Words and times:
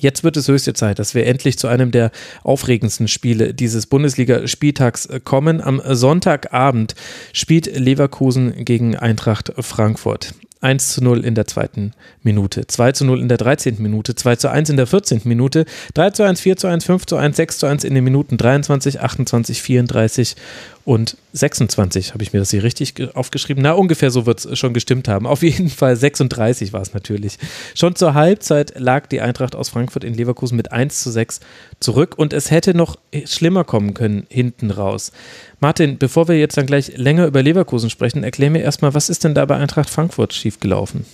Jetzt 0.00 0.24
wird 0.24 0.36
es 0.36 0.48
höchste 0.48 0.74
Zeit, 0.74 0.98
dass 0.98 1.14
wir 1.14 1.26
endlich 1.26 1.58
zu 1.58 1.68
einem 1.68 1.90
der 1.90 2.10
aufregendsten 2.42 3.08
Spiele 3.08 3.54
dieses 3.54 3.86
Bundesliga-Spieltags 3.86 5.08
kommen. 5.24 5.60
Am 5.60 5.80
Sonntagabend 5.84 6.94
spielt 7.32 7.66
Leverkusen 7.66 8.64
gegen 8.64 8.96
Eintracht 8.96 9.52
Frankfurt. 9.58 10.34
1 10.64 10.94
zu 10.94 11.04
0 11.04 11.24
in 11.24 11.34
der 11.34 11.46
zweiten 11.46 11.92
Minute, 12.22 12.66
2 12.66 12.92
zu 12.92 13.04
0 13.04 13.20
in 13.20 13.28
der 13.28 13.36
13. 13.36 13.76
Minute, 13.82 14.14
2 14.14 14.36
zu 14.36 14.50
1 14.50 14.70
in 14.70 14.76
der 14.78 14.86
14. 14.86 15.20
Minute, 15.24 15.66
3 15.92 16.10
zu 16.10 16.22
1, 16.22 16.40
4 16.40 16.56
zu 16.56 16.66
1, 16.66 16.84
5 16.86 17.06
zu 17.06 17.16
1, 17.16 17.36
6 17.36 17.58
zu 17.58 17.66
1 17.66 17.84
in 17.84 17.94
den 17.94 18.02
Minuten 18.02 18.38
23, 18.38 19.00
28, 19.00 19.62
34 19.62 20.36
und 20.84 21.16
26. 21.32 22.12
Habe 22.12 22.22
ich 22.22 22.32
mir 22.32 22.40
das 22.40 22.50
hier 22.50 22.62
richtig 22.62 22.94
ge- 22.94 23.08
aufgeschrieben? 23.14 23.62
Na, 23.62 23.72
ungefähr 23.72 24.10
so 24.10 24.26
wird 24.26 24.44
es 24.44 24.58
schon 24.58 24.74
gestimmt 24.74 25.08
haben. 25.08 25.26
Auf 25.26 25.42
jeden 25.42 25.70
Fall 25.70 25.96
36 25.96 26.72
war 26.72 26.82
es 26.82 26.92
natürlich. 26.92 27.38
Schon 27.74 27.96
zur 27.96 28.14
Halbzeit 28.14 28.78
lag 28.78 29.06
die 29.06 29.20
Eintracht 29.20 29.56
aus 29.56 29.68
Frankfurt 29.70 30.04
in 30.04 30.14
Leverkusen 30.14 30.56
mit 30.56 30.72
1 30.72 31.00
zu 31.02 31.10
6 31.10 31.40
zurück 31.80 32.14
und 32.18 32.32
es 32.32 32.50
hätte 32.50 32.74
noch 32.74 32.98
schlimmer 33.24 33.64
kommen 33.64 33.94
können 33.94 34.26
hinten 34.28 34.70
raus. 34.70 35.12
Martin, 35.60 35.96
bevor 35.98 36.28
wir 36.28 36.38
jetzt 36.38 36.56
dann 36.56 36.66
gleich 36.66 36.96
länger 36.96 37.26
über 37.26 37.42
Leverkusen 37.42 37.88
sprechen, 37.88 38.22
erklär 38.22 38.50
mir 38.50 38.62
erstmal, 38.62 38.92
was 38.94 39.08
ist 39.08 39.24
denn 39.24 39.34
da 39.34 39.44
bei 39.46 39.56
Eintracht 39.56 39.88
Frankfurt 39.88 40.34
schiefgelaufen? 40.34 41.06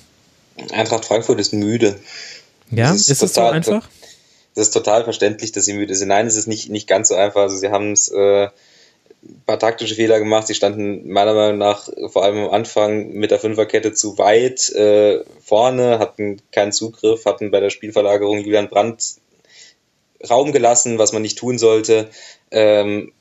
Eintracht 0.73 1.05
Frankfurt 1.05 1.39
ist 1.41 1.53
müde. 1.53 1.97
Ja, 2.71 2.91
Das 2.91 3.03
ist, 3.03 3.11
ist 3.11 3.23
es 3.23 3.35
so 3.35 3.43
einfach? 3.43 3.89
Es 4.57 4.63
ist 4.63 4.71
total 4.73 5.05
verständlich, 5.05 5.53
dass 5.53 5.65
sie 5.65 5.75
müde 5.75 5.95
sind. 5.95 6.09
Nein, 6.09 6.27
es 6.27 6.35
ist 6.37 6.49
nicht, 6.49 6.71
nicht 6.71 6.89
ganz 6.89 7.09
so 7.09 7.15
einfach. 7.15 7.43
Also 7.43 7.57
sie 7.57 7.69
haben 7.71 7.93
es 7.93 8.09
äh, 8.09 8.49
paar 9.47 9.59
taktische 9.59 9.95
Fehler 9.95 10.19
gemacht. 10.19 10.47
Sie 10.47 10.55
standen 10.55 11.11
meiner 11.11 11.35
Meinung 11.35 11.59
nach 11.59 11.89
vor 12.09 12.25
allem 12.25 12.39
am 12.39 12.51
Anfang 12.51 13.11
mit 13.11 13.31
der 13.31 13.39
Fünferkette 13.39 13.93
zu 13.93 14.19
weit 14.19 14.71
äh, 14.71 15.25
vorne, 15.43 15.99
hatten 15.99 16.41
keinen 16.53 16.73
Zugriff, 16.73 17.25
hatten 17.27 17.51
bei 17.51 17.61
der 17.61 17.71
Spielverlagerung 17.71 18.39
Julian 18.39 18.69
Brandt 18.69 19.17
Raum 20.29 20.53
gelassen, 20.53 20.99
was 20.99 21.13
man 21.13 21.23
nicht 21.23 21.39
tun 21.39 21.59
sollte. 21.59 22.11
Ähm, 22.51 23.13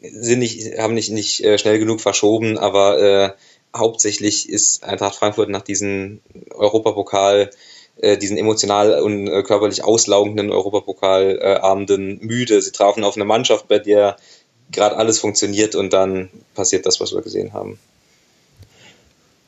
sind 0.00 0.40
nicht, 0.40 0.78
haben 0.78 0.94
nicht, 0.94 1.10
nicht 1.10 1.44
äh, 1.44 1.58
schnell 1.58 1.78
genug 1.78 2.00
verschoben, 2.00 2.58
aber 2.58 3.00
äh, 3.00 3.30
hauptsächlich 3.76 4.48
ist 4.48 4.82
Eintracht 4.82 5.14
Frankfurt 5.14 5.48
nach 5.48 5.62
diesem 5.62 6.20
Europapokal, 6.50 7.50
äh, 7.96 8.18
diesen 8.18 8.36
emotional 8.36 9.00
und 9.00 9.28
äh, 9.28 9.42
körperlich 9.42 9.84
auslaugenden 9.84 10.50
Europapokalabenden 10.50 12.18
müde. 12.20 12.60
Sie 12.60 12.72
trafen 12.72 13.04
auf 13.04 13.16
eine 13.16 13.24
Mannschaft, 13.24 13.68
bei 13.68 13.78
der 13.78 14.16
gerade 14.72 14.96
alles 14.96 15.20
funktioniert 15.20 15.74
und 15.74 15.92
dann 15.92 16.30
passiert 16.54 16.86
das, 16.86 17.00
was 17.00 17.12
wir 17.12 17.22
gesehen 17.22 17.52
haben. 17.52 17.78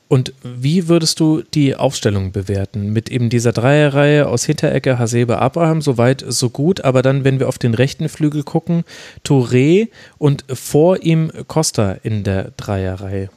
Und 0.07 0.33
wie 0.43 0.87
würdest 0.87 1.19
du 1.19 1.43
die 1.43 1.75
Aufstellung 1.75 2.31
bewerten? 2.31 2.93
Mit 2.93 3.11
eben 3.11 3.31
dieser 3.31 3.53
Dreierreihe 3.53 4.29
aus 4.29 4.45
Hinterecke, 4.45 4.99
Hasebe, 4.99 5.39
Abraham, 5.39 5.83
soweit, 5.83 6.25
so 6.29 6.51
gut. 6.51 6.85
Aber 6.85 7.03
dann, 7.03 7.25
wenn 7.25 7.41
wir 7.41 7.49
auf 7.49 7.59
den 7.59 7.75
rechten 7.75 8.09
Flügel 8.09 8.45
gucken, 8.45 8.85
Touré 9.27 9.89
und 10.19 10.45
vor 10.53 11.03
ihm 11.03 11.33
Costa 11.49 11.97
in 12.03 12.23
der 12.23 12.53
Dreierreihe. 12.57 13.31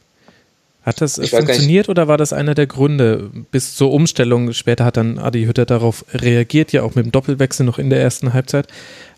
Hat 0.88 1.02
das 1.02 1.18
nicht. 1.18 1.36
funktioniert 1.36 1.90
oder 1.90 2.08
war 2.08 2.16
das 2.16 2.32
einer 2.32 2.56
der 2.56 2.66
Gründe 2.66 3.30
bis 3.52 3.76
zur 3.76 3.92
Umstellung? 3.92 4.54
Später 4.54 4.86
hat 4.86 4.96
dann 4.96 5.20
Adi 5.20 5.44
Hütter 5.44 5.66
darauf 5.66 6.06
reagiert, 6.14 6.72
ja 6.72 6.82
auch 6.84 6.96
mit 6.96 7.04
dem 7.04 7.12
Doppelwechsel 7.12 7.66
noch 7.66 7.78
in 7.78 7.90
der 7.90 8.00
ersten 8.00 8.32
Halbzeit. 8.32 8.68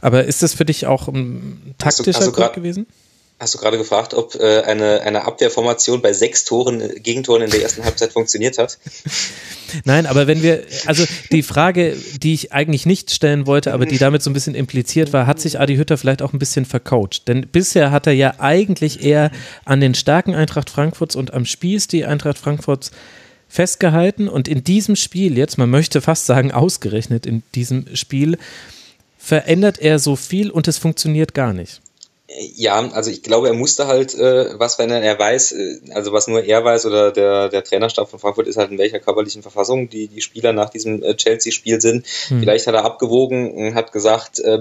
Aber 0.02 0.24
ist 0.24 0.42
das 0.42 0.56
für 0.56 0.66
dich 0.66 0.88
auch 0.88 1.08
ein 1.08 1.76
taktischer 1.78 2.22
hast 2.22 2.28
du 2.28 2.32
Grund 2.32 2.54
gewesen? 2.54 2.88
Hast 3.40 3.54
du 3.54 3.58
gerade 3.58 3.78
gefragt, 3.78 4.14
ob 4.14 4.36
äh, 4.36 4.64
eine, 4.64 5.00
eine 5.02 5.24
Abwehrformation 5.24 6.02
bei 6.02 6.12
sechs 6.12 6.44
Toren, 6.44 6.82
äh, 6.82 7.00
Gegentoren 7.00 7.42
in 7.42 7.50
der 7.50 7.62
ersten 7.62 7.86
Halbzeit 7.86 8.12
funktioniert 8.12 8.58
hat? 8.58 8.78
Nein, 9.86 10.08
aber 10.08 10.28
wenn 10.28 10.44
wir, 10.44 10.64
also 10.88 11.06
die 11.32 11.42
Frage, 11.42 11.96
die 12.22 12.34
ich 12.34 12.52
eigentlich 12.52 12.86
nicht 12.86 13.12
stellen 13.12 13.48
wollte, 13.48 13.74
aber 13.74 13.86
die 13.86 13.98
damit 13.98 14.24
so 14.24 14.30
ein 14.30 14.34
bisschen 14.34 14.56
impliziert 14.56 15.14
war, 15.14 15.26
hat 15.26 15.40
sich 15.40 15.58
Adi 15.58 15.78
Hütter 15.78 15.98
vielleicht 15.98 16.22
auch 16.22 16.34
ein 16.34 16.40
bisschen 16.40 16.66
vercoacht? 16.66 17.30
Denn 17.30 17.48
bisher 17.48 17.92
hat 17.92 18.08
er 18.08 18.14
ja 18.14 18.34
eigentlich 18.40 19.06
eher 19.06 19.32
an 19.64 19.80
den 19.80 19.96
starken 19.96 20.36
Eintracht 20.36 20.70
Frankfurts 20.70 21.16
und 21.16 21.34
am 21.34 21.46
Spielstil 21.46 22.06
Eintracht 22.06 22.40
Frankfurts 22.40 22.92
festgehalten 23.48 24.28
und 24.28 24.50
in 24.50 24.66
diesem 24.66 24.98
Spiel 24.98 25.38
jetzt, 25.38 25.58
man 25.58 25.70
möchte 25.70 26.02
fast 26.02 26.26
sagen 26.26 26.52
ausgerechnet 26.52 27.26
in 27.26 27.44
diesem 27.56 27.96
Spiel, 27.96 28.38
verändert 29.18 29.80
er 29.80 29.98
so 29.98 30.18
viel 30.18 30.52
und 30.52 30.68
es 30.68 30.78
funktioniert 30.78 31.34
gar 31.34 31.54
nicht. 31.54 31.82
Ja, 32.56 32.88
also 32.92 33.10
ich 33.10 33.24
glaube, 33.24 33.48
er 33.48 33.56
musste 33.56 33.88
halt 33.88 34.14
äh, 34.14 34.60
was 34.60 34.76
verändern. 34.76 35.02
Er 35.02 35.18
weiß, 35.18 35.52
äh, 35.54 35.80
also 35.96 36.14
was 36.14 36.28
nur 36.28 36.44
er 36.44 36.64
weiß 36.64 36.86
oder 36.86 37.12
der, 37.12 37.50
der 37.50 37.64
Trainerstab 37.64 38.08
von 38.08 38.20
Frankfurt 38.20 38.48
ist 38.48 38.58
halt 38.58 38.70
in 38.70 38.78
welcher 38.78 39.00
körperlichen 39.00 39.42
Verfassung 39.42 39.90
die, 39.90 40.08
die 40.08 40.22
Spieler 40.22 40.54
nach 40.54 40.70
diesem 40.70 41.02
äh, 41.02 41.16
Chelsea-Spiel 41.16 41.82
sind. 41.82 42.06
Vielleicht 42.40 42.68
hat 42.68 42.76
er 42.76 42.86
abgewogen 42.86 43.52
und 43.52 43.74
hat 43.74 43.92
gesagt, 43.92 44.40
äh, 44.40 44.60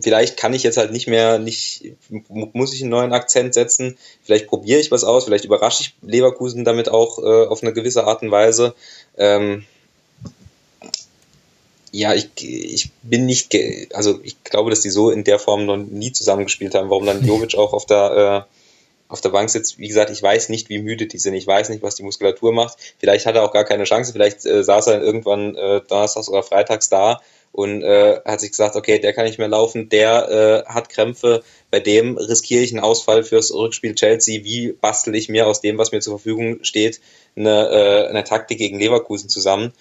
vielleicht 0.00 0.36
kann 0.38 0.54
ich 0.54 0.62
jetzt 0.62 0.76
halt 0.76 0.90
nicht 0.90 1.06
mehr, 1.06 1.38
nicht, 1.38 1.92
mu- 2.08 2.48
muss 2.52 2.74
ich 2.74 2.80
einen 2.80 2.90
neuen 2.90 3.12
Akzent 3.12 3.54
setzen. 3.54 3.96
Vielleicht 4.24 4.48
probiere 4.48 4.80
ich 4.80 4.90
was 4.90 5.04
aus, 5.04 5.24
vielleicht 5.26 5.44
überrasche 5.44 5.82
ich 5.82 5.94
Leverkusen 6.02 6.64
damit 6.64 6.88
auch 6.88 7.18
äh, 7.18 7.46
auf 7.46 7.62
eine 7.62 7.72
gewisse 7.72 8.04
Art 8.04 8.22
und 8.22 8.30
Weise. 8.30 8.74
Ähm, 9.16 9.64
ja, 11.92 12.14
ich, 12.14 12.30
ich 12.40 12.90
bin 13.02 13.26
nicht, 13.26 13.50
ge 13.50 13.88
also 13.92 14.18
ich 14.22 14.42
glaube, 14.44 14.70
dass 14.70 14.80
die 14.80 14.90
so 14.90 15.10
in 15.10 15.24
der 15.24 15.38
Form 15.38 15.66
noch 15.66 15.76
nie 15.76 16.10
zusammengespielt 16.10 16.74
haben. 16.74 16.88
Warum 16.88 17.04
dann 17.04 17.24
Jovic 17.24 17.54
auch 17.54 17.74
auf 17.74 17.84
der, 17.84 18.46
äh, 18.48 19.12
auf 19.12 19.20
der 19.20 19.28
Bank 19.28 19.50
sitzt, 19.50 19.78
wie 19.78 19.88
gesagt, 19.88 20.10
ich 20.10 20.22
weiß 20.22 20.48
nicht, 20.48 20.70
wie 20.70 20.78
müde 20.78 21.06
die 21.06 21.18
sind. 21.18 21.34
Ich 21.34 21.46
weiß 21.46 21.68
nicht, 21.68 21.82
was 21.82 21.94
die 21.94 22.02
Muskulatur 22.02 22.52
macht. 22.52 22.78
Vielleicht 22.98 23.26
hat 23.26 23.34
er 23.34 23.44
auch 23.44 23.52
gar 23.52 23.64
keine 23.64 23.84
Chance. 23.84 24.12
Vielleicht 24.12 24.46
äh, 24.46 24.64
saß 24.64 24.86
er 24.86 25.02
irgendwann 25.02 25.54
äh, 25.54 25.82
donnerstags 25.86 26.30
oder 26.30 26.42
freitags 26.42 26.88
da 26.88 27.20
und 27.52 27.82
äh, 27.82 28.20
hat 28.24 28.40
sich 28.40 28.50
gesagt, 28.50 28.74
okay, 28.74 28.98
der 28.98 29.12
kann 29.12 29.26
nicht 29.26 29.38
mehr 29.38 29.48
laufen, 29.48 29.90
der 29.90 30.64
äh, 30.66 30.72
hat 30.72 30.88
Krämpfe, 30.88 31.42
bei 31.70 31.80
dem 31.80 32.16
riskiere 32.16 32.62
ich 32.62 32.72
einen 32.72 32.82
Ausfall 32.82 33.22
fürs 33.22 33.52
Rückspiel 33.52 33.94
Chelsea. 33.94 34.42
Wie 34.44 34.72
bastel 34.72 35.14
ich 35.14 35.28
mir 35.28 35.46
aus 35.46 35.60
dem, 35.60 35.76
was 35.76 35.92
mir 35.92 36.00
zur 36.00 36.18
Verfügung 36.18 36.64
steht, 36.64 37.00
eine, 37.36 37.68
äh, 37.68 38.08
eine 38.08 38.24
Taktik 38.24 38.56
gegen 38.56 38.78
Leverkusen 38.78 39.28
zusammen? 39.28 39.74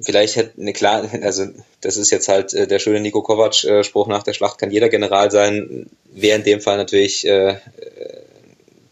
Vielleicht 0.00 0.36
hätte 0.36 0.60
eine 0.60 0.72
klar, 0.72 1.08
also 1.22 1.46
das 1.80 1.96
ist 1.96 2.10
jetzt 2.10 2.28
halt 2.28 2.54
äh, 2.54 2.66
der 2.66 2.78
schöne 2.78 3.00
Nico 3.00 3.22
Kovac-Spruch 3.22 4.06
nach 4.08 4.22
der 4.22 4.34
Schlacht 4.34 4.58
kann 4.58 4.70
jeder 4.70 4.88
General 4.88 5.30
sein, 5.30 5.86
wäre 6.12 6.38
in 6.38 6.44
dem 6.44 6.60
Fall 6.60 6.76
natürlich 6.76 7.26
äh, 7.26 7.50
äh, 7.50 7.56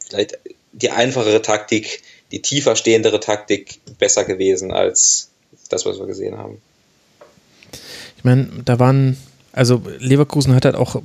vielleicht 0.07 0.39
die 0.73 0.91
einfachere 0.91 1.43
Taktik, 1.43 2.03
die 2.33 2.43
tiefer 2.43 2.77
stehendere 2.77 3.21
Taktik 3.21 3.81
besser 3.99 4.25
gewesen 4.25 4.73
als 4.73 5.31
das, 5.69 5.87
was 5.87 5.99
wir 5.99 6.07
gesehen 6.07 6.37
haben. 6.37 6.61
Ich 8.17 8.25
meine, 8.25 8.49
da 8.65 8.79
waren, 8.79 9.17
also 9.53 9.83
Leverkusen 9.99 10.55
hat 10.55 10.65
halt 10.65 10.75
auch 10.75 11.01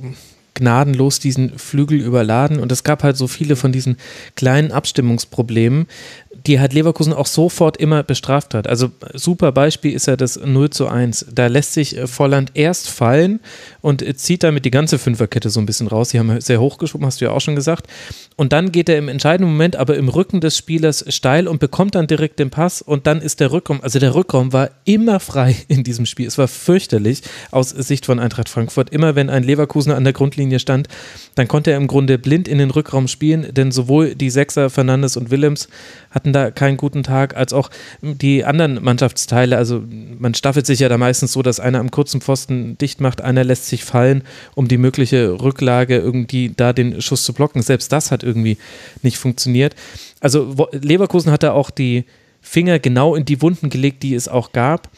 gnadenlos 0.54 1.18
diesen 1.20 1.58
Flügel 1.58 2.00
überladen 2.00 2.60
und 2.60 2.70
es 2.72 2.84
gab 2.84 3.02
halt 3.02 3.16
so 3.16 3.26
viele 3.26 3.56
von 3.56 3.72
diesen 3.72 3.96
kleinen 4.36 4.72
Abstimmungsproblemen, 4.72 5.86
die 6.32 6.60
halt 6.60 6.72
Leverkusen 6.72 7.12
auch 7.12 7.26
sofort 7.26 7.76
immer 7.76 8.04
bestraft 8.04 8.54
hat. 8.54 8.68
Also 8.68 8.90
super 9.14 9.50
Beispiel 9.50 9.92
ist 9.92 10.06
ja 10.06 10.16
das 10.16 10.38
0 10.38 10.70
zu 10.70 10.86
1. 10.86 11.26
Da 11.34 11.48
lässt 11.48 11.74
sich 11.74 11.96
äh, 11.96 12.06
Volland 12.06 12.52
erst 12.54 12.88
fallen 12.88 13.40
und 13.80 14.00
äh, 14.00 14.14
zieht 14.14 14.44
damit 14.44 14.64
die 14.64 14.70
ganze 14.70 14.98
Fünferkette 14.98 15.50
so 15.50 15.58
ein 15.58 15.66
bisschen 15.66 15.88
raus. 15.88 16.10
Die 16.10 16.20
haben 16.20 16.40
sehr 16.40 16.60
hochgeschoben, 16.60 17.04
hast 17.04 17.20
du 17.20 17.24
ja 17.24 17.32
auch 17.32 17.40
schon 17.40 17.56
gesagt. 17.56 17.88
Und 18.36 18.52
dann 18.52 18.70
geht 18.70 18.88
er 18.88 18.96
im 18.96 19.08
entscheidenden 19.08 19.52
Moment 19.52 19.74
aber 19.74 19.96
im 19.96 20.08
Rücken 20.08 20.40
des 20.40 20.56
Spielers 20.56 21.04
steil 21.08 21.48
und 21.48 21.58
bekommt 21.58 21.96
dann 21.96 22.06
direkt 22.06 22.38
den 22.38 22.50
Pass 22.50 22.80
und 22.80 23.08
dann 23.08 23.20
ist 23.20 23.40
der 23.40 23.50
Rückraum, 23.50 23.80
also 23.82 23.98
der 23.98 24.14
Rückraum 24.14 24.52
war 24.52 24.70
immer 24.84 25.18
frei 25.18 25.56
in 25.68 25.82
diesem 25.82 26.06
Spiel. 26.06 26.28
Es 26.28 26.38
war 26.38 26.48
fürchterlich 26.48 27.22
aus 27.50 27.70
Sicht 27.70 28.06
von 28.06 28.20
Eintracht 28.20 28.48
Frankfurt. 28.48 28.90
Immer 28.90 29.16
wenn 29.16 29.30
ein 29.30 29.42
Leverkusener 29.42 29.96
an 29.96 30.04
der 30.04 30.12
Grundlinie 30.12 30.60
stand, 30.60 30.86
dann 31.34 31.48
konnte 31.48 31.72
er 31.72 31.76
im 31.76 31.88
Grunde 31.88 32.18
blind 32.18 32.46
in 32.46 32.58
den 32.58 32.70
Rückraum 32.70 33.08
spielen, 33.08 33.52
denn 33.52 33.72
sowohl 33.72 34.14
die 34.14 34.30
Sechser 34.30 34.70
Fernandes 34.70 35.16
und 35.16 35.30
Willems 35.32 35.68
hatten 36.10 36.19
da 36.24 36.50
keinen 36.50 36.76
guten 36.76 37.02
Tag, 37.02 37.36
als 37.36 37.52
auch 37.52 37.70
die 38.02 38.44
anderen 38.44 38.82
Mannschaftsteile. 38.82 39.56
Also 39.56 39.82
man 40.18 40.34
staffelt 40.34 40.66
sich 40.66 40.80
ja 40.80 40.88
da 40.88 40.98
meistens 40.98 41.32
so, 41.32 41.42
dass 41.42 41.60
einer 41.60 41.80
am 41.80 41.90
kurzen 41.90 42.20
Pfosten 42.20 42.78
dicht 42.78 43.00
macht, 43.00 43.20
einer 43.20 43.44
lässt 43.44 43.66
sich 43.66 43.84
fallen, 43.84 44.22
um 44.54 44.68
die 44.68 44.78
mögliche 44.78 45.40
Rücklage 45.40 45.96
irgendwie 45.96 46.52
da 46.54 46.72
den 46.72 47.00
Schuss 47.02 47.24
zu 47.24 47.32
blocken. 47.32 47.62
Selbst 47.62 47.92
das 47.92 48.10
hat 48.10 48.22
irgendwie 48.22 48.58
nicht 49.02 49.18
funktioniert. 49.18 49.74
Also 50.20 50.68
Leverkusen 50.72 51.32
hat 51.32 51.42
da 51.42 51.52
auch 51.52 51.70
die 51.70 52.04
Finger 52.40 52.78
genau 52.78 53.14
in 53.14 53.24
die 53.24 53.42
Wunden 53.42 53.70
gelegt, 53.70 54.02
die 54.02 54.14
es 54.14 54.28
auch 54.28 54.52
gab. 54.52 54.88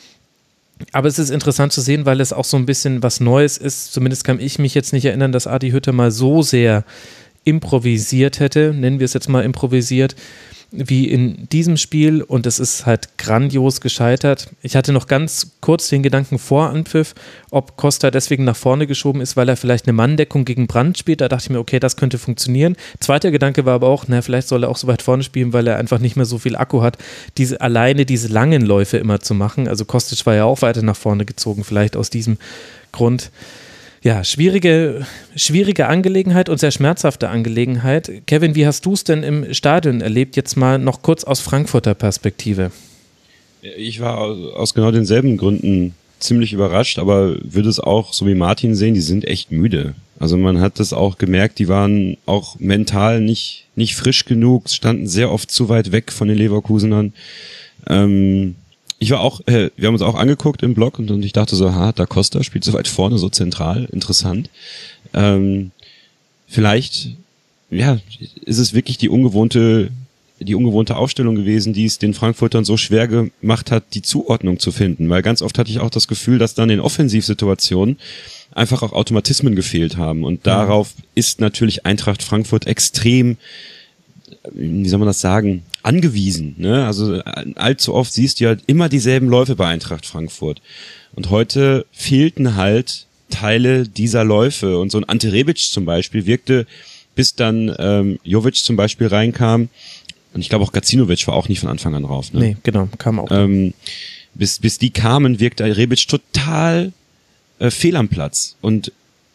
Aber 0.90 1.08
es 1.08 1.18
ist 1.18 1.30
interessant 1.30 1.72
zu 1.72 1.80
sehen, 1.80 2.06
weil 2.06 2.20
es 2.20 2.32
auch 2.32 2.44
so 2.44 2.56
ein 2.56 2.66
bisschen 2.66 3.02
was 3.02 3.20
Neues 3.20 3.56
ist. 3.56 3.92
Zumindest 3.92 4.24
kann 4.24 4.40
ich 4.40 4.58
mich 4.58 4.74
jetzt 4.74 4.92
nicht 4.92 5.04
erinnern, 5.04 5.32
dass 5.32 5.46
Adi 5.46 5.70
Hütte 5.70 5.92
mal 5.92 6.10
so 6.10 6.42
sehr 6.42 6.84
improvisiert 7.44 8.40
hätte, 8.40 8.72
nennen 8.72 9.00
wir 9.00 9.04
es 9.04 9.14
jetzt 9.14 9.28
mal 9.28 9.44
improvisiert, 9.44 10.14
wie 10.72 11.08
in 11.08 11.48
diesem 11.50 11.76
Spiel 11.76 12.22
und 12.22 12.46
es 12.46 12.58
ist 12.58 12.86
halt 12.86 13.18
grandios 13.18 13.80
gescheitert. 13.80 14.48
Ich 14.62 14.74
hatte 14.74 14.92
noch 14.92 15.06
ganz 15.06 15.52
kurz 15.60 15.88
den 15.88 16.02
Gedanken 16.02 16.38
vor 16.38 16.70
Anpfiff, 16.70 17.14
ob 17.50 17.76
Costa 17.76 18.10
deswegen 18.10 18.44
nach 18.44 18.56
vorne 18.56 18.86
geschoben 18.86 19.20
ist, 19.20 19.36
weil 19.36 19.48
er 19.48 19.56
vielleicht 19.56 19.86
eine 19.86 19.92
Manndeckung 19.92 20.46
gegen 20.46 20.66
Brand 20.66 20.96
spielt. 20.96 21.20
Da 21.20 21.28
dachte 21.28 21.44
ich 21.44 21.50
mir, 21.50 21.58
okay, 21.58 21.78
das 21.78 21.96
könnte 21.96 22.18
funktionieren. 22.18 22.76
Zweiter 23.00 23.30
Gedanke 23.30 23.66
war 23.66 23.74
aber 23.74 23.88
auch, 23.88 24.06
na, 24.08 24.22
vielleicht 24.22 24.48
soll 24.48 24.64
er 24.64 24.70
auch 24.70 24.78
so 24.78 24.86
weit 24.86 25.02
vorne 25.02 25.22
spielen, 25.22 25.52
weil 25.52 25.66
er 25.66 25.76
einfach 25.76 25.98
nicht 25.98 26.16
mehr 26.16 26.26
so 26.26 26.38
viel 26.38 26.56
Akku 26.56 26.82
hat, 26.82 26.96
diese 27.36 27.60
alleine 27.60 28.06
diese 28.06 28.28
langen 28.28 28.62
Läufe 28.62 28.96
immer 28.96 29.20
zu 29.20 29.34
machen. 29.34 29.68
Also 29.68 29.84
Kostic 29.84 30.24
war 30.24 30.34
ja 30.34 30.44
auch 30.44 30.62
weiter 30.62 30.82
nach 30.82 30.96
vorne 30.96 31.26
gezogen, 31.26 31.64
vielleicht 31.64 31.96
aus 31.96 32.08
diesem 32.08 32.38
Grund 32.92 33.30
ja, 34.02 34.24
schwierige, 34.24 35.06
schwierige 35.36 35.86
Angelegenheit 35.86 36.48
und 36.48 36.58
sehr 36.58 36.72
schmerzhafte 36.72 37.28
Angelegenheit. 37.28 38.10
Kevin, 38.26 38.54
wie 38.54 38.66
hast 38.66 38.84
du 38.84 38.94
es 38.94 39.04
denn 39.04 39.22
im 39.22 39.54
Stadion 39.54 40.00
erlebt? 40.00 40.36
Jetzt 40.36 40.56
mal 40.56 40.78
noch 40.78 41.02
kurz 41.02 41.24
aus 41.24 41.40
Frankfurter 41.40 41.94
Perspektive. 41.94 42.72
Ich 43.76 44.00
war 44.00 44.18
aus 44.18 44.74
genau 44.74 44.90
denselben 44.90 45.36
Gründen 45.36 45.94
ziemlich 46.18 46.52
überrascht, 46.52 46.98
aber 46.98 47.36
würde 47.42 47.68
es 47.68 47.78
auch 47.78 48.12
so 48.12 48.26
wie 48.26 48.34
Martin 48.34 48.74
sehen, 48.74 48.94
die 48.94 49.00
sind 49.00 49.24
echt 49.24 49.52
müde. 49.52 49.94
Also 50.18 50.36
man 50.36 50.60
hat 50.60 50.80
das 50.80 50.92
auch 50.92 51.18
gemerkt, 51.18 51.58
die 51.58 51.68
waren 51.68 52.16
auch 52.26 52.58
mental 52.58 53.20
nicht, 53.20 53.66
nicht 53.76 53.94
frisch 53.94 54.24
genug, 54.24 54.68
standen 54.68 55.06
sehr 55.06 55.30
oft 55.30 55.50
zu 55.50 55.68
weit 55.68 55.92
weg 55.92 56.12
von 56.12 56.28
den 56.28 56.38
Leverkusenern. 56.38 57.12
Ähm, 57.88 58.56
ich 59.02 59.10
war 59.10 59.20
auch, 59.20 59.40
äh, 59.48 59.70
wir 59.76 59.88
haben 59.88 59.94
uns 59.94 60.02
auch 60.02 60.14
angeguckt 60.14 60.62
im 60.62 60.74
Blog 60.74 61.00
und, 61.00 61.10
und 61.10 61.24
ich 61.24 61.32
dachte 61.32 61.56
so, 61.56 61.74
ha, 61.74 61.90
Da 61.90 62.06
Costa 62.06 62.44
spielt 62.44 62.62
so 62.62 62.72
weit 62.72 62.86
vorne, 62.86 63.18
so 63.18 63.28
zentral, 63.28 63.88
interessant. 63.90 64.48
Ähm, 65.12 65.72
vielleicht, 66.46 67.16
ja, 67.68 67.98
ist 68.44 68.58
es 68.58 68.74
wirklich 68.74 68.98
die 68.98 69.08
ungewohnte, 69.08 69.90
die 70.38 70.54
ungewohnte 70.54 70.94
Aufstellung 70.94 71.34
gewesen, 71.34 71.72
die 71.72 71.84
es 71.84 71.98
den 71.98 72.14
Frankfurtern 72.14 72.64
so 72.64 72.76
schwer 72.76 73.08
gemacht 73.08 73.72
hat, 73.72 73.82
die 73.94 74.02
Zuordnung 74.02 74.60
zu 74.60 74.70
finden. 74.70 75.10
Weil 75.10 75.22
ganz 75.22 75.42
oft 75.42 75.58
hatte 75.58 75.72
ich 75.72 75.80
auch 75.80 75.90
das 75.90 76.06
Gefühl, 76.06 76.38
dass 76.38 76.54
dann 76.54 76.70
in 76.70 76.78
Offensivsituationen 76.78 77.98
einfach 78.52 78.84
auch 78.84 78.92
Automatismen 78.92 79.56
gefehlt 79.56 79.96
haben. 79.96 80.22
Und 80.22 80.46
darauf 80.46 80.94
ist 81.16 81.40
natürlich 81.40 81.86
Eintracht 81.86 82.22
Frankfurt 82.22 82.68
extrem, 82.68 83.36
wie 84.50 84.88
soll 84.88 84.98
man 84.98 85.08
das 85.08 85.20
sagen, 85.20 85.62
angewiesen. 85.82 86.54
Ne? 86.58 86.86
Also 86.86 87.20
allzu 87.54 87.94
oft 87.94 88.12
siehst 88.12 88.40
du 88.40 88.44
ja 88.44 88.56
immer 88.66 88.88
dieselben 88.88 89.28
Läufe 89.28 89.56
bei 89.56 89.68
Eintracht 89.68 90.06
Frankfurt. 90.06 90.60
Und 91.14 91.30
heute 91.30 91.86
fehlten 91.92 92.56
halt 92.56 93.06
Teile 93.30 93.88
dieser 93.88 94.24
Läufe. 94.24 94.78
Und 94.78 94.90
so 94.90 94.98
ein 94.98 95.08
Ante 95.08 95.32
Rebic 95.32 95.58
zum 95.58 95.84
Beispiel 95.84 96.26
wirkte, 96.26 96.66
bis 97.14 97.34
dann 97.34 97.74
ähm, 97.78 98.18
Jovic 98.24 98.56
zum 98.56 98.76
Beispiel 98.76 99.06
reinkam, 99.06 99.68
und 100.34 100.40
ich 100.40 100.48
glaube 100.48 100.64
auch 100.64 100.72
Gacinovic 100.72 101.26
war 101.26 101.34
auch 101.34 101.48
nicht 101.48 101.60
von 101.60 101.68
Anfang 101.68 101.94
an 101.94 102.04
drauf. 102.04 102.32
Ne? 102.32 102.40
Nee, 102.40 102.56
genau, 102.62 102.88
kam 102.98 103.18
auch. 103.18 103.30
Ähm, 103.30 103.74
bis, 104.34 104.58
bis 104.58 104.78
die 104.78 104.90
kamen, 104.90 105.40
wirkte 105.40 105.64
Rebic 105.76 106.08
total 106.08 106.92
äh, 107.58 107.70
fehl 107.70 107.96
am 107.96 108.08
Platz. 108.08 108.56
Und 108.60 108.92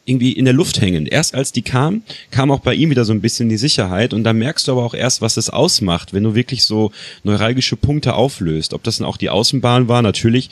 irgendwie 0.07 0.31
in 0.31 0.45
der 0.45 0.53
Luft 0.53 0.79
hängen. 0.79 1.05
Erst 1.05 1.35
als 1.35 1.51
die 1.51 1.61
kam, 1.61 2.01
kam 2.31 2.49
auch 2.49 2.61
bei 2.61 2.73
ihm 2.73 2.89
wieder 2.89 3.05
so 3.05 3.13
ein 3.13 3.21
bisschen 3.21 3.49
die 3.49 3.57
Sicherheit 3.57 4.13
und 4.13 4.23
da 4.23 4.33
merkst 4.33 4.67
du 4.67 4.71
aber 4.71 4.83
auch 4.83 4.93
erst, 4.93 5.21
was 5.21 5.37
es 5.37 5.49
ausmacht, 5.49 6.13
wenn 6.13 6.23
du 6.23 6.33
wirklich 6.33 6.63
so 6.63 6.91
neuralgische 7.23 7.75
Punkte 7.75 8.15
auflöst. 8.15 8.73
Ob 8.73 8.83
das 8.83 8.97
dann 8.97 9.07
auch 9.07 9.17
die 9.17 9.29
Außenbahn 9.29 9.87
war, 9.87 10.01
natürlich 10.01 10.49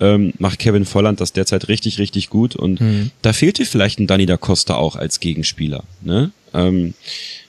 ähm, 0.00 0.34
macht 0.38 0.58
Kevin 0.58 0.84
Volland 0.84 1.20
das 1.20 1.32
derzeit 1.32 1.68
richtig, 1.68 1.98
richtig 1.98 2.28
gut 2.28 2.54
und 2.54 2.80
mhm. 2.80 3.10
da 3.22 3.32
fehlte 3.32 3.64
vielleicht 3.64 3.98
ein 3.98 4.06
Danny 4.06 4.26
da 4.26 4.36
Costa 4.36 4.74
auch 4.74 4.96
als 4.96 5.20
Gegenspieler. 5.20 5.84
Ne? 6.02 6.30
Ähm, 6.54 6.94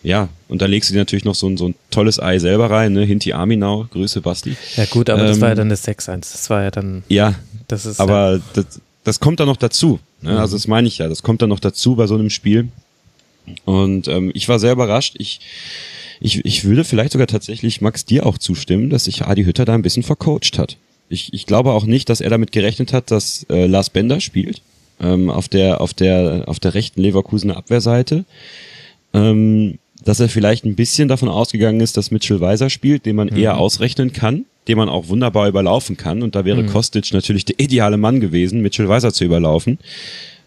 ja, 0.01 0.29
und 0.47 0.61
dann 0.61 0.71
legst 0.71 0.89
du 0.89 0.93
dir 0.93 0.99
natürlich 0.99 1.25
noch 1.25 1.35
so 1.35 1.47
ein, 1.47 1.57
so 1.57 1.67
ein 1.67 1.75
tolles 1.91 2.19
Ei 2.19 2.39
selber 2.39 2.69
rein, 2.69 2.93
ne? 2.93 3.03
Hinti 3.03 3.33
Aminau, 3.33 3.85
Grüße 3.91 4.21
Basti. 4.21 4.55
Ja 4.77 4.85
gut, 4.85 5.09
aber 5.09 5.21
ähm, 5.21 5.27
das 5.27 5.41
war 5.41 5.49
ja 5.49 5.55
dann 5.55 5.69
das 5.69 5.85
6-1, 5.85 6.19
das 6.19 6.49
war 6.49 6.63
ja 6.63 6.71
dann... 6.71 7.03
Ja, 7.09 7.35
das 7.67 7.85
ist 7.85 7.99
aber 7.99 8.35
ja, 8.35 8.41
das, 8.53 8.81
das 9.03 9.19
kommt 9.19 9.39
dann 9.39 9.47
noch 9.47 9.57
dazu. 9.57 9.99
Ne? 10.21 10.29
Also 10.29 10.35
mhm. 10.35 10.41
Also 10.41 10.57
das 10.57 10.67
meine 10.67 10.87
ich 10.87 10.97
ja, 10.97 11.07
das 11.07 11.23
kommt 11.23 11.41
dann 11.41 11.49
noch 11.49 11.59
dazu 11.59 11.95
bei 11.95 12.07
so 12.07 12.15
einem 12.15 12.29
Spiel. 12.29 12.69
Und 13.65 14.07
ähm, 14.07 14.31
ich 14.33 14.47
war 14.47 14.59
sehr 14.59 14.73
überrascht. 14.73 15.15
Ich, 15.17 15.39
ich, 16.19 16.45
ich 16.45 16.65
würde 16.65 16.83
vielleicht 16.83 17.13
sogar 17.13 17.27
tatsächlich 17.27 17.81
Max 17.81 18.05
dir 18.05 18.25
auch 18.25 18.37
zustimmen, 18.37 18.89
dass 18.89 19.05
sich 19.05 19.23
Adi 19.23 19.43
Hütter 19.43 19.65
da 19.65 19.73
ein 19.73 19.81
bisschen 19.81 20.03
vercoacht 20.03 20.59
hat. 20.59 20.77
Ich, 21.09 21.33
ich 21.33 21.45
glaube 21.47 21.71
auch 21.71 21.85
nicht, 21.85 22.09
dass 22.09 22.21
er 22.21 22.29
damit 22.29 22.51
gerechnet 22.51 22.93
hat, 22.93 23.09
dass 23.09 23.45
äh, 23.49 23.65
Lars 23.65 23.89
Bender 23.89 24.21
spielt 24.21 24.61
ähm, 24.99 25.29
auf 25.29 25.47
der 25.47 25.81
auf 25.81 25.93
der 25.93 26.43
auf 26.47 26.59
der 26.59 26.73
rechten 26.73 27.01
Leverkusener 27.01 27.57
Abwehrseite. 27.57 28.25
Ähm, 29.13 29.79
dass 30.03 30.19
er 30.19 30.29
vielleicht 30.29 30.65
ein 30.65 30.75
bisschen 30.75 31.09
davon 31.09 31.27
ausgegangen 31.27 31.81
ist, 31.81 31.97
dass 31.97 32.11
Mitchell 32.11 32.39
Weiser 32.39 32.69
spielt, 32.69 33.05
den 33.05 33.15
man 33.15 33.27
mhm. 33.27 33.37
eher 33.37 33.57
ausrechnen 33.57 34.13
kann 34.13 34.45
den 34.69 34.77
man 34.77 34.87
auch 34.87 35.09
wunderbar 35.09 35.49
überlaufen 35.49 35.97
kann. 35.97 36.21
Und 36.21 36.35
da 36.35 36.45
wäre 36.45 36.61
mhm. 36.63 36.67
Kostic 36.67 37.11
natürlich 37.11 37.43
der 37.43 37.59
ideale 37.59 37.97
Mann 37.97 38.21
gewesen, 38.21 38.61
Mitchell 38.61 38.87
Weiser 38.87 39.11
zu 39.11 39.25
überlaufen. 39.25 39.79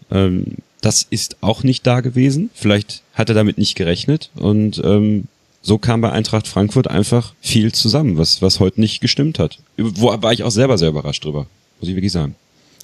Ähm, 0.09 0.45
das 0.81 1.05
ist 1.09 1.37
auch 1.41 1.63
nicht 1.63 1.85
da 1.85 2.01
gewesen. 2.01 2.49
Vielleicht 2.53 3.03
hat 3.13 3.29
er 3.29 3.35
damit 3.35 3.57
nicht 3.57 3.75
gerechnet. 3.75 4.31
Und 4.35 4.81
ähm, 4.83 5.25
so 5.61 5.77
kam 5.77 6.01
bei 6.01 6.11
Eintracht 6.11 6.47
Frankfurt 6.47 6.89
einfach 6.89 7.33
viel 7.41 7.71
zusammen, 7.73 8.17
was, 8.17 8.41
was 8.41 8.59
heute 8.59 8.81
nicht 8.81 9.01
gestimmt 9.01 9.39
hat. 9.39 9.59
Wo 9.77 10.07
war 10.21 10.33
ich 10.33 10.43
auch 10.43 10.51
selber 10.51 10.77
sehr 10.77 10.89
überrascht 10.89 11.23
drüber, 11.23 11.47
muss 11.79 11.89
ich 11.89 11.95
wirklich 11.95 12.11
sagen. 12.11 12.35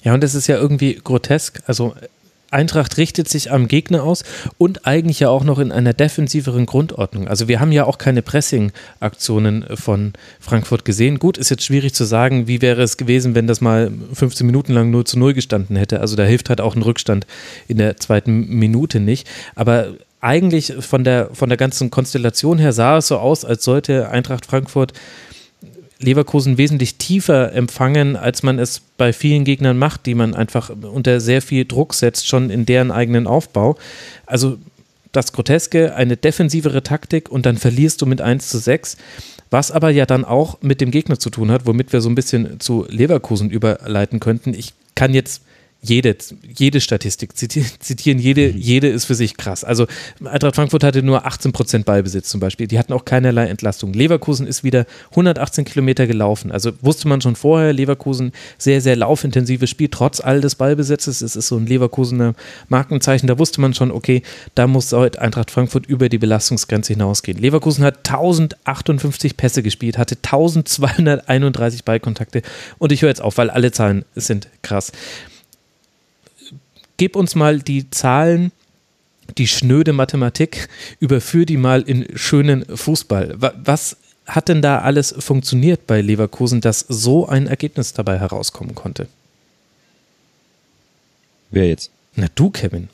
Ja, 0.02 0.14
und 0.14 0.24
es 0.24 0.34
ist 0.34 0.46
ja 0.46 0.56
irgendwie 0.56 0.94
grotesk. 1.02 1.62
Also 1.66 1.94
Eintracht 2.50 2.96
richtet 2.96 3.28
sich 3.28 3.50
am 3.52 3.68
Gegner 3.68 4.02
aus 4.02 4.24
und 4.58 4.86
eigentlich 4.86 5.20
ja 5.20 5.28
auch 5.28 5.44
noch 5.44 5.58
in 5.58 5.72
einer 5.72 5.92
defensiveren 5.92 6.66
Grundordnung. 6.66 7.28
Also 7.28 7.48
wir 7.48 7.60
haben 7.60 7.72
ja 7.72 7.84
auch 7.84 7.98
keine 7.98 8.22
Pressing-Aktionen 8.22 9.64
von 9.74 10.12
Frankfurt 10.40 10.84
gesehen. 10.84 11.18
Gut, 11.18 11.38
ist 11.38 11.50
jetzt 11.50 11.64
schwierig 11.64 11.94
zu 11.94 12.04
sagen, 12.04 12.48
wie 12.48 12.60
wäre 12.60 12.82
es 12.82 12.96
gewesen, 12.96 13.34
wenn 13.34 13.46
das 13.46 13.60
mal 13.60 13.90
15 14.12 14.46
Minuten 14.46 14.72
lang 14.72 14.90
0 14.90 15.04
zu 15.04 15.18
0 15.18 15.34
gestanden 15.34 15.76
hätte. 15.76 16.00
Also 16.00 16.16
da 16.16 16.24
hilft 16.24 16.48
halt 16.48 16.60
auch 16.60 16.74
ein 16.74 16.82
Rückstand 16.82 17.26
in 17.68 17.78
der 17.78 17.96
zweiten 17.96 18.48
Minute 18.48 19.00
nicht. 19.00 19.28
Aber 19.54 19.94
eigentlich 20.20 20.74
von 20.80 21.04
der, 21.04 21.30
von 21.32 21.48
der 21.48 21.58
ganzen 21.58 21.90
Konstellation 21.90 22.58
her 22.58 22.72
sah 22.72 22.98
es 22.98 23.08
so 23.08 23.18
aus, 23.18 23.44
als 23.44 23.64
sollte 23.64 24.10
Eintracht 24.10 24.46
Frankfurt 24.46 24.92
Leverkusen 26.00 26.58
wesentlich 26.58 26.96
tiefer 26.96 27.52
empfangen, 27.52 28.16
als 28.16 28.42
man 28.42 28.58
es 28.58 28.80
bei 28.96 29.12
vielen 29.12 29.44
Gegnern 29.44 29.78
macht, 29.78 30.06
die 30.06 30.14
man 30.14 30.34
einfach 30.34 30.70
unter 30.70 31.20
sehr 31.20 31.42
viel 31.42 31.66
Druck 31.66 31.94
setzt, 31.94 32.26
schon 32.26 32.50
in 32.50 32.66
deren 32.66 32.90
eigenen 32.90 33.26
Aufbau. 33.26 33.76
Also 34.26 34.58
das 35.12 35.32
Groteske, 35.32 35.94
eine 35.94 36.16
defensivere 36.16 36.82
Taktik 36.82 37.28
und 37.28 37.44
dann 37.44 37.56
verlierst 37.56 38.00
du 38.00 38.06
mit 38.06 38.20
1 38.20 38.48
zu 38.48 38.58
6, 38.58 38.96
was 39.50 39.70
aber 39.70 39.90
ja 39.90 40.06
dann 40.06 40.24
auch 40.24 40.58
mit 40.62 40.80
dem 40.80 40.90
Gegner 40.90 41.18
zu 41.18 41.30
tun 41.30 41.50
hat, 41.50 41.66
womit 41.66 41.92
wir 41.92 42.00
so 42.00 42.08
ein 42.08 42.14
bisschen 42.14 42.60
zu 42.60 42.86
Leverkusen 42.88 43.50
überleiten 43.50 44.20
könnten. 44.20 44.54
Ich 44.54 44.72
kann 44.94 45.12
jetzt 45.12 45.42
jede, 45.82 46.16
jede 46.56 46.80
Statistik 46.80 47.36
zitieren, 47.36 48.18
jede, 48.18 48.48
jede 48.48 48.88
ist 48.88 49.06
für 49.06 49.14
sich 49.14 49.36
krass. 49.36 49.64
Also 49.64 49.86
Eintracht 50.24 50.56
Frankfurt 50.56 50.84
hatte 50.84 51.02
nur 51.02 51.26
18 51.26 51.52
Prozent 51.52 51.86
Ballbesitz 51.86 52.28
zum 52.28 52.40
Beispiel. 52.40 52.66
Die 52.66 52.78
hatten 52.78 52.92
auch 52.92 53.04
keinerlei 53.04 53.46
Entlastung. 53.46 53.92
Leverkusen 53.92 54.46
ist 54.46 54.62
wieder 54.62 54.86
118 55.10 55.64
Kilometer 55.64 56.06
gelaufen. 56.06 56.52
Also 56.52 56.72
wusste 56.82 57.08
man 57.08 57.20
schon 57.20 57.34
vorher, 57.34 57.72
Leverkusen 57.72 58.32
sehr, 58.58 58.80
sehr 58.80 58.96
laufintensives 58.96 59.70
Spiel, 59.70 59.88
trotz 59.88 60.20
all 60.20 60.40
des 60.40 60.54
Ballbesitzes. 60.54 61.22
Es 61.22 61.34
ist 61.34 61.48
so 61.48 61.56
ein 61.56 61.66
Leverkusener 61.66 62.34
Markenzeichen. 62.68 63.26
Da 63.26 63.38
wusste 63.38 63.60
man 63.60 63.72
schon, 63.72 63.90
okay, 63.90 64.22
da 64.54 64.66
muss 64.66 64.92
heute 64.92 65.22
Eintracht 65.22 65.50
Frankfurt 65.50 65.86
über 65.86 66.08
die 66.10 66.18
Belastungsgrenze 66.18 66.92
hinausgehen. 66.92 67.38
Leverkusen 67.38 67.84
hat 67.84 67.98
1058 67.98 69.36
Pässe 69.36 69.62
gespielt, 69.62 69.96
hatte 69.96 70.16
1231 70.16 71.84
Ballkontakte. 71.84 72.42
Und 72.78 72.92
ich 72.92 73.00
höre 73.00 73.08
jetzt 73.08 73.22
auf, 73.22 73.38
weil 73.38 73.48
alle 73.48 73.72
Zahlen 73.72 74.04
sind 74.14 74.48
krass 74.62 74.92
gib 77.00 77.16
uns 77.16 77.34
mal 77.34 77.60
die 77.60 77.88
Zahlen, 77.88 78.52
die 79.38 79.46
schnöde 79.46 79.94
Mathematik, 79.94 80.68
überführ 80.98 81.46
die 81.46 81.56
mal 81.56 81.80
in 81.80 82.06
schönen 82.14 82.62
Fußball. 82.76 83.36
Was 83.38 83.96
hat 84.26 84.50
denn 84.50 84.60
da 84.60 84.80
alles 84.80 85.14
funktioniert 85.18 85.86
bei 85.86 86.02
Leverkusen, 86.02 86.60
dass 86.60 86.80
so 86.86 87.26
ein 87.26 87.46
Ergebnis 87.46 87.94
dabei 87.94 88.18
herauskommen 88.18 88.74
konnte? 88.74 89.06
Wer 91.50 91.68
jetzt? 91.68 91.90
Na 92.16 92.26
du, 92.34 92.50
Kevin. 92.50 92.90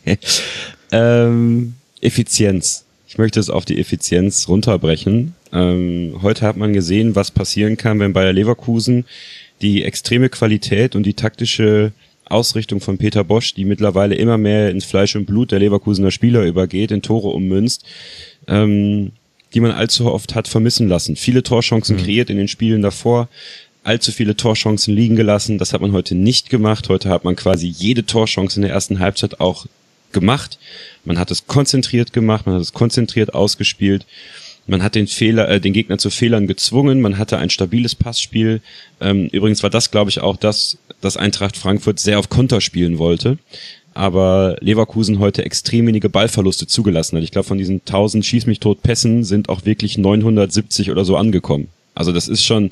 ähm, 0.90 1.74
Effizienz. 2.00 2.86
Ich 3.06 3.18
möchte 3.18 3.40
es 3.40 3.50
auf 3.50 3.66
die 3.66 3.78
Effizienz 3.78 4.48
runterbrechen. 4.48 5.34
Ähm, 5.52 6.18
heute 6.22 6.46
hat 6.46 6.56
man 6.56 6.72
gesehen, 6.72 7.14
was 7.14 7.30
passieren 7.30 7.76
kann, 7.76 8.00
wenn 8.00 8.14
Bayer 8.14 8.32
Leverkusen 8.32 9.04
die 9.60 9.84
extreme 9.84 10.30
Qualität 10.30 10.96
und 10.96 11.02
die 11.02 11.12
taktische 11.12 11.92
Ausrichtung 12.30 12.80
von 12.80 12.98
Peter 12.98 13.24
Bosch, 13.24 13.54
die 13.54 13.64
mittlerweile 13.64 14.14
immer 14.14 14.38
mehr 14.38 14.70
ins 14.70 14.84
Fleisch 14.84 15.16
und 15.16 15.26
Blut 15.26 15.50
der 15.52 15.58
Leverkusener 15.58 16.10
Spieler 16.10 16.44
übergeht, 16.44 16.90
in 16.90 17.02
Tore 17.02 17.28
ummünzt, 17.28 17.84
ähm, 18.46 19.12
die 19.54 19.60
man 19.60 19.72
allzu 19.72 20.12
oft 20.12 20.34
hat 20.34 20.48
vermissen 20.48 20.88
lassen. 20.88 21.16
Viele 21.16 21.42
Torchancen 21.42 21.96
mhm. 21.96 22.00
kreiert 22.00 22.30
in 22.30 22.36
den 22.36 22.48
Spielen 22.48 22.82
davor, 22.82 23.28
allzu 23.82 24.12
viele 24.12 24.36
Torchancen 24.36 24.94
liegen 24.94 25.16
gelassen. 25.16 25.58
Das 25.58 25.72
hat 25.72 25.80
man 25.80 25.92
heute 25.92 26.14
nicht 26.14 26.50
gemacht. 26.50 26.88
Heute 26.88 27.08
hat 27.08 27.24
man 27.24 27.36
quasi 27.36 27.66
jede 27.66 28.04
Torchance 28.06 28.56
in 28.56 28.62
der 28.62 28.72
ersten 28.72 28.98
Halbzeit 28.98 29.40
auch 29.40 29.66
gemacht. 30.12 30.58
Man 31.04 31.18
hat 31.18 31.30
es 31.30 31.46
konzentriert 31.46 32.12
gemacht, 32.12 32.46
man 32.46 32.56
hat 32.56 32.62
es 32.62 32.72
konzentriert 32.72 33.34
ausgespielt. 33.34 34.06
Man 34.66 34.82
hat 34.82 34.94
den 34.94 35.06
Fehler, 35.06 35.48
äh, 35.48 35.60
den 35.60 35.72
Gegner 35.72 35.98
zu 35.98 36.10
Fehlern 36.10 36.46
gezwungen. 36.46 37.00
Man 37.00 37.18
hatte 37.18 37.38
ein 37.38 37.50
stabiles 37.50 37.94
Passspiel. 37.94 38.60
Ähm, 39.00 39.26
übrigens 39.28 39.62
war 39.62 39.70
das, 39.70 39.90
glaube 39.90 40.10
ich, 40.10 40.20
auch 40.20 40.36
das, 40.36 40.78
dass 41.00 41.16
Eintracht 41.16 41.56
Frankfurt 41.56 41.98
sehr 41.98 42.18
auf 42.18 42.28
Konter 42.28 42.60
spielen 42.60 42.98
wollte. 42.98 43.38
Aber 43.92 44.56
Leverkusen 44.60 45.18
heute 45.18 45.44
extrem 45.44 45.86
wenige 45.86 46.08
Ballverluste 46.08 46.66
zugelassen 46.66 47.16
hat. 47.16 47.24
Ich 47.24 47.32
glaube, 47.32 47.48
von 47.48 47.58
diesen 47.58 47.80
1000 47.80 48.24
Schieß 48.24 48.46
mich 48.46 48.60
tot 48.60 48.82
Pässen 48.82 49.24
sind 49.24 49.48
auch 49.48 49.64
wirklich 49.64 49.98
970 49.98 50.90
oder 50.90 51.04
so 51.04 51.16
angekommen. 51.16 51.68
Also 51.94 52.12
das 52.12 52.28
ist 52.28 52.44
schon 52.44 52.70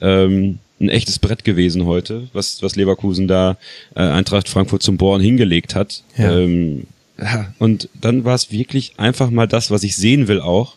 ähm, 0.00 0.58
ein 0.80 0.88
echtes 0.88 1.18
Brett 1.18 1.44
gewesen 1.44 1.86
heute, 1.86 2.28
was, 2.32 2.62
was 2.62 2.76
Leverkusen 2.76 3.28
da 3.28 3.56
äh, 3.94 4.00
Eintracht 4.00 4.48
Frankfurt 4.48 4.82
zum 4.82 4.96
Bohren 4.96 5.20
hingelegt 5.20 5.74
hat. 5.74 6.02
Ja. 6.16 6.38
Ähm, 6.38 6.84
ja, 7.18 7.52
und 7.58 7.88
dann 8.00 8.24
war 8.24 8.34
es 8.34 8.50
wirklich 8.50 8.94
einfach 8.96 9.30
mal 9.30 9.46
das, 9.46 9.70
was 9.70 9.82
ich 9.82 9.96
sehen 9.96 10.28
will 10.28 10.40
auch 10.40 10.76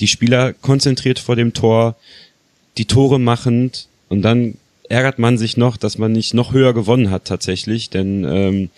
die 0.00 0.08
Spieler 0.08 0.52
konzentriert 0.52 1.18
vor 1.18 1.36
dem 1.36 1.52
Tor, 1.52 1.96
die 2.76 2.86
Tore 2.86 3.18
machend 3.20 3.88
und 4.08 4.22
dann 4.22 4.56
ärgert 4.88 5.18
man 5.18 5.38
sich 5.38 5.56
noch, 5.56 5.76
dass 5.76 5.98
man 5.98 6.12
nicht 6.12 6.34
noch 6.34 6.52
höher 6.52 6.74
gewonnen 6.74 7.10
hat 7.10 7.24
tatsächlich, 7.24 7.90
denn 7.90 8.24
ähm, 8.24 8.70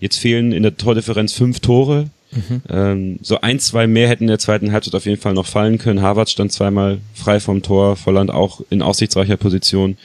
jetzt 0.00 0.18
fehlen 0.18 0.52
in 0.52 0.62
der 0.62 0.76
Tordifferenz 0.76 1.32
fünf 1.32 1.60
Tore. 1.60 2.10
Mhm. 2.32 2.62
Ähm, 2.68 3.18
so 3.22 3.40
ein, 3.40 3.60
zwei 3.60 3.86
mehr 3.86 4.08
hätten 4.08 4.24
in 4.24 4.28
der 4.28 4.38
zweiten 4.38 4.72
Halbzeit 4.72 4.94
auf 4.94 5.06
jeden 5.06 5.20
Fall 5.20 5.34
noch 5.34 5.46
fallen 5.46 5.78
können. 5.78 6.02
Harvard 6.02 6.28
stand 6.28 6.52
zweimal 6.52 6.98
frei 7.14 7.40
vom 7.40 7.62
Tor, 7.62 7.96
Volland 7.96 8.30
auch 8.30 8.60
in 8.70 8.82
aussichtsreicher 8.82 9.36
Position. 9.36 9.96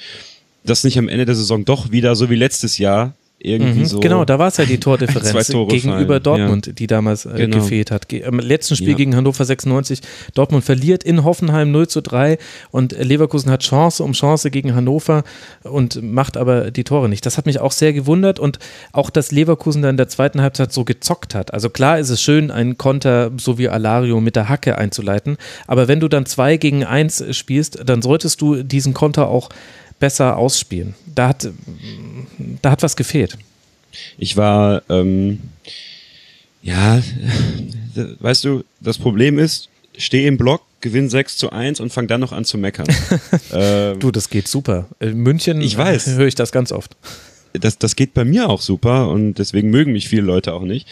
Das 0.64 0.84
nicht 0.84 0.98
am 0.98 1.10
Ende 1.10 1.26
der 1.26 1.36
Saison 1.36 1.66
doch 1.66 1.92
wieder 1.92 2.16
so 2.16 2.30
wie 2.30 2.36
letztes 2.36 2.78
Jahr 2.78 3.14
irgendwie 3.41 3.79
mhm, 3.79 3.86
so. 3.86 4.00
Genau, 4.00 4.25
da 4.25 4.38
war 4.38 4.50
es 4.50 4.58
ja 4.58 4.65
die 4.65 4.79
Tordifferenz 4.79 5.48
gegenüber 5.48 6.15
fallen. 6.15 6.24
Dortmund, 6.24 6.67
ja. 6.67 6.74
die 6.74 6.88
damals 6.88 7.25
äh, 7.25 7.34
genau. 7.36 7.58
gefehlt 7.58 7.89
hat. 7.89 8.10
Ge 8.10 8.22
Im 8.22 8.39
letzten 8.39 8.75
Spiel 8.75 8.89
ja. 8.89 8.96
gegen 8.96 9.15
Hannover 9.15 9.46
96, 9.46 10.01
Dortmund 10.34 10.63
verliert 10.63 11.03
in 11.03 11.24
Hoffenheim 11.24 11.72
0 11.72 11.88
zu 11.88 12.01
3 12.01 12.38
und 12.72 12.91
Leverkusen 12.91 13.50
hat 13.50 13.62
Chance 13.63 14.03
um 14.03 14.12
Chance 14.12 14.51
gegen 14.51 14.75
Hannover 14.75 15.24
und 15.63 16.01
macht 16.03 16.36
aber 16.36 16.72
die 16.72 16.84
Tore 16.84 17.08
nicht. 17.08 17.25
Das 17.25 17.38
hat 17.38 17.46
mich 17.46 17.60
auch 17.60 17.72
sehr 17.72 17.93
gewundert 17.93 18.39
und 18.39 18.60
auch, 18.91 19.10
dass 19.10 19.31
Leverkusen 19.31 19.81
dann 19.81 19.91
in 19.91 19.98
der 19.98 20.10
zweiten 20.10 20.41
Halbzeit 20.41 20.74
so 20.74 20.84
gezockt 20.84 21.34
hat. 21.34 21.53
Also 21.53 21.69
klar 21.69 22.00
ist 22.00 22.10
es 22.10 22.22
schön, 22.22 22.51
einen 22.51 22.77
Konter 22.77 23.31
so 23.38 23.58
wie 23.58 23.69
Alario 23.69 24.19
mit 24.19 24.36
der 24.36 24.50
Hacke 24.50 24.77
einzuleiten, 24.77 25.38
aber 25.65 25.88
wenn 25.88 26.00
du 26.00 26.10
dann 26.10 26.25
zwei 26.25 26.58
gegen 26.58 26.84
eins 26.84 27.24
spielst, 27.31 27.79
dann 27.86 28.01
solltest 28.01 28.41
du 28.41 28.63
diesen 28.63 28.93
Konter 28.93 29.29
auch 29.29 29.50
besser 30.00 30.38
ausspielen. 30.38 30.96
Da 31.13 31.29
hat, 31.29 31.50
da 32.62 32.72
hat 32.72 32.84
was 32.84 32.96
gefehlt. 32.96 33.38
Ich 34.18 34.38
war, 34.38 34.82
ähm, 34.89 35.39
ja, 36.62 37.01
weißt 38.20 38.44
du, 38.44 38.63
das 38.79 38.98
Problem 38.98 39.39
ist, 39.39 39.70
stehe 39.98 40.27
im 40.27 40.38
Block, 40.38 40.62
gewinn 40.82 41.10
6 41.10 41.38
zu 41.38 41.51
1 41.51 41.79
und 41.79 41.91
fang 41.91 42.08
dann 42.08 42.22
noch 42.22 42.32
an 42.32 42.46
zu 42.46 42.58
meckern. 42.58 42.88
ähm, 43.53 44.00
du, 44.00 44.12
das 44.12 44.29
geht 44.29 44.48
super. 44.48 44.88
In 45.00 45.18
München 45.18 45.62
ich 45.62 45.77
weiß. 45.77 46.08
höre 46.08 46.27
ich 46.27 46.36
das 46.36 46.51
ganz 46.51 46.72
oft. 46.72 46.96
Das, 47.53 47.79
das 47.79 47.96
geht 47.96 48.13
bei 48.13 48.25
mir 48.25 48.48
auch 48.48 48.62
super 48.62 49.10
und 49.10 49.36
deswegen 49.36 49.72
mögen 49.72 49.91
mich 49.91 50.08
viele 50.08 50.22
Leute 50.22 50.53
auch 50.53 50.62
nicht, 50.62 50.88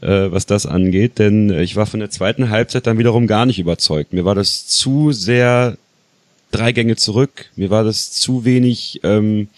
äh, 0.00 0.30
was 0.32 0.46
das 0.46 0.64
angeht, 0.64 1.18
denn 1.18 1.50
ich 1.50 1.76
war 1.76 1.84
von 1.84 2.00
der 2.00 2.08
zweiten 2.08 2.48
Halbzeit 2.48 2.86
dann 2.86 2.96
wiederum 2.96 3.26
gar 3.26 3.44
nicht 3.44 3.58
überzeugt. 3.58 4.14
Mir 4.14 4.24
war 4.24 4.34
das 4.34 4.66
zu 4.66 5.12
sehr 5.12 5.76
drei 6.50 6.72
Gänge 6.72 6.96
zurück. 6.96 7.50
Mir 7.56 7.70
war 7.70 7.84
das 7.84 8.12
zu 8.12 8.44
wenig. 8.44 9.00
Ähm, 9.02 9.48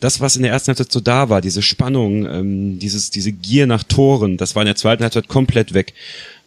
das, 0.00 0.20
was 0.20 0.36
in 0.36 0.42
der 0.42 0.52
ersten 0.52 0.68
Halbzeit 0.68 0.92
so 0.92 1.00
da 1.00 1.28
war, 1.28 1.40
diese 1.40 1.62
Spannung, 1.62 2.26
ähm, 2.26 2.78
dieses, 2.78 3.10
diese 3.10 3.32
Gier 3.32 3.66
nach 3.66 3.82
Toren, 3.82 4.36
das 4.36 4.54
war 4.54 4.62
in 4.62 4.66
der 4.66 4.76
zweiten 4.76 5.02
Halbzeit 5.02 5.28
komplett 5.28 5.74
weg. 5.74 5.92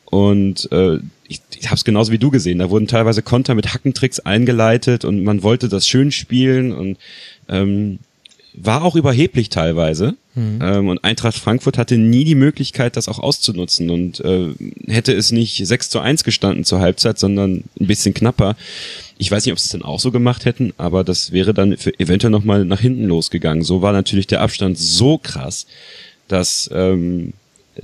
Und 0.06 0.72
äh, 0.72 1.00
ich, 1.28 1.42
ich 1.58 1.68
habe 1.68 1.76
es 1.76 1.86
genauso 1.86 2.12
wie 2.12 2.18
du 2.18 2.32
gesehen. 2.32 2.60
Da 2.60 2.70
wurden 2.70 2.88
teilweise 2.88 3.22
Konter 3.22 3.56
mit 3.56 3.74
Hackentricks 3.74 4.20
eingeleitet 4.20 5.06
und 5.06 5.24
man 5.24 5.44
wollte 5.44 5.70
das 5.70 5.88
schön 5.88 6.12
spielen 6.12 6.74
und 6.74 6.98
ähm, 7.48 8.00
war 8.54 8.84
auch 8.84 8.96
überheblich 8.96 9.50
teilweise. 9.50 10.16
Mhm. 10.36 10.60
Ähm, 10.62 10.88
und 10.90 11.04
Eintracht 11.04 11.38
Frankfurt 11.38 11.78
hatte 11.78 11.98
nie 11.98 12.24
die 12.24 12.36
Möglichkeit, 12.36 12.98
das 12.98 13.08
auch 13.08 13.20
auszunutzen 13.20 13.90
und 13.90 14.20
äh, 14.22 14.50
hätte 14.88 15.14
es 15.14 15.32
nicht 15.32 15.66
6 15.66 15.90
zu 15.90 16.00
1 16.00 16.24
gestanden 16.24 16.64
zur 16.64 16.80
Halbzeit, 16.80 17.20
sondern 17.20 17.64
ein 17.80 17.88
bisschen 17.88 18.14
knapper. 18.14 18.56
Ich 19.18 19.32
weiß 19.32 19.46
nicht, 19.46 19.54
ob 19.54 19.60
sie 19.60 19.66
es 19.66 19.72
dann 19.72 19.84
auch 19.84 20.00
so 20.00 20.12
gemacht 20.12 20.46
hätten, 20.46 20.74
aber 20.78 21.04
das 21.04 21.32
wäre 21.32 21.54
dann 21.54 21.78
für 21.78 21.98
eventuell 22.00 22.32
nochmal 22.32 22.66
nach 22.66 22.80
hinten 22.80 23.06
losgegangen. 23.06 23.64
So 23.64 23.82
war 23.82 23.94
natürlich 23.94 24.28
der 24.28 24.42
Abstand 24.42 24.78
so 24.78 25.18
krass, 25.18 25.66
dass 26.28 26.70
ähm, 26.74 27.34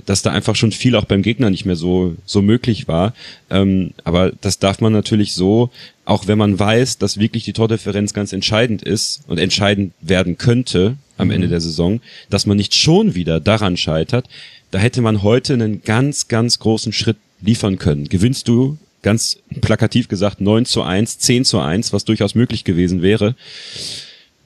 dass 0.04 0.22
da 0.22 0.30
einfach 0.30 0.56
schon 0.56 0.72
viel 0.72 0.96
auch 0.96 1.04
beim 1.04 1.22
Gegner 1.22 1.50
nicht 1.50 1.64
mehr 1.64 1.76
so, 1.76 2.14
so 2.26 2.42
möglich 2.42 2.88
war. 2.88 3.14
Ähm, 3.50 3.92
aber 4.04 4.32
das 4.40 4.58
darf 4.58 4.80
man 4.80 4.92
natürlich 4.92 5.32
so, 5.32 5.70
auch 6.04 6.26
wenn 6.26 6.38
man 6.38 6.58
weiß, 6.58 6.98
dass 6.98 7.18
wirklich 7.18 7.44
die 7.44 7.52
Tordifferenz 7.52 8.12
ganz 8.12 8.32
entscheidend 8.32 8.82
ist 8.82 9.22
und 9.26 9.38
entscheidend 9.38 9.92
werden 10.00 10.38
könnte 10.38 10.96
am 11.16 11.28
mhm. 11.28 11.34
Ende 11.34 11.48
der 11.48 11.60
Saison, 11.60 12.00
dass 12.30 12.46
man 12.46 12.56
nicht 12.56 12.74
schon 12.74 13.14
wieder 13.14 13.40
daran 13.40 13.76
scheitert. 13.76 14.28
Da 14.70 14.78
hätte 14.78 15.00
man 15.00 15.22
heute 15.22 15.54
einen 15.54 15.82
ganz, 15.82 16.28
ganz 16.28 16.58
großen 16.58 16.92
Schritt 16.92 17.16
liefern 17.40 17.78
können. 17.78 18.08
Gewinnst 18.08 18.48
du 18.48 18.76
ganz 19.02 19.38
plakativ 19.60 20.08
gesagt 20.08 20.40
9 20.40 20.66
zu 20.66 20.82
1, 20.82 21.18
10 21.18 21.44
zu 21.44 21.60
1, 21.60 21.92
was 21.92 22.04
durchaus 22.04 22.34
möglich 22.34 22.64
gewesen 22.64 23.00
wäre 23.00 23.34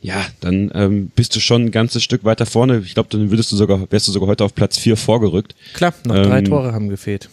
ja, 0.02 0.26
dann 0.40 0.70
ähm, 0.74 1.10
bist 1.14 1.34
du 1.36 1.40
schon 1.40 1.66
ein 1.66 1.70
ganzes 1.70 2.02
Stück 2.02 2.24
weiter 2.24 2.44
vorne. 2.44 2.82
Ich 2.84 2.94
glaube, 2.94 3.08
dann 3.10 3.30
würdest 3.30 3.52
du 3.52 3.56
sogar, 3.56 3.90
wärst 3.90 4.08
du 4.08 4.12
sogar 4.12 4.28
heute 4.28 4.44
auf 4.44 4.54
Platz 4.54 4.76
vier 4.76 4.96
vorgerückt. 4.96 5.54
Klar, 5.74 5.94
noch 6.04 6.16
ähm, 6.16 6.22
drei 6.24 6.42
Tore 6.42 6.72
haben 6.72 6.88
gefehlt. 6.88 7.28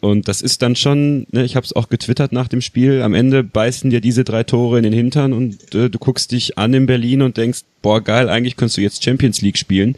Und 0.00 0.28
das 0.28 0.40
ist 0.40 0.62
dann 0.62 0.76
schon, 0.76 1.26
ne, 1.32 1.44
ich 1.44 1.56
habe 1.56 1.64
es 1.64 1.74
auch 1.74 1.88
getwittert 1.88 2.30
nach 2.30 2.46
dem 2.46 2.60
Spiel, 2.60 3.02
am 3.02 3.12
Ende 3.12 3.42
beißen 3.42 3.90
dir 3.90 4.00
diese 4.00 4.22
drei 4.22 4.44
Tore 4.44 4.76
in 4.78 4.84
den 4.84 4.92
Hintern 4.92 5.32
und 5.32 5.74
äh, 5.74 5.90
du 5.90 5.98
guckst 5.98 6.30
dich 6.30 6.58
an 6.58 6.74
in 6.74 6.86
Berlin 6.86 7.22
und 7.22 7.36
denkst, 7.36 7.62
boah 7.82 8.00
geil, 8.00 8.28
eigentlich 8.28 8.56
könntest 8.56 8.76
du 8.76 8.82
jetzt 8.82 9.02
Champions 9.02 9.42
League 9.42 9.58
spielen. 9.58 9.96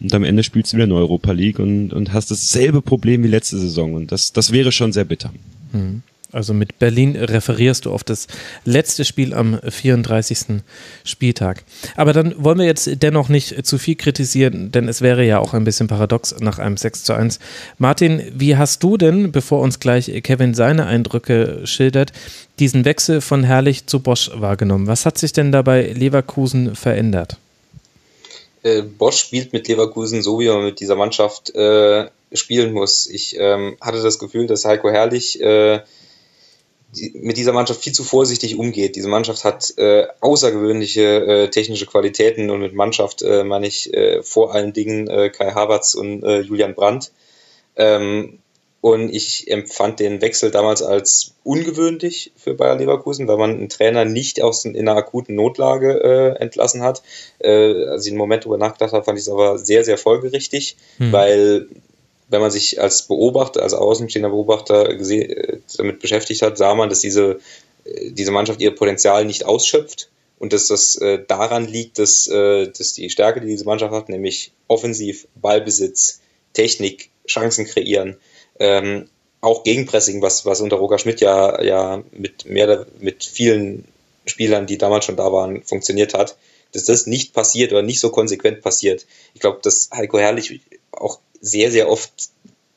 Und 0.00 0.14
am 0.14 0.22
Ende 0.22 0.44
spielst 0.44 0.72
du 0.72 0.76
wieder 0.76 0.84
in 0.84 0.92
Europa 0.92 1.32
League 1.32 1.58
und, 1.58 1.92
und 1.92 2.12
hast 2.12 2.30
dasselbe 2.30 2.82
Problem 2.82 3.24
wie 3.24 3.28
letzte 3.28 3.58
Saison. 3.58 3.94
Und 3.94 4.12
das, 4.12 4.32
das 4.32 4.52
wäre 4.52 4.70
schon 4.70 4.92
sehr 4.92 5.04
bitter. 5.04 5.32
Mhm. 5.72 6.02
Also 6.34 6.52
mit 6.52 6.78
Berlin 6.78 7.16
referierst 7.16 7.86
du 7.86 7.92
auf 7.92 8.04
das 8.04 8.26
letzte 8.64 9.04
Spiel 9.04 9.32
am 9.32 9.60
34. 9.66 10.62
Spieltag. 11.04 11.62
Aber 11.96 12.12
dann 12.12 12.34
wollen 12.42 12.58
wir 12.58 12.66
jetzt 12.66 12.90
dennoch 13.02 13.28
nicht 13.28 13.64
zu 13.66 13.78
viel 13.78 13.94
kritisieren, 13.94 14.72
denn 14.72 14.88
es 14.88 15.00
wäre 15.00 15.24
ja 15.24 15.38
auch 15.38 15.54
ein 15.54 15.64
bisschen 15.64 15.86
paradox 15.86 16.34
nach 16.40 16.58
einem 16.58 16.76
6 16.76 17.04
zu 17.04 17.14
1. 17.14 17.38
Martin, 17.78 18.22
wie 18.34 18.56
hast 18.56 18.82
du 18.82 18.96
denn, 18.96 19.32
bevor 19.32 19.60
uns 19.60 19.80
gleich 19.80 20.10
Kevin 20.22 20.54
seine 20.54 20.86
Eindrücke 20.86 21.60
schildert, 21.64 22.12
diesen 22.58 22.84
Wechsel 22.84 23.20
von 23.20 23.44
Herrlich 23.44 23.86
zu 23.86 24.00
Bosch 24.00 24.30
wahrgenommen? 24.34 24.86
Was 24.86 25.06
hat 25.06 25.18
sich 25.18 25.32
denn 25.32 25.52
dabei 25.52 25.92
Leverkusen 25.92 26.74
verändert? 26.74 27.38
äh, 28.64 28.82
Bosch 28.82 29.18
spielt 29.18 29.52
mit 29.52 29.68
Leverkusen 29.68 30.22
so, 30.22 30.40
wie 30.40 30.48
man 30.48 30.64
mit 30.64 30.80
dieser 30.80 30.96
Mannschaft 30.96 31.54
äh, 31.54 32.08
spielen 32.32 32.72
muss. 32.72 33.06
Ich 33.06 33.36
ähm, 33.38 33.76
hatte 33.80 34.02
das 34.02 34.18
Gefühl, 34.18 34.46
dass 34.46 34.64
Heiko 34.64 34.90
Herrlich 34.90 35.40
äh, 35.40 35.80
mit 37.14 37.36
dieser 37.36 37.52
Mannschaft 37.52 37.82
viel 37.82 37.92
zu 37.92 38.04
vorsichtig 38.04 38.58
umgeht. 38.58 38.96
Diese 38.96 39.08
Mannschaft 39.08 39.44
hat 39.44 39.76
äh, 39.78 40.06
außergewöhnliche 40.20 41.02
äh, 41.02 41.48
technische 41.48 41.86
Qualitäten 41.86 42.50
und 42.50 42.60
mit 42.60 42.74
Mannschaft 42.74 43.22
äh, 43.22 43.44
meine 43.44 43.66
ich 43.66 43.92
äh, 43.94 44.22
vor 44.22 44.54
allen 44.54 44.72
Dingen 44.72 45.08
äh, 45.08 45.30
Kai 45.30 45.52
Havertz 45.52 45.94
und 45.94 46.22
äh, 46.22 46.40
Julian 46.40 46.74
Brandt. 46.74 47.12
Ähm, 47.76 48.38
und 48.80 49.14
ich 49.14 49.50
empfand 49.50 49.98
den 49.98 50.20
Wechsel 50.20 50.50
damals 50.50 50.82
als 50.82 51.34
ungewöhnlich 51.42 52.32
für 52.36 52.52
Bayer 52.52 52.76
Leverkusen, 52.76 53.26
weil 53.26 53.38
man 53.38 53.50
einen 53.50 53.68
Trainer 53.70 54.04
nicht 54.04 54.42
aus 54.42 54.66
in 54.66 54.76
einer 54.76 54.98
akuten 54.98 55.34
Notlage 55.36 56.36
entlassen 56.38 56.82
hat. 56.82 57.02
Als 57.42 58.04
ich 58.04 58.12
einen 58.12 58.18
Moment 58.18 58.44
darüber 58.44 58.58
nachgedacht 58.58 58.92
habe, 58.92 59.02
fand 59.02 59.18
ich 59.18 59.24
es 59.24 59.30
aber 59.30 59.56
sehr, 59.56 59.84
sehr 59.84 59.96
folgerichtig, 59.96 60.76
hm. 60.98 61.12
weil 61.12 61.68
wenn 62.28 62.40
man 62.40 62.50
sich 62.50 62.80
als 62.80 63.02
Beobachter, 63.02 63.62
als 63.62 63.74
außenstehender 63.74 64.30
Beobachter 64.30 64.88
äh, 64.90 65.58
damit 65.76 66.00
beschäftigt 66.00 66.42
hat, 66.42 66.58
sah 66.58 66.74
man, 66.74 66.88
dass 66.88 67.00
diese, 67.00 67.38
äh, 67.84 68.10
diese 68.10 68.32
Mannschaft 68.32 68.60
ihr 68.60 68.74
Potenzial 68.74 69.24
nicht 69.24 69.44
ausschöpft 69.44 70.10
und 70.38 70.52
dass 70.52 70.66
das 70.66 70.96
äh, 70.96 71.22
daran 71.26 71.66
liegt, 71.66 71.98
dass, 71.98 72.26
äh, 72.26 72.68
dass 72.68 72.94
die 72.94 73.10
Stärke, 73.10 73.40
die 73.40 73.48
diese 73.48 73.64
Mannschaft 73.64 73.92
hat, 73.92 74.08
nämlich 74.08 74.52
offensiv, 74.68 75.26
Ballbesitz, 75.34 76.20
Technik, 76.52 77.10
Chancen 77.26 77.66
kreieren, 77.66 78.16
ähm, 78.58 79.08
auch 79.40 79.62
Gegenpressing, 79.62 80.22
was, 80.22 80.46
was 80.46 80.60
unter 80.60 80.76
Roger 80.76 80.98
Schmidt 80.98 81.20
ja, 81.20 81.62
ja 81.62 82.02
mit 82.12 82.46
mehr 82.46 82.86
mit 82.98 83.24
vielen 83.24 83.84
Spielern, 84.26 84.66
die 84.66 84.78
damals 84.78 85.04
schon 85.04 85.16
da 85.16 85.32
waren, 85.32 85.62
funktioniert 85.62 86.14
hat, 86.14 86.36
dass 86.72 86.84
das 86.84 87.06
nicht 87.06 87.34
passiert 87.34 87.72
oder 87.72 87.82
nicht 87.82 88.00
so 88.00 88.10
konsequent 88.10 88.62
passiert. 88.62 89.06
Ich 89.34 89.40
glaube, 89.40 89.60
dass 89.62 89.90
Heiko 89.94 90.18
Herrlich 90.18 90.60
auch 90.92 91.20
sehr, 91.44 91.70
sehr 91.70 91.88
oft 91.88 92.30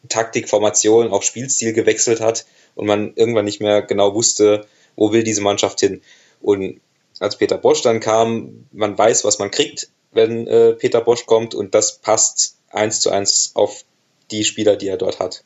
Taktik, 0.09 0.47
Formation, 0.47 1.11
auch 1.11 1.23
Spielstil 1.23 1.73
gewechselt 1.73 2.21
hat 2.21 2.45
und 2.75 2.85
man 2.85 3.13
irgendwann 3.15 3.45
nicht 3.45 3.61
mehr 3.61 3.81
genau 3.81 4.13
wusste, 4.13 4.65
wo 4.95 5.11
will 5.11 5.23
diese 5.23 5.41
Mannschaft 5.41 5.79
hin. 5.79 6.01
Und 6.41 6.79
als 7.19 7.37
Peter 7.37 7.57
Bosch 7.57 7.81
dann 7.81 7.99
kam, 7.99 8.67
man 8.71 8.97
weiß, 8.97 9.25
was 9.25 9.39
man 9.39 9.51
kriegt, 9.51 9.89
wenn 10.11 10.47
äh, 10.47 10.73
Peter 10.73 11.01
Bosch 11.01 11.25
kommt 11.25 11.55
und 11.55 11.73
das 11.73 11.97
passt 11.97 12.57
eins 12.69 12.99
zu 12.99 13.09
eins 13.09 13.51
auf 13.55 13.83
die 14.31 14.43
Spieler, 14.43 14.75
die 14.75 14.87
er 14.87 14.97
dort 14.97 15.19
hat 15.19 15.43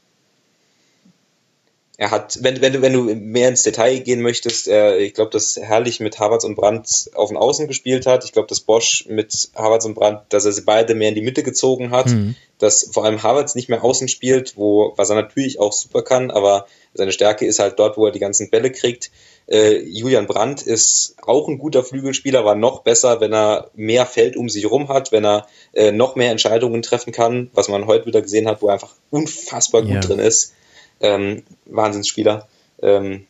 er 2.01 2.10
hat, 2.10 2.39
wenn, 2.41 2.62
wenn, 2.62 2.74
du, 2.74 2.81
wenn 2.81 2.93
du 2.93 3.03
mehr 3.13 3.48
ins 3.48 3.62
Detail 3.62 4.00
gehen 4.00 4.24
möchtest, 4.24 4.67
er, 4.67 4.98
ich 4.98 5.13
glaube, 5.13 5.29
dass 5.29 5.55
Herrlich 5.55 6.00
mit 6.00 6.17
Havertz 6.17 6.43
und 6.43 6.55
Brandt 6.55 7.12
auf 7.13 7.29
den 7.29 7.38
Außen 7.38 7.67
gespielt 7.67 8.08
hat. 8.08 8.25
Ich 8.25 8.31
glaube, 8.31 8.48
dass 8.48 8.62
Bosch 8.62 9.05
mit 9.08 9.51
Havertz 9.53 9.86
und 9.86 9.93
Brandt, 9.93 10.22
dass 10.29 10.46
er 10.46 10.51
sie 10.51 10.63
beide 10.63 10.96
mehr 10.96 11.10
in 11.10 11.15
die 11.15 11.22
Mitte 11.22 11.43
gezogen 11.43 11.91
hat. 11.91 12.08
Mhm. 12.08 12.34
Dass 12.58 12.89
vor 12.91 13.05
allem 13.05 13.22
Havertz 13.22 13.53
nicht 13.53 13.70
mehr 13.70 13.84
außen 13.84 14.08
spielt, 14.08 14.58
wo, 14.58 14.93
was 14.96 15.12
er 15.12 15.15
natürlich 15.15 15.60
auch 15.60 15.74
super 15.74 16.01
kann, 16.01 16.31
aber 16.31 16.65
seine 16.96 17.12
Stärke 17.12 17.46
ist 17.46 17.60
halt 17.60 17.77
dort, 17.77 17.98
wo 17.98 18.08
er 18.08 18.12
die 18.12 18.17
ganzen 18.17 18.50
Bälle 18.50 18.72
kriegt. 18.72 19.12
Äh, 19.46 19.84
Julian 19.84 20.25
Brandt 20.25 20.63
ist 20.63 21.15
auch 21.22 21.48
ein 21.48 21.60
guter 21.60 21.84
Flügelspieler, 21.84 22.43
war 22.43 22.55
noch 22.55 22.81
besser, 22.81 23.22
wenn 23.22 23.31
er 23.31 23.70
mehr 23.75 24.08
Feld 24.08 24.38
um 24.38 24.50
sich 24.50 24.70
rum 24.72 24.89
hat, 24.89 25.12
wenn 25.12 25.24
er 25.24 25.46
äh, 25.74 25.91
noch 25.91 26.15
mehr 26.15 26.31
Entscheidungen 26.31 26.81
treffen 26.81 27.13
kann, 27.13 27.51
was 27.53 27.67
man 27.67 27.86
heute 27.86 28.08
wieder 28.08 28.24
gesehen 28.24 28.48
hat, 28.48 28.63
wo 28.63 28.70
er 28.70 28.74
einfach 28.74 28.96
unfassbar 29.12 29.84
gut 29.84 29.91
ja. 29.91 30.00
drin 30.00 30.17
ist 30.17 30.55
ähm, 31.01 31.43
Wahnsinnsspieler. 31.65 32.48
Ähm, 32.81 33.27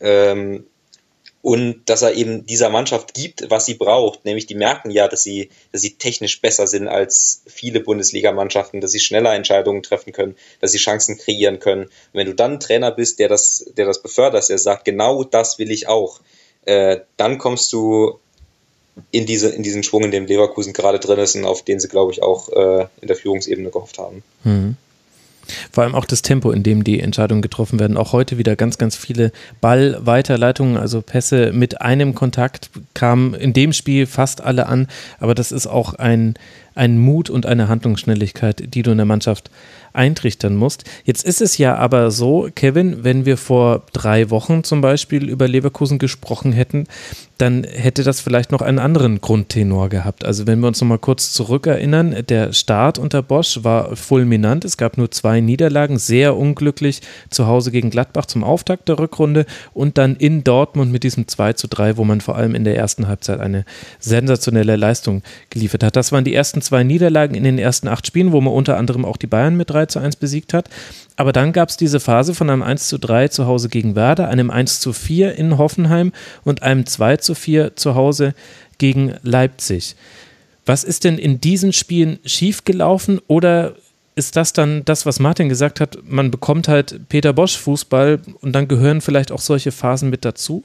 ähm, 0.00 0.66
und 1.46 1.82
dass 1.86 2.02
er 2.02 2.14
eben 2.14 2.44
dieser 2.44 2.70
Mannschaft 2.70 3.14
gibt, 3.14 3.48
was 3.50 3.66
sie 3.66 3.74
braucht. 3.74 4.24
Nämlich 4.24 4.46
die 4.46 4.56
merken 4.56 4.90
ja, 4.90 5.06
dass 5.06 5.22
sie, 5.22 5.50
dass 5.70 5.80
sie 5.80 5.94
technisch 5.94 6.40
besser 6.40 6.66
sind 6.66 6.88
als 6.88 7.42
viele 7.46 7.78
Bundesligamannschaften, 7.78 8.80
dass 8.80 8.90
sie 8.90 8.98
schneller 8.98 9.32
Entscheidungen 9.32 9.84
treffen 9.84 10.12
können, 10.12 10.34
dass 10.60 10.72
sie 10.72 10.78
Chancen 10.78 11.18
kreieren 11.18 11.60
können. 11.60 11.84
Und 11.84 11.90
wenn 12.14 12.26
du 12.26 12.34
dann 12.34 12.54
ein 12.54 12.60
Trainer 12.60 12.90
bist, 12.90 13.20
der 13.20 13.28
das, 13.28 13.64
der 13.76 13.86
das 13.86 14.02
befördert, 14.02 14.48
der 14.48 14.58
sagt, 14.58 14.84
genau 14.84 15.22
das 15.22 15.60
will 15.60 15.70
ich 15.70 15.86
auch, 15.86 16.18
äh, 16.64 16.98
dann 17.16 17.38
kommst 17.38 17.72
du 17.72 18.18
in, 19.12 19.24
diese, 19.24 19.50
in 19.50 19.62
diesen 19.62 19.84
Schwung, 19.84 20.02
in 20.02 20.10
dem 20.10 20.26
Leverkusen 20.26 20.72
gerade 20.72 20.98
drin 20.98 21.20
ist 21.20 21.36
und 21.36 21.44
auf 21.44 21.62
den 21.62 21.78
sie, 21.78 21.86
glaube 21.86 22.10
ich, 22.10 22.24
auch 22.24 22.48
äh, 22.48 22.86
in 23.00 23.06
der 23.06 23.16
Führungsebene 23.16 23.70
gehofft 23.70 23.98
haben. 23.98 24.24
Mhm. 24.42 24.76
Vor 25.70 25.84
allem 25.84 25.94
auch 25.94 26.04
das 26.04 26.22
Tempo, 26.22 26.50
in 26.50 26.62
dem 26.62 26.84
die 26.84 27.00
Entscheidungen 27.00 27.42
getroffen 27.42 27.78
werden. 27.78 27.96
Auch 27.96 28.12
heute 28.12 28.38
wieder 28.38 28.56
ganz, 28.56 28.78
ganz 28.78 28.96
viele 28.96 29.32
Ballweiterleitungen, 29.60 30.76
also 30.76 31.02
Pässe 31.02 31.52
mit 31.52 31.80
einem 31.80 32.14
Kontakt 32.14 32.70
kamen 32.94 33.34
in 33.34 33.52
dem 33.52 33.72
Spiel 33.72 34.06
fast 34.06 34.40
alle 34.40 34.66
an. 34.66 34.88
Aber 35.18 35.34
das 35.34 35.52
ist 35.52 35.66
auch 35.66 35.94
ein, 35.94 36.34
ein 36.76 36.98
Mut 36.98 37.30
und 37.30 37.46
eine 37.46 37.68
Handlungsschnelligkeit, 37.68 38.74
die 38.74 38.82
du 38.82 38.92
in 38.92 38.98
der 38.98 39.06
Mannschaft 39.06 39.50
eintrichtern 39.96 40.54
musst. 40.54 40.84
Jetzt 41.04 41.24
ist 41.24 41.40
es 41.40 41.58
ja 41.58 41.76
aber 41.76 42.10
so, 42.10 42.48
Kevin, 42.54 43.02
wenn 43.02 43.24
wir 43.24 43.36
vor 43.36 43.82
drei 43.92 44.30
Wochen 44.30 44.62
zum 44.62 44.80
Beispiel 44.80 45.28
über 45.28 45.48
Leverkusen 45.48 45.98
gesprochen 45.98 46.52
hätten, 46.52 46.86
dann 47.38 47.64
hätte 47.64 48.02
das 48.02 48.20
vielleicht 48.20 48.50
noch 48.52 48.62
einen 48.62 48.78
anderen 48.78 49.20
Grundtenor 49.20 49.88
gehabt. 49.88 50.24
Also 50.24 50.46
wenn 50.46 50.60
wir 50.60 50.68
uns 50.68 50.80
noch 50.80 50.88
mal 50.88 50.98
kurz 50.98 51.32
zurückerinnern, 51.32 52.24
der 52.28 52.52
Start 52.52 52.98
unter 52.98 53.22
Bosch 53.22 53.60
war 53.62 53.94
fulminant. 53.94 54.64
Es 54.64 54.76
gab 54.76 54.96
nur 54.96 55.10
zwei 55.10 55.40
Niederlagen, 55.40 55.98
sehr 55.98 56.36
unglücklich 56.36 57.02
zu 57.30 57.46
Hause 57.46 57.70
gegen 57.70 57.90
Gladbach 57.90 58.26
zum 58.26 58.44
Auftakt 58.44 58.88
der 58.88 58.98
Rückrunde 58.98 59.44
und 59.74 59.98
dann 59.98 60.16
in 60.16 60.44
Dortmund 60.44 60.92
mit 60.92 61.02
diesem 61.02 61.28
2 61.28 61.54
zu 61.54 61.68
3, 61.68 61.96
wo 61.96 62.04
man 62.04 62.20
vor 62.20 62.36
allem 62.36 62.54
in 62.54 62.64
der 62.64 62.76
ersten 62.76 63.06
Halbzeit 63.06 63.40
eine 63.40 63.64
sensationelle 63.98 64.76
Leistung 64.76 65.22
geliefert 65.50 65.82
hat. 65.82 65.96
Das 65.96 66.12
waren 66.12 66.24
die 66.24 66.34
ersten 66.34 66.62
zwei 66.66 66.84
Niederlagen 66.84 67.34
in 67.34 67.44
den 67.44 67.58
ersten 67.58 67.88
acht 67.88 68.06
Spielen, 68.06 68.32
wo 68.32 68.40
man 68.40 68.52
unter 68.52 68.76
anderem 68.76 69.04
auch 69.04 69.16
die 69.16 69.26
Bayern 69.26 69.56
mit 69.56 69.70
3 69.70 69.86
zu 69.86 69.98
1 69.98 70.16
besiegt 70.16 70.52
hat. 70.52 70.68
Aber 71.16 71.32
dann 71.32 71.52
gab 71.52 71.70
es 71.70 71.76
diese 71.76 72.00
Phase 72.00 72.34
von 72.34 72.50
einem 72.50 72.62
1 72.62 72.88
zu 72.88 72.98
3 72.98 73.28
zu 73.28 73.46
Hause 73.46 73.68
gegen 73.68 73.96
Werder, 73.96 74.28
einem 74.28 74.50
1 74.50 74.80
zu 74.80 74.92
4 74.92 75.34
in 75.36 75.58
Hoffenheim 75.58 76.12
und 76.44 76.62
einem 76.62 76.86
2 76.86 77.16
zu 77.16 77.34
4 77.34 77.76
zu 77.76 77.94
Hause 77.94 78.34
gegen 78.78 79.14
Leipzig. 79.22 79.96
Was 80.66 80.84
ist 80.84 81.04
denn 81.04 81.16
in 81.16 81.40
diesen 81.40 81.72
Spielen 81.72 82.18
schiefgelaufen 82.24 83.20
oder 83.28 83.74
ist 84.16 84.34
das 84.34 84.52
dann 84.52 84.84
das, 84.84 85.06
was 85.06 85.20
Martin 85.20 85.48
gesagt 85.48 85.78
hat, 85.78 85.98
man 86.04 86.30
bekommt 86.30 86.68
halt 86.68 87.08
Peter 87.08 87.32
Bosch 87.32 87.56
Fußball 87.58 88.20
und 88.40 88.52
dann 88.52 88.66
gehören 88.66 89.00
vielleicht 89.00 89.30
auch 89.30 89.40
solche 89.40 89.72
Phasen 89.72 90.10
mit 90.10 90.24
dazu? 90.24 90.64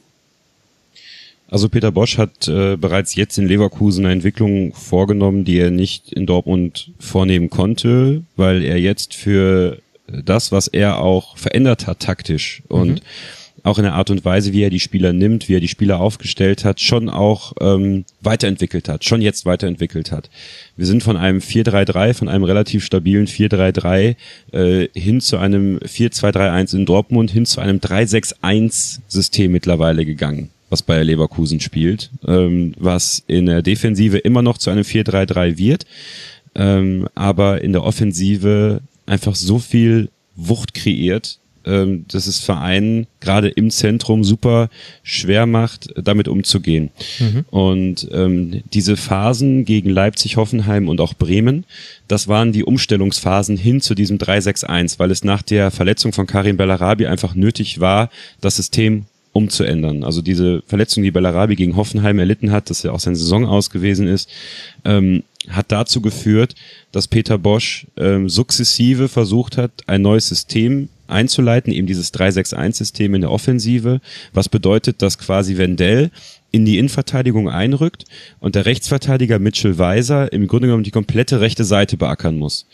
Also 1.51 1.67
Peter 1.67 1.91
Bosch 1.91 2.17
hat 2.17 2.47
äh, 2.47 2.77
bereits 2.77 3.15
jetzt 3.15 3.37
in 3.37 3.45
Leverkusen 3.45 4.05
eine 4.05 4.13
Entwicklung 4.13 4.73
vorgenommen, 4.73 5.43
die 5.43 5.59
er 5.59 5.69
nicht 5.69 6.13
in 6.13 6.25
Dortmund 6.25 6.91
vornehmen 6.97 7.49
konnte, 7.49 8.23
weil 8.37 8.63
er 8.63 8.79
jetzt 8.79 9.13
für 9.13 9.77
das, 10.07 10.53
was 10.53 10.69
er 10.69 10.99
auch 10.99 11.37
verändert 11.37 11.87
hat 11.87 11.99
taktisch 11.99 12.63
und 12.69 12.95
mhm. 12.95 12.99
auch 13.63 13.77
in 13.77 13.83
der 13.83 13.95
Art 13.95 14.09
und 14.09 14.23
Weise, 14.23 14.53
wie 14.53 14.63
er 14.63 14.69
die 14.69 14.79
Spieler 14.79 15.11
nimmt, 15.11 15.49
wie 15.49 15.55
er 15.55 15.59
die 15.59 15.67
Spieler 15.67 15.99
aufgestellt 15.99 16.63
hat, 16.63 16.79
schon 16.79 17.09
auch 17.09 17.51
ähm, 17.59 18.05
weiterentwickelt 18.21 18.87
hat, 18.87 19.03
schon 19.03 19.21
jetzt 19.21 19.45
weiterentwickelt 19.45 20.13
hat. 20.13 20.29
Wir 20.77 20.85
sind 20.85 21.03
von 21.03 21.17
einem 21.17 21.39
4-3-3, 21.39 22.13
von 22.13 22.29
einem 22.29 22.45
relativ 22.45 22.85
stabilen 22.85 23.27
4-3-3 23.27 24.15
äh, 24.53 24.87
hin 24.97 25.19
zu 25.19 25.37
einem 25.37 25.79
4-2-3-1 25.79 26.77
in 26.77 26.85
Dortmund, 26.85 27.29
hin 27.29 27.45
zu 27.45 27.59
einem 27.59 27.79
3-6-1-System 27.79 29.51
mittlerweile 29.51 30.05
gegangen 30.05 30.49
was 30.71 30.81
Bayer 30.81 31.03
Leverkusen 31.03 31.60
spielt, 31.60 32.10
ähm, 32.27 32.73
was 32.79 33.23
in 33.27 33.45
der 33.45 33.62
Defensive 33.62 34.17
immer 34.17 34.41
noch 34.41 34.57
zu 34.57 34.71
einem 34.71 34.84
4-3-3 34.84 35.57
wird, 35.57 35.86
ähm, 36.55 37.07
aber 37.13 37.62
in 37.62 37.73
der 37.73 37.84
Offensive 37.84 38.81
einfach 39.05 39.36
so 39.36 39.60
viel 39.60 40.10
Wucht 40.36 40.73
kreiert, 40.73 41.38
ähm, 41.65 42.05
dass 42.07 42.25
es 42.25 42.39
Vereinen 42.39 43.05
gerade 43.19 43.49
im 43.49 43.69
Zentrum 43.69 44.23
super 44.23 44.69
schwer 45.03 45.45
macht, 45.45 45.89
damit 45.95 46.27
umzugehen. 46.27 46.89
Mhm. 47.19 47.45
Und 47.51 48.07
ähm, 48.12 48.63
diese 48.73 48.97
Phasen 48.97 49.65
gegen 49.65 49.89
Leipzig, 49.89 50.38
Hoffenheim 50.38 50.89
und 50.89 51.01
auch 51.01 51.13
Bremen, 51.13 51.65
das 52.07 52.27
waren 52.27 52.51
die 52.51 52.63
Umstellungsphasen 52.63 53.57
hin 53.57 53.81
zu 53.81 53.93
diesem 53.93 54.17
3-6-1, 54.17 54.97
weil 54.97 55.12
es 55.12 55.23
nach 55.23 55.43
der 55.43 55.69
Verletzung 55.69 56.13
von 56.13 56.25
Karim 56.25 56.57
Bellarabi 56.57 57.05
einfach 57.05 57.36
nötig 57.36 57.79
war, 57.79 58.10
das 58.39 58.55
System 58.55 59.05
umzuändern. 59.33 60.03
Also 60.03 60.21
diese 60.21 60.61
Verletzung, 60.67 61.03
die 61.03 61.11
Bellarabi 61.11 61.55
gegen 61.55 61.75
Hoffenheim 61.75 62.19
erlitten 62.19 62.51
hat, 62.51 62.69
dass 62.69 62.83
ja 62.83 62.91
auch 62.91 62.99
seine 62.99 63.15
Saison 63.15 63.45
aus 63.45 63.69
gewesen 63.69 64.07
ist, 64.07 64.29
ähm, 64.83 65.23
hat 65.49 65.71
dazu 65.71 66.01
geführt, 66.01 66.55
dass 66.91 67.07
Peter 67.07 67.37
Bosch 67.37 67.87
ähm, 67.97 68.29
sukzessive 68.29 69.07
versucht 69.07 69.57
hat, 69.57 69.71
ein 69.87 70.01
neues 70.01 70.27
System 70.27 70.89
einzuleiten, 71.07 71.73
eben 71.73 71.87
dieses 71.87 72.13
3-6-1-System 72.13 73.15
in 73.15 73.21
der 73.21 73.31
Offensive, 73.31 74.01
was 74.33 74.49
bedeutet, 74.49 75.01
dass 75.01 75.17
quasi 75.17 75.57
Wendell 75.57 76.11
in 76.51 76.65
die 76.65 76.77
Innenverteidigung 76.77 77.49
einrückt 77.49 78.05
und 78.39 78.55
der 78.55 78.65
Rechtsverteidiger 78.65 79.39
Mitchell 79.39 79.77
Weiser 79.77 80.31
im 80.31 80.47
Grunde 80.47 80.67
genommen 80.67 80.83
die 80.83 80.91
komplette 80.91 81.39
rechte 81.39 81.63
Seite 81.63 81.97
beackern 81.97 82.37
muss, 82.37 82.67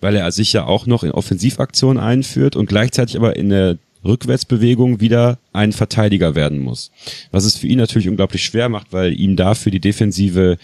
weil 0.00 0.16
er 0.16 0.30
sich 0.32 0.52
ja 0.52 0.64
auch 0.64 0.86
noch 0.86 1.04
in 1.04 1.12
Offensivaktionen 1.12 2.02
einführt 2.02 2.56
und 2.56 2.66
gleichzeitig 2.68 3.16
aber 3.16 3.36
in 3.36 3.50
der 3.50 3.78
Rückwärtsbewegung 4.04 5.00
wieder 5.00 5.38
ein 5.52 5.72
Verteidiger 5.72 6.34
werden 6.34 6.58
muss. 6.58 6.90
Was 7.30 7.44
es 7.44 7.56
für 7.56 7.66
ihn 7.66 7.78
natürlich 7.78 8.08
unglaublich 8.08 8.44
schwer 8.44 8.68
macht, 8.68 8.92
weil 8.92 9.12
ihm 9.18 9.36
dafür 9.36 9.72
die 9.72 9.80
Defensive 9.80 10.58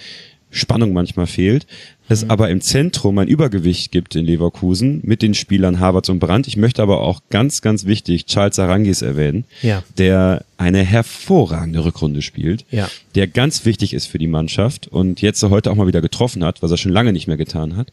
Spannung 0.48 0.92
manchmal 0.94 1.26
fehlt, 1.26 1.66
es 2.08 2.24
Mhm. 2.24 2.30
aber 2.30 2.48
im 2.50 2.60
Zentrum 2.60 3.18
ein 3.18 3.26
Übergewicht 3.28 3.90
gibt 3.90 4.14
in 4.14 4.24
Leverkusen 4.24 5.00
mit 5.02 5.20
den 5.20 5.34
Spielern 5.34 5.80
Havertz 5.80 6.08
und 6.08 6.20
Brandt. 6.20 6.46
Ich 6.46 6.56
möchte 6.56 6.80
aber 6.82 7.00
auch 7.00 7.20
ganz, 7.30 7.60
ganz 7.62 7.84
wichtig 7.84 8.26
Charles 8.26 8.58
Arangis 8.58 9.02
erwähnen, 9.02 9.44
Ja. 9.60 9.82
der 9.98 10.44
eine 10.56 10.82
hervorragende 10.84 11.84
Rückrunde 11.84 12.22
spielt, 12.22 12.64
Ja. 12.70 12.88
der 13.16 13.26
ganz 13.26 13.66
wichtig 13.66 13.92
ist 13.92 14.06
für 14.06 14.18
die 14.18 14.28
Mannschaft 14.28 14.86
und 14.86 15.20
jetzt 15.20 15.42
heute 15.42 15.70
auch 15.70 15.74
mal 15.74 15.88
wieder 15.88 16.00
getroffen 16.00 16.44
hat, 16.44 16.62
was 16.62 16.70
er 16.70 16.76
schon 16.78 16.92
lange 16.92 17.12
nicht 17.12 17.26
mehr 17.26 17.36
getan 17.36 17.76
hat. 17.76 17.88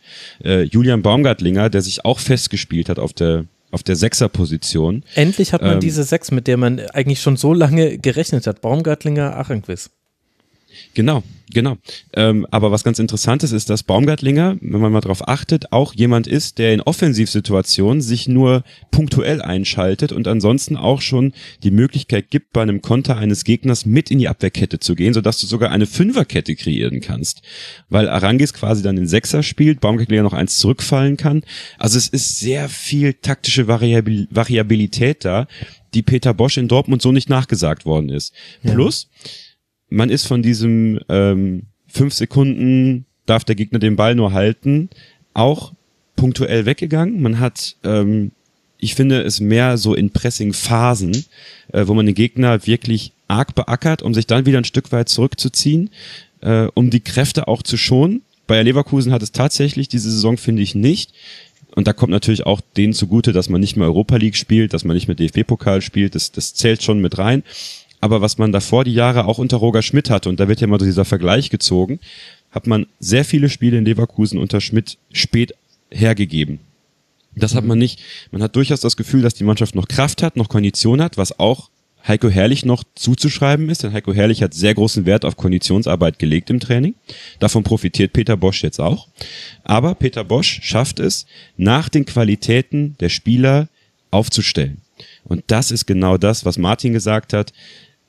Äh, 0.46 0.62
Julian 0.62 1.02
Baumgartlinger, 1.02 1.70
der 1.70 1.82
sich 1.82 2.06
auch 2.06 2.20
festgespielt 2.20 2.88
hat 2.88 3.00
auf 3.00 3.14
der 3.14 3.46
auf 3.74 3.84
der 3.84 3.96
Sechserposition. 3.96 5.04
Endlich 5.16 5.52
hat 5.54 5.62
man 5.62 5.74
Ähm, 5.74 5.80
diese 5.80 6.04
sechs, 6.04 6.32
mit 6.32 6.48
der 6.48 6.58
man 6.58 6.80
eigentlich 6.80 7.22
schon 7.22 7.38
so 7.38 7.54
lange 7.54 7.98
gerechnet 7.98 8.48
hat. 8.48 8.62
Baumgartlinger, 8.62 9.36
Achenquiz. 9.38 9.90
Genau, 10.94 11.24
genau. 11.52 11.78
Ähm, 12.14 12.46
aber 12.52 12.72
was 12.72 12.84
ganz 12.84 13.00
interessantes 13.00 13.52
ist, 13.52 13.70
dass 13.70 13.84
Baumgartlinger, 13.84 14.58
wenn 14.62 14.80
man 14.80 14.92
mal 14.92 15.02
darauf 15.02 15.28
achtet, 15.28 15.72
auch 15.72 15.94
jemand 15.94 16.28
ist, 16.28 16.60
der 16.60 16.74
in 16.74 16.82
Offensivsituationen 16.82 18.02
sich 18.02 18.28
nur 18.28 18.64
punktuell 18.92 19.42
einschaltet 19.42 20.12
und 20.12 20.28
ansonsten 20.28 20.78
auch 20.78 21.02
schon 21.02 21.34
die 21.64 21.72
Möglichkeit 21.72 22.30
gibt, 22.30 22.54
bei 22.54 22.62
einem 22.62 22.82
Konter 22.82 23.18
eines 23.18 23.44
Gegners 23.44 23.86
mit 23.86 24.12
in 24.12 24.20
die 24.20 24.28
Abwehrkette 24.28 24.80
zu 24.80 24.96
gehen, 24.96 25.14
sodass 25.14 25.40
du 25.40 25.48
sogar 25.48 25.72
eine 25.72 25.86
Fünferkette 25.88 26.56
kreieren 26.56 27.02
kannst. 27.02 27.42
Weil 27.90 28.08
Arangis 28.08 28.54
quasi 28.54 28.84
dann 28.84 28.96
den 28.96 29.08
Sechser 29.08 29.42
spielt, 29.42 29.82
Baumgartlinger 29.82 30.24
noch 30.24 30.34
eins 30.34 30.58
zurückfallen 30.58 31.18
kann. 31.18 31.44
Also 31.80 31.98
es 31.98 32.08
ist 32.08 32.40
sehr 32.40 32.70
viel 32.70 33.14
taktische 33.16 33.68
Variabil 33.68 34.28
Variabilität 34.30 35.26
da, 35.26 35.48
die 35.94 36.02
Peter 36.02 36.34
Bosch 36.34 36.58
in 36.58 36.68
Dortmund 36.68 37.02
so 37.02 37.12
nicht 37.12 37.30
nachgesagt 37.30 37.86
worden 37.86 38.10
ist. 38.10 38.34
Plus, 38.64 39.10
man 39.90 40.10
ist 40.10 40.26
von 40.28 40.42
diesem 40.42 41.00
ähm, 41.10 41.64
fünf 41.88 42.14
Sekunden 42.14 43.06
darf 43.26 43.44
der 43.44 43.56
Gegner 43.56 43.80
den 43.80 43.96
Ball 43.96 44.16
nur 44.16 44.34
halten 44.34 44.90
auch 45.34 45.74
punktuell 46.16 46.66
weggegangen. 46.66 47.22
Man 47.22 47.40
hat, 47.40 47.76
ähm, 47.84 48.32
ich 48.78 48.96
finde 48.96 49.22
es 49.22 49.40
mehr 49.40 49.78
so 49.78 49.94
in 49.96 50.12
Pressing-Phasen, 50.12 51.26
äh, 51.72 51.88
wo 51.88 51.94
man 51.94 52.06
den 52.06 52.16
Gegner 52.16 52.66
wirklich 52.66 53.14
arg 53.28 53.56
beackert, 53.56 54.02
um 54.02 54.14
sich 54.14 54.28
dann 54.28 54.46
wieder 54.46 54.58
ein 54.58 54.66
Stück 54.66 54.92
weit 54.92 55.10
zurückzuziehen, 55.10 55.90
äh, 56.42 56.68
um 56.74 56.90
die 56.90 57.00
Kräfte 57.00 57.48
auch 57.48 57.64
zu 57.64 57.78
schonen. 57.78 58.22
Bayer 58.46 58.64
Leverkusen 58.64 59.12
hat 59.12 59.24
es 59.24 59.32
tatsächlich 59.32 59.88
diese 59.88 60.12
Saison, 60.12 60.38
finde 60.38 60.62
ich, 60.62 60.76
nicht. 60.76 61.14
Und 61.76 61.88
da 61.88 61.94
kommt 61.94 62.12
natürlich 62.12 62.46
auch 62.46 62.62
denen 62.78 62.94
zugute, 62.94 63.34
dass 63.34 63.50
man 63.50 63.60
nicht 63.60 63.76
mehr 63.78 63.88
Europa 63.88 64.18
League 64.18 64.36
spielt, 64.36 64.74
dass 64.74 64.84
man 64.84 64.96
nicht 64.96 65.08
mehr 65.08 65.16
DFB-Pokal 65.16 65.82
spielt. 65.82 66.14
Das, 66.14 66.32
das 66.32 66.54
zählt 66.54 66.84
schon 66.84 67.00
mit 67.00 67.18
rein. 67.18 67.42
Aber 68.04 68.20
was 68.20 68.38
man 68.38 68.52
davor 68.52 68.84
die 68.84 68.94
Jahre 68.94 69.24
auch 69.28 69.38
unter 69.38 69.56
Roger 69.56 69.82
Schmidt 69.82 70.10
hatte, 70.10 70.28
und 70.28 70.38
da 70.38 70.50
wird 70.50 70.60
ja 70.60 70.68
immer 70.68 70.78
so 70.78 70.84
dieser 70.84 71.06
Vergleich 71.06 71.50
gezogen, 71.50 72.02
hat 72.52 72.68
man 72.68 72.86
sehr 73.00 73.24
viele 73.24 73.48
Spiele 73.48 73.78
in 73.78 73.86
Leverkusen 73.86 74.40
unter 74.40 74.60
Schmidt 74.60 74.98
spät 75.14 75.54
hergegeben. 75.90 76.60
Das 77.34 77.56
hat 77.56 77.64
man 77.64 77.78
nicht. 77.78 78.02
Man 78.30 78.44
hat 78.44 78.58
durchaus 78.58 78.82
das 78.82 78.98
Gefühl, 78.98 79.22
dass 79.22 79.36
die 79.36 79.46
Mannschaft 79.46 79.74
noch 79.74 79.88
Kraft 79.88 80.22
hat, 80.22 80.36
noch 80.36 80.50
Kondition 80.50 81.02
hat, 81.02 81.16
was 81.16 81.40
auch 81.40 81.70
Heiko 82.06 82.28
Herrlich 82.28 82.66
noch 82.66 82.84
zuzuschreiben 82.94 83.70
ist, 83.70 83.84
denn 83.84 83.94
Heiko 83.94 84.14
Herrlich 84.14 84.44
hat 84.44 84.54
sehr 84.54 84.74
großen 84.74 85.06
Wert 85.06 85.24
auf 85.24 85.38
Konditionsarbeit 85.38 86.20
gelegt 86.20 86.50
im 86.50 86.60
Training. 86.60 86.96
Davon 87.40 87.64
profitiert 87.64 88.12
Peter 88.12 88.36
Bosch 88.36 88.64
jetzt 88.64 88.82
auch. 88.82 89.08
Aber 89.64 89.96
Peter 89.96 90.26
Bosch 90.26 90.60
schafft 90.62 91.00
es, 91.00 91.26
nach 91.56 91.88
den 91.88 92.04
Qualitäten 92.04 92.98
der 93.00 93.08
Spieler 93.08 93.70
aufzustellen. 94.12 94.82
Und 95.24 95.46
das 95.48 95.72
ist 95.72 95.86
genau 95.86 96.18
das, 96.18 96.44
was 96.44 96.58
Martin 96.58 96.92
gesagt 96.92 97.32
hat. 97.32 97.54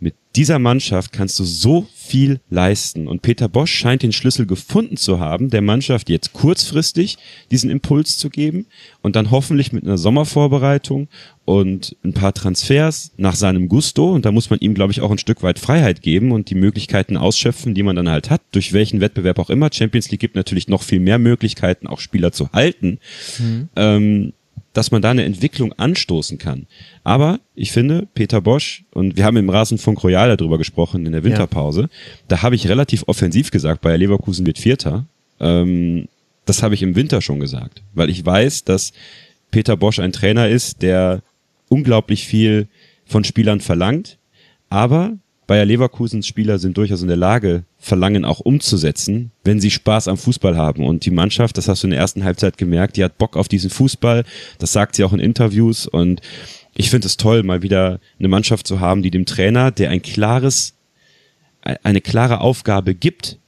Mit 0.05 0.17
dieser 0.37 0.59
Mannschaft 0.59 1.13
kannst 1.13 1.39
du 1.39 1.45
so 1.45 1.87
viel 1.95 2.39
leisten. 2.51 3.09
Und 3.09 3.23
Peter 3.23 3.49
Bosch 3.49 3.73
scheint 3.73 4.03
den 4.03 4.13
Schlüssel 4.13 4.45
gefunden 4.45 4.99
zu 4.99 5.19
haben, 5.19 5.49
der 5.49 5.63
Mannschaft 5.63 6.11
jetzt 6.11 6.35
kurzfristig 6.35 7.17
diesen 7.51 7.71
Impuls 7.71 8.19
zu 8.19 8.29
geben 8.29 8.67
und 9.01 9.17
dann 9.17 9.31
hoffentlich 9.31 9.73
mit 9.73 9.83
einer 9.83 9.97
Sommervorbereitung 9.97 11.09
und 11.47 11.97
ein 12.05 12.13
paar 12.13 12.35
Transfers 12.35 13.13
nach 13.17 13.35
seinem 13.35 13.67
Gusto. 13.67 14.13
Und 14.13 14.27
da 14.27 14.33
muss 14.33 14.51
man 14.51 14.59
ihm, 14.59 14.75
glaube 14.75 14.93
ich, 14.93 15.01
auch 15.01 15.11
ein 15.11 15.17
Stück 15.17 15.43
weit 15.43 15.59
Freiheit 15.59 16.03
geben 16.03 16.33
und 16.33 16.51
die 16.51 16.55
Möglichkeiten 16.55 17.17
ausschöpfen, 17.17 17.73
die 17.73 17.83
man 17.83 17.97
dann 17.97 18.11
halt 18.11 18.29
hat, 18.29 18.43
durch 18.53 18.75
welchen 18.75 19.01
Wettbewerb 19.01 19.39
auch 19.39 19.49
immer. 19.49 19.71
Champions 19.73 20.11
League 20.11 20.21
gibt 20.21 20.37
natürlich 20.37 20.69
noch 20.69 20.83
viel 20.83 21.01
mehr 21.01 21.19
Möglichkeiten, 21.19 21.87
auch 21.87 22.01
Spieler 22.01 22.31
zu 22.31 22.53
halten. 22.53 22.99
Ähm, 23.75 24.35
dass 24.75 24.91
man 24.91 25.01
da 25.01 25.11
eine 25.13 25.25
Entwicklung 25.25 25.73
anstoßen 25.73 26.37
kann. 26.37 26.67
Aber 27.05 27.41
ich 27.55 27.73
finde, 27.73 28.07
Peter 28.13 28.43
Bosch, 28.43 28.85
und 28.93 29.17
wir 29.17 29.25
haben 29.25 29.39
im 29.39 29.49
Rasenfunk 29.49 30.05
Royal 30.05 30.37
darüber 30.37 30.59
gesprochen 30.59 31.07
in 31.07 31.13
der 31.13 31.25
Winterpause, 31.25 31.89
da 32.29 32.43
habe 32.43 32.57
ich 32.57 32.69
relativ 32.69 33.05
offensiv 33.07 33.51
gesagt, 33.51 33.81
Bayer 33.81 33.97
Leverkusen 33.97 34.45
wird 34.45 34.59
Vierter. 34.59 35.07
Ähm, 35.41 36.09
das 36.45 36.63
habe 36.63 36.75
ich 36.75 36.83
im 36.83 36.97
Winter 36.97 37.23
schon 37.23 37.41
gesagt, 37.41 37.83
weil 37.95 38.11
ich 38.11 38.27
weiß, 38.27 38.65
dass 38.65 38.93
Peter 39.51 39.77
Bosch 39.77 40.01
ein 40.01 40.13
Trainer 40.13 40.49
ist, 40.49 40.83
der 40.83 41.23
unglaublich 41.69 42.27
viel 42.27 42.69
von 43.07 43.25
Spielern 43.25 43.61
verlangt, 43.61 44.19
aber 44.69 45.17
Bayer 45.47 45.65
Leverkusens 45.65 46.27
Spieler 46.27 46.59
sind 46.59 46.77
durchaus 46.77 47.03
in 47.03 47.09
der 47.09 47.17
Lage, 47.17 47.65
Verlangen 47.79 48.25
auch 48.25 48.41
umzusetzen, 48.41 49.31
wenn 49.45 49.61
sie 49.61 49.71
Spaß 49.71 50.09
am 50.09 50.17
Fußball 50.17 50.57
haben. 50.57 50.85
Und 50.87 51.05
die 51.05 51.11
Mannschaft, 51.11 51.59
das 51.59 51.69
hast 51.69 51.83
du 51.83 51.87
in 51.87 51.91
der 51.91 52.01
ersten 52.01 52.25
Halbzeit 52.25 52.57
gemerkt, 52.57 52.97
die 52.97 53.05
hat 53.05 53.19
Bock 53.19 53.37
auf 53.37 53.49
diesen 53.49 53.71
Fußball. 53.71 54.25
Das 54.59 54.73
sagt 54.73 54.97
sie 54.97 55.05
auch 55.05 55.13
in 55.13 55.21
Interviews. 55.21 55.87
Und 55.87 56.23
ich 56.75 56.91
finde 56.91 57.07
es 57.07 57.19
toll, 57.19 57.43
mal 57.43 57.63
wieder 57.63 58.01
eine 58.19 58.29
Mannschaft 58.29 58.67
zu 58.67 58.81
haben, 58.81 59.03
die 59.03 59.11
dem 59.11 59.27
Trainer, 59.27 59.71
der 59.71 59.91
ein 59.91 60.01
klares, 60.01 60.75
eine 61.61 62.01
klare 62.01 62.41
Aufgabe 62.41 62.95
gibt, 62.95 63.39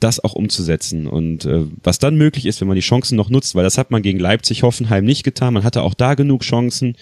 das 0.00 0.18
auch 0.24 0.32
umzusetzen. 0.32 1.06
Und 1.06 1.44
äh, 1.44 1.66
was 1.82 1.98
dann 1.98 2.16
möglich 2.16 2.46
ist, 2.46 2.62
wenn 2.62 2.68
man 2.68 2.74
die 2.74 2.80
Chancen 2.80 3.16
noch 3.16 3.28
nutzt, 3.28 3.54
weil 3.54 3.64
das 3.64 3.76
hat 3.76 3.90
man 3.90 4.00
gegen 4.00 4.18
Leipzig, 4.18 4.62
Hoffenheim 4.62 5.04
nicht 5.04 5.22
getan. 5.22 5.52
Man 5.52 5.64
hatte 5.64 5.82
auch 5.82 5.92
da 5.92 6.14
genug 6.14 6.42
Chancen. 6.42 6.96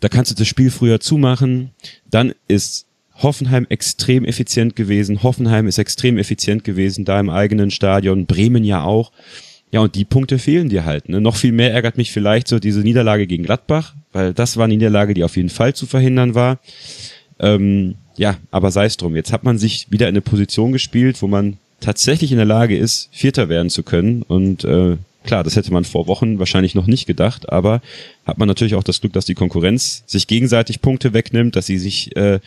Da 0.00 0.08
kannst 0.08 0.32
du 0.32 0.34
das 0.34 0.48
Spiel 0.48 0.72
früher 0.72 0.98
zumachen. 0.98 1.70
Dann 2.10 2.34
ist 2.48 2.85
Hoffenheim 3.22 3.66
extrem 3.68 4.24
effizient 4.24 4.76
gewesen. 4.76 5.22
Hoffenheim 5.22 5.66
ist 5.66 5.78
extrem 5.78 6.18
effizient 6.18 6.64
gewesen, 6.64 7.04
da 7.04 7.18
im 7.18 7.30
eigenen 7.30 7.70
Stadion. 7.70 8.26
Bremen 8.26 8.64
ja 8.64 8.82
auch. 8.82 9.12
Ja, 9.72 9.80
und 9.80 9.94
die 9.94 10.04
Punkte 10.04 10.38
fehlen 10.38 10.68
dir 10.68 10.84
halt. 10.84 11.08
Ne? 11.08 11.20
Noch 11.20 11.36
viel 11.36 11.52
mehr 11.52 11.72
ärgert 11.72 11.96
mich 11.96 12.12
vielleicht 12.12 12.48
so 12.48 12.58
diese 12.58 12.80
Niederlage 12.80 13.26
gegen 13.26 13.44
Gladbach, 13.44 13.94
weil 14.12 14.32
das 14.32 14.56
war 14.56 14.64
eine 14.64 14.74
Niederlage, 14.74 15.14
die 15.14 15.24
auf 15.24 15.36
jeden 15.36 15.48
Fall 15.48 15.74
zu 15.74 15.86
verhindern 15.86 16.34
war. 16.34 16.60
Ähm, 17.38 17.96
ja, 18.16 18.36
aber 18.50 18.70
sei 18.70 18.86
es 18.86 18.96
drum. 18.96 19.16
Jetzt 19.16 19.32
hat 19.32 19.44
man 19.44 19.58
sich 19.58 19.88
wieder 19.90 20.08
in 20.08 20.14
eine 20.14 20.22
Position 20.22 20.72
gespielt, 20.72 21.20
wo 21.20 21.26
man 21.26 21.58
tatsächlich 21.80 22.30
in 22.30 22.38
der 22.38 22.46
Lage 22.46 22.76
ist, 22.76 23.08
Vierter 23.12 23.48
werden 23.48 23.70
zu 23.70 23.82
können. 23.82 24.22
Und 24.22 24.64
äh, 24.64 24.96
klar, 25.24 25.44
das 25.44 25.56
hätte 25.56 25.72
man 25.72 25.84
vor 25.84 26.06
Wochen 26.06 26.38
wahrscheinlich 26.38 26.74
noch 26.74 26.86
nicht 26.86 27.06
gedacht, 27.06 27.50
aber 27.52 27.82
hat 28.24 28.38
man 28.38 28.48
natürlich 28.48 28.74
auch 28.74 28.84
das 28.84 29.00
Glück, 29.00 29.12
dass 29.12 29.26
die 29.26 29.34
Konkurrenz 29.34 30.04
sich 30.06 30.26
gegenseitig 30.26 30.80
Punkte 30.80 31.12
wegnimmt, 31.12 31.56
dass 31.56 31.66
sie 31.66 31.78
sich 31.78 32.16
äh, 32.16 32.40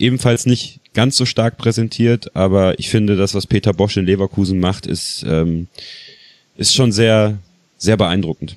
ebenfalls 0.00 0.46
nicht 0.46 0.80
ganz 0.94 1.16
so 1.16 1.24
stark 1.26 1.56
präsentiert. 1.58 2.34
Aber 2.34 2.78
ich 2.78 2.88
finde, 2.90 3.16
das, 3.16 3.34
was 3.34 3.46
Peter 3.46 3.72
Bosch 3.72 3.96
in 3.96 4.06
Leverkusen 4.06 4.58
macht, 4.58 4.86
ist, 4.86 5.24
ähm, 5.26 5.68
ist 6.56 6.74
schon 6.74 6.92
sehr, 6.92 7.38
sehr 7.78 7.96
beeindruckend. 7.96 8.56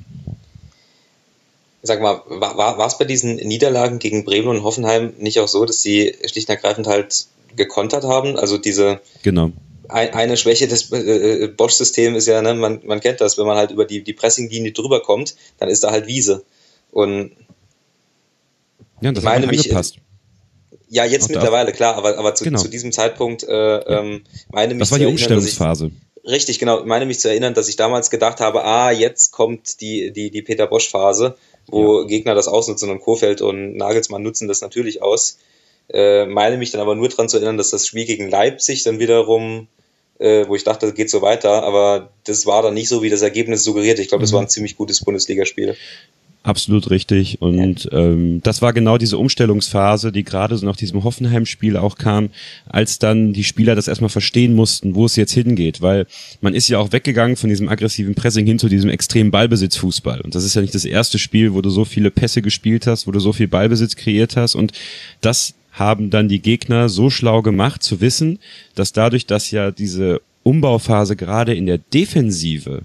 Sag 1.85 2.01
mal, 2.01 2.21
war, 2.27 2.57
war 2.57 2.87
es 2.87 2.97
bei 2.97 3.05
diesen 3.05 3.35
Niederlagen 3.35 3.99
gegen 3.99 4.23
Bremen 4.23 4.47
und 4.47 4.63
Hoffenheim 4.63 5.13
nicht 5.19 5.39
auch 5.39 5.49
so, 5.49 5.65
dass 5.65 5.81
sie 5.81 6.15
schlicht 6.25 6.47
und 6.47 6.55
ergreifend 6.55 6.87
halt 6.87 7.25
gekontert 7.57 8.05
haben? 8.05 8.37
Also 8.37 8.57
diese 8.57 9.01
Genau. 9.21 9.51
ein, 9.89 10.13
eine 10.13 10.37
Schwäche 10.37 10.67
des 10.69 10.91
äh, 10.93 11.49
Bosch-Systems 11.49 12.17
ist 12.19 12.27
ja, 12.27 12.41
ne, 12.41 12.53
man, 12.53 12.79
man 12.85 13.01
kennt 13.01 13.19
das, 13.19 13.37
wenn 13.37 13.45
man 13.45 13.57
halt 13.57 13.71
über 13.71 13.83
die, 13.85 14.01
die 14.01 14.13
Pressinglinie 14.13 14.71
drüber 14.71 15.01
kommt, 15.01 15.35
dann 15.59 15.67
ist 15.67 15.83
da 15.83 15.91
halt 15.91 16.07
Wiese. 16.07 16.43
Und 16.91 17.31
Ja, 19.01 19.11
das 19.11 19.21
Ich 19.23 19.25
meine 19.29 19.47
mich- 19.47 19.59
angepasst. 19.65 19.97
Ja, 20.93 21.05
jetzt 21.05 21.29
mittlerweile, 21.29 21.71
klar, 21.71 21.95
aber, 21.95 22.17
aber 22.17 22.35
zu, 22.35 22.43
Genau. 22.43 22.59
zu 22.61 22.67
diesem 22.69 22.91
Zeitpunkt 22.91 23.43
äh, 23.43 23.77
ähm, 23.79 24.23
meine 24.51 24.73
mich 24.75 24.79
Das 24.79 24.91
war 24.91 24.97
zu 24.97 24.99
die 24.99 25.05
erinnern, 25.05 25.17
dass 25.17 25.27
ich- 25.27 25.59
Umstellungsphase. 25.59 25.91
Richtig, 26.25 26.59
genau. 26.59 26.79
Ich 26.79 26.85
meine 26.85 27.05
mich 27.05 27.19
zu 27.19 27.27
erinnern, 27.29 27.53
dass 27.53 27.67
ich 27.67 27.75
damals 27.75 28.09
gedacht 28.09 28.39
habe, 28.39 28.63
ah, 28.63 28.91
jetzt 28.91 29.31
kommt 29.31 29.81
die, 29.81 30.11
die, 30.13 30.29
die 30.31 30.41
Peter 30.41 30.67
Bosch-Phase, 30.67 31.35
wo 31.67 32.05
Gegner 32.05 32.33
das 32.35 32.47
ausnutzen 32.47 32.89
und 32.91 33.01
Kofeld 33.01 33.41
und 33.41 33.75
Nagelsmann 33.75 34.23
nutzen 34.23 34.47
das 34.47 34.61
natürlich 34.61 35.01
aus. 35.01 35.37
Äh, 35.89 36.25
meine 36.27 36.57
mich 36.57 36.71
dann 36.71 36.79
aber 36.79 36.95
nur 36.95 37.09
daran 37.09 37.27
zu 37.27 37.37
erinnern, 37.37 37.57
dass 37.57 37.71
das 37.71 37.87
Spiel 37.87 38.05
gegen 38.05 38.29
Leipzig 38.29 38.83
dann 38.83 38.99
wiederum, 38.99 39.67
äh, 40.19 40.47
wo 40.47 40.55
ich 40.55 40.63
dachte, 40.63 40.85
das 40.85 40.95
geht 40.95 41.09
so 41.09 41.21
weiter, 41.21 41.63
aber 41.63 42.09
das 42.23 42.45
war 42.45 42.61
dann 42.61 42.73
nicht 42.73 42.87
so, 42.87 43.01
wie 43.01 43.09
das 43.09 43.21
Ergebnis 43.21 43.63
suggeriert. 43.65 43.99
Ich 43.99 44.07
glaube, 44.07 44.21
das 44.23 44.31
war 44.31 44.39
ein 44.41 44.47
ziemlich 44.47 44.77
gutes 44.77 45.03
Bundesligaspiel. 45.03 45.75
Absolut 46.45 46.89
richtig. 46.89 47.41
Und 47.41 47.87
ähm, 47.93 48.41
das 48.43 48.61
war 48.61 48.73
genau 48.73 48.97
diese 48.97 49.17
Umstellungsphase, 49.17 50.11
die 50.11 50.25
gerade 50.25 50.57
so 50.57 50.65
nach 50.65 50.75
diesem 50.75 51.05
Hoffenheim-Spiel 51.05 51.77
auch 51.77 51.97
kam, 51.97 52.31
als 52.65 52.99
dann 52.99 53.31
die 53.31 53.45
Spieler 53.45 53.75
das 53.75 53.87
erstmal 53.87 54.09
verstehen 54.09 54.53
mussten, 54.53 54.93
wo 54.93 55.05
es 55.05 55.15
jetzt 55.15 55.31
hingeht. 55.31 55.81
Weil 55.81 56.05
man 56.41 56.53
ist 56.53 56.67
ja 56.67 56.79
auch 56.79 56.91
weggegangen 56.91 57.37
von 57.37 57.49
diesem 57.49 57.69
aggressiven 57.69 58.13
Pressing 58.13 58.45
hin 58.45 58.59
zu 58.59 58.67
diesem 58.67 58.89
extremen 58.89 59.31
Ballbesitzfußball. 59.31 60.19
Und 60.19 60.35
das 60.35 60.43
ist 60.43 60.53
ja 60.55 60.61
nicht 60.61 60.75
das 60.75 60.83
erste 60.83 61.17
Spiel, 61.17 61.53
wo 61.53 61.61
du 61.61 61.69
so 61.69 61.85
viele 61.85 62.11
Pässe 62.11 62.41
gespielt 62.41 62.87
hast, 62.87 63.07
wo 63.07 63.11
du 63.11 63.21
so 63.21 63.31
viel 63.31 63.47
Ballbesitz 63.47 63.95
kreiert 63.95 64.35
hast. 64.35 64.55
Und 64.55 64.73
das 65.21 65.53
haben 65.71 66.09
dann 66.09 66.27
die 66.27 66.41
Gegner 66.41 66.89
so 66.89 67.09
schlau 67.09 67.41
gemacht 67.41 67.83
zu 67.83 68.01
wissen, 68.01 68.39
dass 68.75 68.91
dadurch, 68.91 69.25
dass 69.27 69.49
ja 69.51 69.71
diese 69.71 70.21
Umbauphase 70.43 71.15
gerade 71.15 71.53
in 71.53 71.65
der 71.65 71.77
Defensive. 71.77 72.81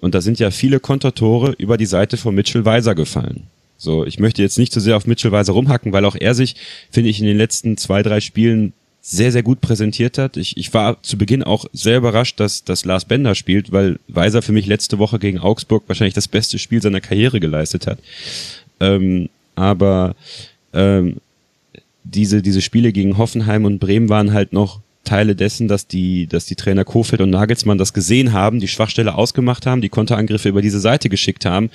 Und 0.00 0.14
da 0.14 0.20
sind 0.20 0.38
ja 0.38 0.50
viele 0.50 0.80
Kontertore 0.80 1.52
über 1.58 1.76
die 1.76 1.86
Seite 1.86 2.16
von 2.16 2.34
Mitchell 2.34 2.64
Weiser 2.64 2.94
gefallen. 2.94 3.44
So, 3.76 4.04
ich 4.04 4.18
möchte 4.18 4.42
jetzt 4.42 4.58
nicht 4.58 4.72
zu 4.72 4.80
so 4.80 4.84
sehr 4.84 4.96
auf 4.96 5.06
Mitchell 5.06 5.32
Weiser 5.32 5.52
rumhacken, 5.54 5.92
weil 5.92 6.04
auch 6.04 6.16
er 6.18 6.34
sich, 6.34 6.56
finde 6.90 7.10
ich, 7.10 7.20
in 7.20 7.26
den 7.26 7.38
letzten 7.38 7.76
zwei, 7.76 8.02
drei 8.02 8.20
Spielen 8.20 8.72
sehr, 9.02 9.32
sehr 9.32 9.42
gut 9.42 9.60
präsentiert 9.60 10.18
hat. 10.18 10.36
Ich, 10.36 10.56
ich 10.56 10.74
war 10.74 11.02
zu 11.02 11.16
Beginn 11.16 11.42
auch 11.42 11.64
sehr 11.72 11.96
überrascht, 11.96 12.38
dass, 12.38 12.64
dass 12.64 12.84
Lars 12.84 13.06
Bender 13.06 13.34
spielt, 13.34 13.72
weil 13.72 13.98
Weiser 14.08 14.42
für 14.42 14.52
mich 14.52 14.66
letzte 14.66 14.98
Woche 14.98 15.18
gegen 15.18 15.38
Augsburg 15.38 15.84
wahrscheinlich 15.86 16.14
das 16.14 16.28
beste 16.28 16.58
Spiel 16.58 16.82
seiner 16.82 17.00
Karriere 17.00 17.40
geleistet 17.40 17.86
hat. 17.86 17.98
Ähm, 18.78 19.30
aber 19.54 20.14
ähm, 20.74 21.16
diese, 22.04 22.42
diese 22.42 22.60
Spiele 22.60 22.92
gegen 22.92 23.16
Hoffenheim 23.18 23.64
und 23.64 23.78
Bremen 23.78 24.08
waren 24.08 24.32
halt 24.32 24.52
noch 24.52 24.80
Teile 25.04 25.34
dessen, 25.34 25.66
dass 25.66 25.86
die, 25.86 26.26
dass 26.26 26.44
die 26.44 26.54
Trainer 26.54 26.84
Kofeld 26.84 27.20
und 27.20 27.30
Nagelsmann 27.30 27.78
das 27.78 27.92
gesehen 27.92 28.32
haben, 28.32 28.60
die 28.60 28.68
Schwachstelle 28.68 29.14
ausgemacht 29.14 29.66
haben, 29.66 29.80
die 29.80 29.88
Konterangriffe 29.88 30.48
über 30.48 30.62
diese 30.62 30.80
Seite 30.80 31.08
geschickt 31.08 31.46
haben 31.46 31.70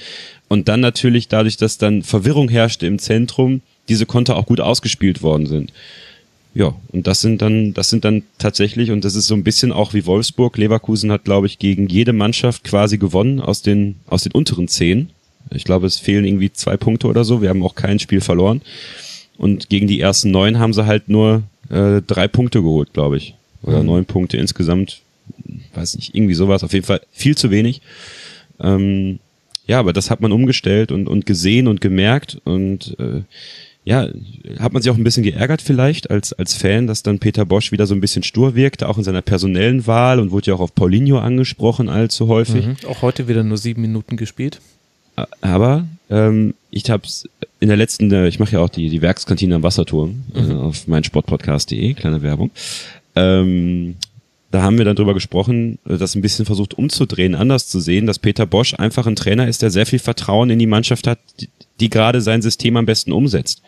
und 0.47 0.67
dann 0.67 0.79
natürlich 0.79 1.27
dadurch, 1.27 1.57
dass 1.57 1.77
dann 1.77 2.03
Verwirrung 2.03 2.49
herrschte 2.49 2.85
im 2.87 2.99
Zentrum, 2.99 3.61
diese 3.89 4.05
Konter 4.05 4.35
auch 4.35 4.45
gut 4.45 4.61
ausgespielt 4.61 5.21
worden 5.21 5.47
sind. 5.47 5.71
Ja, 6.53 6.73
und 6.93 7.05
das 7.05 7.19
sind 7.19 7.41
dann, 7.41 7.73
das 7.73 7.89
sind 7.89 8.05
dann 8.05 8.23
tatsächlich, 8.37 8.89
und 8.91 9.03
das 9.03 9.15
ist 9.15 9.27
so 9.27 9.35
ein 9.35 9.43
bisschen 9.43 9.73
auch 9.73 9.93
wie 9.93 10.05
Wolfsburg. 10.05 10.57
Leverkusen 10.57 11.11
hat, 11.11 11.25
glaube 11.25 11.47
ich, 11.47 11.59
gegen 11.59 11.87
jede 11.89 12.13
Mannschaft 12.13 12.63
quasi 12.63 12.97
gewonnen 12.97 13.41
aus 13.41 13.61
den, 13.61 13.97
aus 14.07 14.23
den 14.23 14.31
unteren 14.31 14.69
zehn. 14.69 15.09
Ich 15.51 15.65
glaube, 15.65 15.85
es 15.85 15.97
fehlen 15.99 16.23
irgendwie 16.23 16.53
zwei 16.53 16.77
Punkte 16.77 17.07
oder 17.07 17.25
so. 17.25 17.41
Wir 17.41 17.49
haben 17.49 17.61
auch 17.61 17.75
kein 17.75 17.99
Spiel 17.99 18.21
verloren. 18.21 18.61
Und 19.37 19.69
gegen 19.69 19.87
die 19.87 19.99
ersten 19.99 20.31
neun 20.31 20.57
haben 20.57 20.71
sie 20.71 20.85
halt 20.85 21.09
nur 21.09 21.43
äh, 21.69 22.01
drei 22.01 22.27
Punkte 22.27 22.61
geholt, 22.61 22.93
glaube 22.93 23.17
ich. 23.17 23.35
Oder 23.63 23.79
mhm. 23.79 23.87
neun 23.87 24.05
Punkte 24.05 24.37
insgesamt. 24.37 25.01
Weiß 25.73 25.95
nicht, 25.95 26.15
irgendwie 26.15 26.35
sowas. 26.35 26.63
Auf 26.63 26.73
jeden 26.73 26.85
Fall 26.85 27.01
viel 27.11 27.35
zu 27.35 27.51
wenig. 27.51 27.81
Ähm, 28.59 29.19
ja, 29.67 29.79
aber 29.79 29.93
das 29.93 30.11
hat 30.11 30.21
man 30.21 30.31
umgestellt 30.31 30.91
und, 30.91 31.07
und 31.07 31.25
gesehen 31.25 31.67
und 31.67 31.81
gemerkt 31.81 32.39
und 32.43 32.95
äh, 32.99 33.21
ja, 33.83 34.07
hat 34.59 34.73
man 34.73 34.81
sich 34.81 34.91
auch 34.91 34.97
ein 34.97 35.03
bisschen 35.03 35.23
geärgert 35.23 35.61
vielleicht 35.61 36.09
als, 36.09 36.33
als 36.33 36.55
Fan, 36.55 36.87
dass 36.87 37.03
dann 37.03 37.19
Peter 37.19 37.45
Bosch 37.45 37.71
wieder 37.71 37.85
so 37.85 37.93
ein 37.93 38.01
bisschen 38.01 38.23
stur 38.23 38.55
wirkte, 38.55 38.89
auch 38.89 38.97
in 38.97 39.03
seiner 39.03 39.21
personellen 39.21 39.85
Wahl 39.85 40.19
und 40.19 40.31
wurde 40.31 40.47
ja 40.47 40.55
auch 40.55 40.59
auf 40.59 40.73
Paulinho 40.73 41.19
angesprochen 41.19 41.87
allzu 41.87 42.27
häufig. 42.27 42.65
Mhm, 42.65 42.77
auch 42.87 43.03
heute 43.03 43.27
wieder 43.27 43.43
nur 43.43 43.57
sieben 43.57 43.81
Minuten 43.81 44.17
gespielt. 44.17 44.59
Aber 45.41 45.85
ähm, 46.09 46.53
ich 46.71 46.89
habe 46.89 47.03
in 47.59 47.67
der 47.67 47.77
letzten, 47.77 48.11
äh, 48.11 48.27
ich 48.27 48.39
mache 48.39 48.53
ja 48.53 48.59
auch 48.59 48.69
die, 48.69 48.89
die 48.89 49.01
Werkskantine 49.01 49.55
am 49.55 49.63
Wasserturm 49.63 50.23
äh, 50.33 50.41
mhm. 50.41 50.51
äh, 50.51 50.53
auf 50.55 50.87
meinsportpodcast.de, 50.87 51.93
kleine 51.93 52.21
Werbung. 52.21 52.51
Ähm, 53.15 53.95
da 54.51 54.61
haben 54.61 54.77
wir 54.77 54.85
dann 54.85 54.95
drüber 54.95 55.13
gesprochen, 55.13 55.79
äh, 55.87 55.97
das 55.97 56.15
ein 56.15 56.21
bisschen 56.21 56.45
versucht 56.45 56.73
umzudrehen, 56.75 57.35
anders 57.35 57.67
zu 57.67 57.79
sehen, 57.79 58.05
dass 58.05 58.19
Peter 58.19 58.45
Bosch 58.45 58.73
einfach 58.73 59.07
ein 59.07 59.15
Trainer 59.15 59.47
ist, 59.47 59.61
der 59.61 59.69
sehr 59.69 59.85
viel 59.85 59.99
Vertrauen 59.99 60.49
in 60.49 60.59
die 60.59 60.67
Mannschaft 60.67 61.07
hat, 61.07 61.19
die, 61.39 61.49
die 61.79 61.89
gerade 61.89 62.21
sein 62.21 62.41
System 62.41 62.77
am 62.77 62.85
besten 62.85 63.11
umsetzt. 63.11 63.61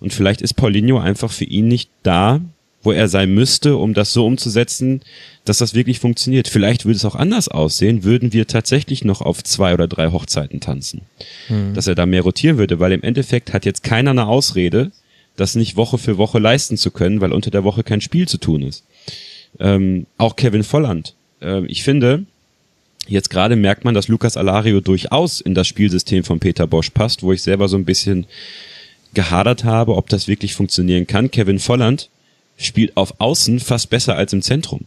Und 0.00 0.12
vielleicht 0.12 0.40
ist 0.40 0.54
Paulinho 0.54 0.98
einfach 0.98 1.30
für 1.30 1.44
ihn 1.44 1.68
nicht 1.68 1.90
da, 2.02 2.40
wo 2.82 2.92
er 2.92 3.08
sein 3.08 3.32
müsste, 3.34 3.76
um 3.76 3.92
das 3.92 4.12
so 4.12 4.26
umzusetzen, 4.26 5.02
dass 5.44 5.58
das 5.58 5.74
wirklich 5.74 5.98
funktioniert. 5.98 6.48
Vielleicht 6.48 6.84
würde 6.86 6.96
es 6.96 7.04
auch 7.04 7.14
anders 7.14 7.48
aussehen, 7.48 8.04
würden 8.04 8.32
wir 8.32 8.46
tatsächlich 8.46 9.04
noch 9.04 9.20
auf 9.20 9.44
zwei 9.44 9.74
oder 9.74 9.86
drei 9.86 10.10
Hochzeiten 10.10 10.60
tanzen. 10.60 11.02
Hm. 11.48 11.74
Dass 11.74 11.86
er 11.86 11.94
da 11.94 12.06
mehr 12.06 12.22
rotieren 12.22 12.58
würde, 12.58 12.80
weil 12.80 12.92
im 12.92 13.02
Endeffekt 13.02 13.52
hat 13.52 13.66
jetzt 13.66 13.82
keiner 13.82 14.12
eine 14.12 14.26
Ausrede, 14.26 14.92
das 15.36 15.54
nicht 15.54 15.76
Woche 15.76 15.98
für 15.98 16.18
Woche 16.18 16.38
leisten 16.38 16.76
zu 16.76 16.90
können, 16.90 17.20
weil 17.20 17.32
unter 17.32 17.50
der 17.50 17.64
Woche 17.64 17.82
kein 17.82 18.00
Spiel 18.00 18.26
zu 18.26 18.38
tun 18.38 18.62
ist. 18.62 18.84
Ähm, 19.58 20.06
auch 20.16 20.36
Kevin 20.36 20.62
Volland. 20.62 21.14
Ähm, 21.40 21.66
ich 21.68 21.82
finde, 21.82 22.24
Jetzt 23.10 23.30
gerade 23.30 23.56
merkt 23.56 23.84
man, 23.84 23.94
dass 23.94 24.06
Lukas 24.06 24.36
Alario 24.36 24.80
durchaus 24.80 25.40
in 25.40 25.54
das 25.54 25.66
Spielsystem 25.66 26.22
von 26.22 26.38
Peter 26.38 26.68
Bosch 26.68 26.90
passt, 26.90 27.24
wo 27.24 27.32
ich 27.32 27.42
selber 27.42 27.66
so 27.66 27.76
ein 27.76 27.84
bisschen 27.84 28.26
gehadert 29.14 29.64
habe, 29.64 29.96
ob 29.96 30.08
das 30.08 30.28
wirklich 30.28 30.54
funktionieren 30.54 31.08
kann. 31.08 31.30
Kevin 31.32 31.58
Volland 31.58 32.08
spielt 32.60 32.96
auf 32.96 33.20
Außen 33.20 33.60
fast 33.60 33.90
besser 33.90 34.16
als 34.16 34.32
im 34.32 34.42
Zentrum. 34.42 34.84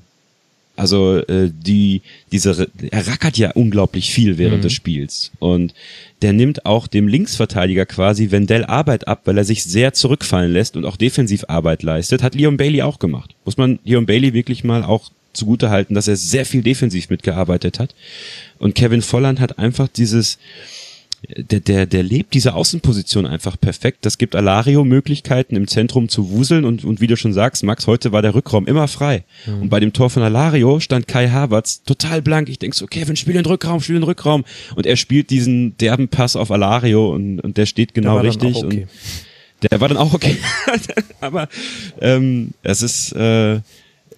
Also 0.75 1.17
äh, 1.17 1.51
die 1.51 2.01
diese 2.31 2.67
er 2.89 3.07
rackert 3.07 3.37
ja 3.37 3.51
unglaublich 3.51 4.11
viel 4.11 4.39
während 4.39 4.57
mhm. 4.57 4.61
des 4.63 4.73
Spiels 4.73 5.31
und 5.37 5.75
der 6.23 6.33
nimmt 6.33 6.65
auch 6.65 6.87
dem 6.87 7.07
Linksverteidiger 7.07 7.85
quasi 7.85 8.31
Wendell 8.31 8.65
Arbeit 8.65 9.07
ab, 9.07 9.21
weil 9.25 9.37
er 9.37 9.43
sich 9.43 9.63
sehr 9.63 9.93
zurückfallen 9.93 10.51
lässt 10.51 10.75
und 10.75 10.85
auch 10.85 10.97
defensiv 10.97 11.45
Arbeit 11.47 11.83
leistet. 11.83 12.23
Hat 12.23 12.33
Leon 12.33 12.57
Bailey 12.57 12.81
auch 12.81 12.97
gemacht. 12.97 13.35
Muss 13.45 13.57
man 13.57 13.77
Leon 13.83 14.07
Bailey 14.07 14.33
wirklich 14.33 14.63
mal 14.63 14.83
auch 14.83 15.11
zugute 15.33 15.69
halten, 15.69 15.93
dass 15.93 16.07
er 16.07 16.15
sehr 16.15 16.45
viel 16.45 16.63
defensiv 16.63 17.09
mitgearbeitet 17.09 17.77
hat. 17.77 17.93
Und 18.57 18.73
Kevin 18.73 19.01
Volland 19.01 19.39
hat 19.39 19.59
einfach 19.59 19.87
dieses, 19.87 20.37
der, 21.37 21.61
der, 21.61 21.85
der 21.85 22.03
lebt 22.03 22.33
diese 22.33 22.53
Außenposition 22.53 23.25
einfach 23.25 23.59
perfekt. 23.59 23.99
Das 24.05 24.17
gibt 24.17 24.35
Alario 24.35 24.83
Möglichkeiten 24.83 25.55
im 25.55 25.67
Zentrum 25.67 26.09
zu 26.09 26.29
wuseln 26.29 26.65
und, 26.65 26.83
und 26.83 26.99
wie 26.99 27.07
du 27.07 27.15
schon 27.15 27.33
sagst, 27.33 27.63
Max, 27.63 27.87
heute 27.87 28.11
war 28.11 28.21
der 28.21 28.35
Rückraum 28.35 28.67
immer 28.67 28.87
frei. 28.87 29.23
Mhm. 29.45 29.61
Und 29.63 29.69
bei 29.69 29.79
dem 29.79 29.93
Tor 29.93 30.09
von 30.09 30.21
Alario 30.21 30.79
stand 30.79 31.07
Kai 31.07 31.29
Havertz 31.29 31.83
total 31.83 32.21
blank. 32.21 32.49
Ich 32.49 32.59
denk 32.59 32.75
so, 32.75 32.87
Kevin, 32.87 33.15
spiel 33.15 33.33
den 33.33 33.45
Rückraum, 33.45 33.79
spiel 33.79 33.95
den 33.95 34.03
Rückraum. 34.03 34.43
Und 34.75 34.85
er 34.85 34.97
spielt 34.97 35.29
diesen 35.29 35.77
derben 35.77 36.09
Pass 36.09 36.35
auf 36.35 36.51
Alario 36.51 37.13
und, 37.13 37.39
und 37.39 37.57
der 37.57 37.65
steht 37.65 37.93
genau 37.93 38.15
der 38.15 38.29
richtig. 38.29 38.57
Okay. 38.57 38.87
Und 39.61 39.71
der 39.71 39.79
war 39.79 39.87
dann 39.87 39.97
auch 39.97 40.13
okay. 40.13 40.35
Aber 41.21 41.47
ähm, 42.01 42.53
es 42.63 42.81
ist 42.81 43.13
äh, 43.13 43.61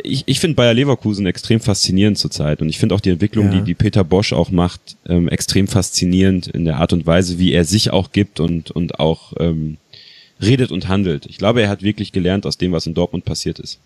ich, 0.04 0.24
ich 0.26 0.40
finde 0.40 0.56
Bayer 0.56 0.74
Leverkusen 0.74 1.26
extrem 1.26 1.60
faszinierend 1.60 2.18
zurzeit 2.18 2.62
und 2.62 2.70
ich 2.70 2.78
finde 2.78 2.96
auch 2.96 3.02
die 3.02 3.10
Entwicklung, 3.10 3.48
ja. 3.48 3.52
die, 3.54 3.62
die 3.62 3.74
Peter 3.74 4.04
Bosch 4.04 4.34
auch 4.34 4.52
macht, 4.52 4.98
ähm, 5.08 5.28
extrem 5.28 5.68
faszinierend 5.68 6.48
in 6.48 6.66
der 6.66 6.78
Art 6.78 6.94
und 6.94 7.06
Weise, 7.06 7.40
wie 7.40 7.54
er 7.54 7.66
sich 7.66 7.92
auch 7.92 8.12
gibt 8.12 8.40
und, 8.40 8.72
und 8.72 9.00
auch 9.00 9.34
ähm, 9.40 9.78
redet 10.42 10.72
und 10.72 10.88
handelt. 10.88 11.26
Ich 11.26 11.38
glaube, 11.38 11.62
er 11.62 11.70
hat 11.70 11.84
wirklich 11.84 12.12
gelernt 12.12 12.46
aus 12.46 12.58
dem, 12.58 12.72
was 12.72 12.86
in 12.86 12.94
Dortmund 12.94 13.26
passiert 13.26 13.60
ist. 13.60 13.80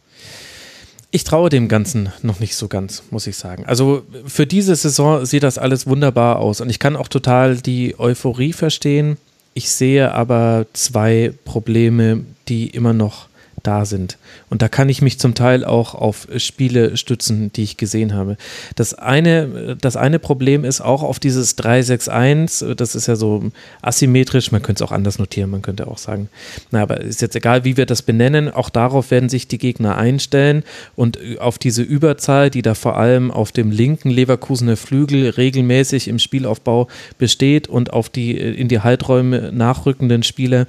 Ich 1.12 1.24
traue 1.24 1.50
dem 1.50 1.68
Ganzen 1.68 2.10
noch 2.22 2.40
nicht 2.40 2.56
so 2.56 2.68
ganz, 2.68 3.04
muss 3.10 3.26
ich 3.26 3.36
sagen. 3.36 3.66
Also 3.66 4.04
für 4.26 4.46
diese 4.46 4.76
Saison 4.76 5.26
sieht 5.26 5.42
das 5.42 5.58
alles 5.58 5.88
wunderbar 5.88 6.38
aus 6.38 6.62
und 6.62 6.70
ich 6.70 6.78
kann 6.78 6.96
auch 6.96 7.08
total 7.08 7.58
die 7.58 7.98
Euphorie 7.98 8.54
verstehen. 8.54 9.18
Ich 9.56 9.72
sehe 9.72 10.14
aber 10.14 10.68
zwei 10.74 11.34
Probleme, 11.46 12.26
die 12.48 12.68
immer 12.68 12.94
noch 12.94 13.29
da 13.64 13.86
sind. 13.86 14.18
Und 14.50 14.62
da 14.62 14.68
kann 14.68 14.90
ich 14.90 15.02
mich 15.02 15.20
zum 15.20 15.36
Teil 15.36 15.66
auch 15.66 15.96
auf 15.96 16.28
Spiele 16.38 16.98
stützen, 16.98 17.52
die 17.54 17.64
ich 17.64 17.78
gesehen 17.78 18.14
habe. 18.14 18.38
Das 18.76 18.94
eine, 18.94 19.78
das 19.80 19.96
eine 19.96 20.20
Problem 20.20 20.64
ist 20.64 20.82
auch 20.82 21.04
auf 21.04 21.20
dieses 21.20 21.56
361, 21.56 22.76
das 22.76 22.96
ist 22.96 23.08
ja 23.08 23.16
so 23.16 23.52
asymmetrisch, 23.82 24.52
man 24.52 24.62
könnte 24.62 24.84
es 24.84 24.90
auch 24.90 24.94
anders 24.94 25.20
notieren, 25.20 25.50
man 25.50 25.62
könnte 25.62 25.88
auch 25.88 25.98
sagen, 25.98 26.30
na, 26.72 26.82
aber 26.82 27.02
ist 27.02 27.22
jetzt 27.22 27.36
egal, 27.36 27.64
wie 27.64 27.78
wir 27.78 27.86
das 27.86 28.02
benennen, 28.02 28.50
auch 28.50 28.70
darauf 28.70 29.12
werden 29.12 29.30
sich 29.30 29.48
die 29.48 29.58
Gegner 29.58 29.98
einstellen 29.98 30.64
und 30.96 31.20
auf 31.40 31.58
diese 31.58 31.82
Überzahl, 31.82 32.50
die 32.50 32.62
da 32.62 32.74
vor 32.74 32.98
allem 32.98 33.32
auf 33.32 33.52
dem 33.52 33.72
linken 33.72 34.10
Leverkusener 34.10 34.78
Flügel 34.78 35.30
regelmäßig 35.30 36.08
im 36.08 36.20
Spielaufbau 36.20 36.88
besteht 37.18 37.68
und 37.68 37.94
auf 37.94 38.10
die 38.10 38.38
in 38.38 38.68
die 38.68 38.80
Halträume 38.80 39.52
nachrückenden 39.52 40.24
Spieler, 40.24 40.66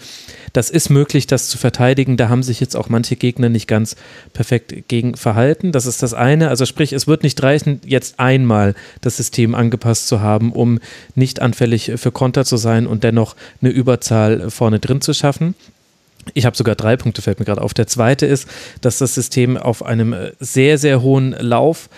das 0.52 0.70
ist 0.70 0.90
möglich, 0.90 1.26
das 1.26 1.48
zu 1.48 1.58
verteidigen. 1.58 2.16
Da 2.16 2.28
haben 2.28 2.42
sich 2.42 2.60
jetzt 2.60 2.76
auch 2.80 2.88
manche 2.88 3.16
Gegner 3.16 3.48
nicht 3.48 3.68
ganz 3.68 3.96
perfekt 4.32 4.88
gegen 4.88 5.16
verhalten. 5.16 5.72
Das 5.72 5.86
ist 5.86 6.02
das 6.02 6.14
eine. 6.14 6.48
Also 6.48 6.66
sprich, 6.66 6.92
es 6.92 7.06
wird 7.06 7.22
nicht 7.22 7.42
reichen, 7.42 7.80
jetzt 7.84 8.18
einmal 8.18 8.74
das 9.00 9.16
System 9.16 9.54
angepasst 9.54 10.08
zu 10.08 10.20
haben, 10.20 10.52
um 10.52 10.80
nicht 11.14 11.40
anfällig 11.40 11.92
für 11.96 12.10
Konter 12.10 12.44
zu 12.44 12.56
sein 12.56 12.86
und 12.86 13.04
dennoch 13.04 13.36
eine 13.60 13.70
Überzahl 13.70 14.50
vorne 14.50 14.80
drin 14.80 15.00
zu 15.00 15.12
schaffen. 15.12 15.54
Ich 16.34 16.46
habe 16.46 16.56
sogar 16.56 16.74
drei 16.74 16.96
Punkte, 16.96 17.22
fällt 17.22 17.38
mir 17.38 17.46
gerade 17.46 17.62
auf. 17.62 17.74
Der 17.74 17.86
zweite 17.86 18.26
ist, 18.26 18.48
dass 18.80 18.98
das 18.98 19.14
System 19.14 19.56
auf 19.56 19.84
einem 19.84 20.14
sehr, 20.38 20.78
sehr 20.78 21.02
hohen 21.02 21.32
Lauf 21.32 21.88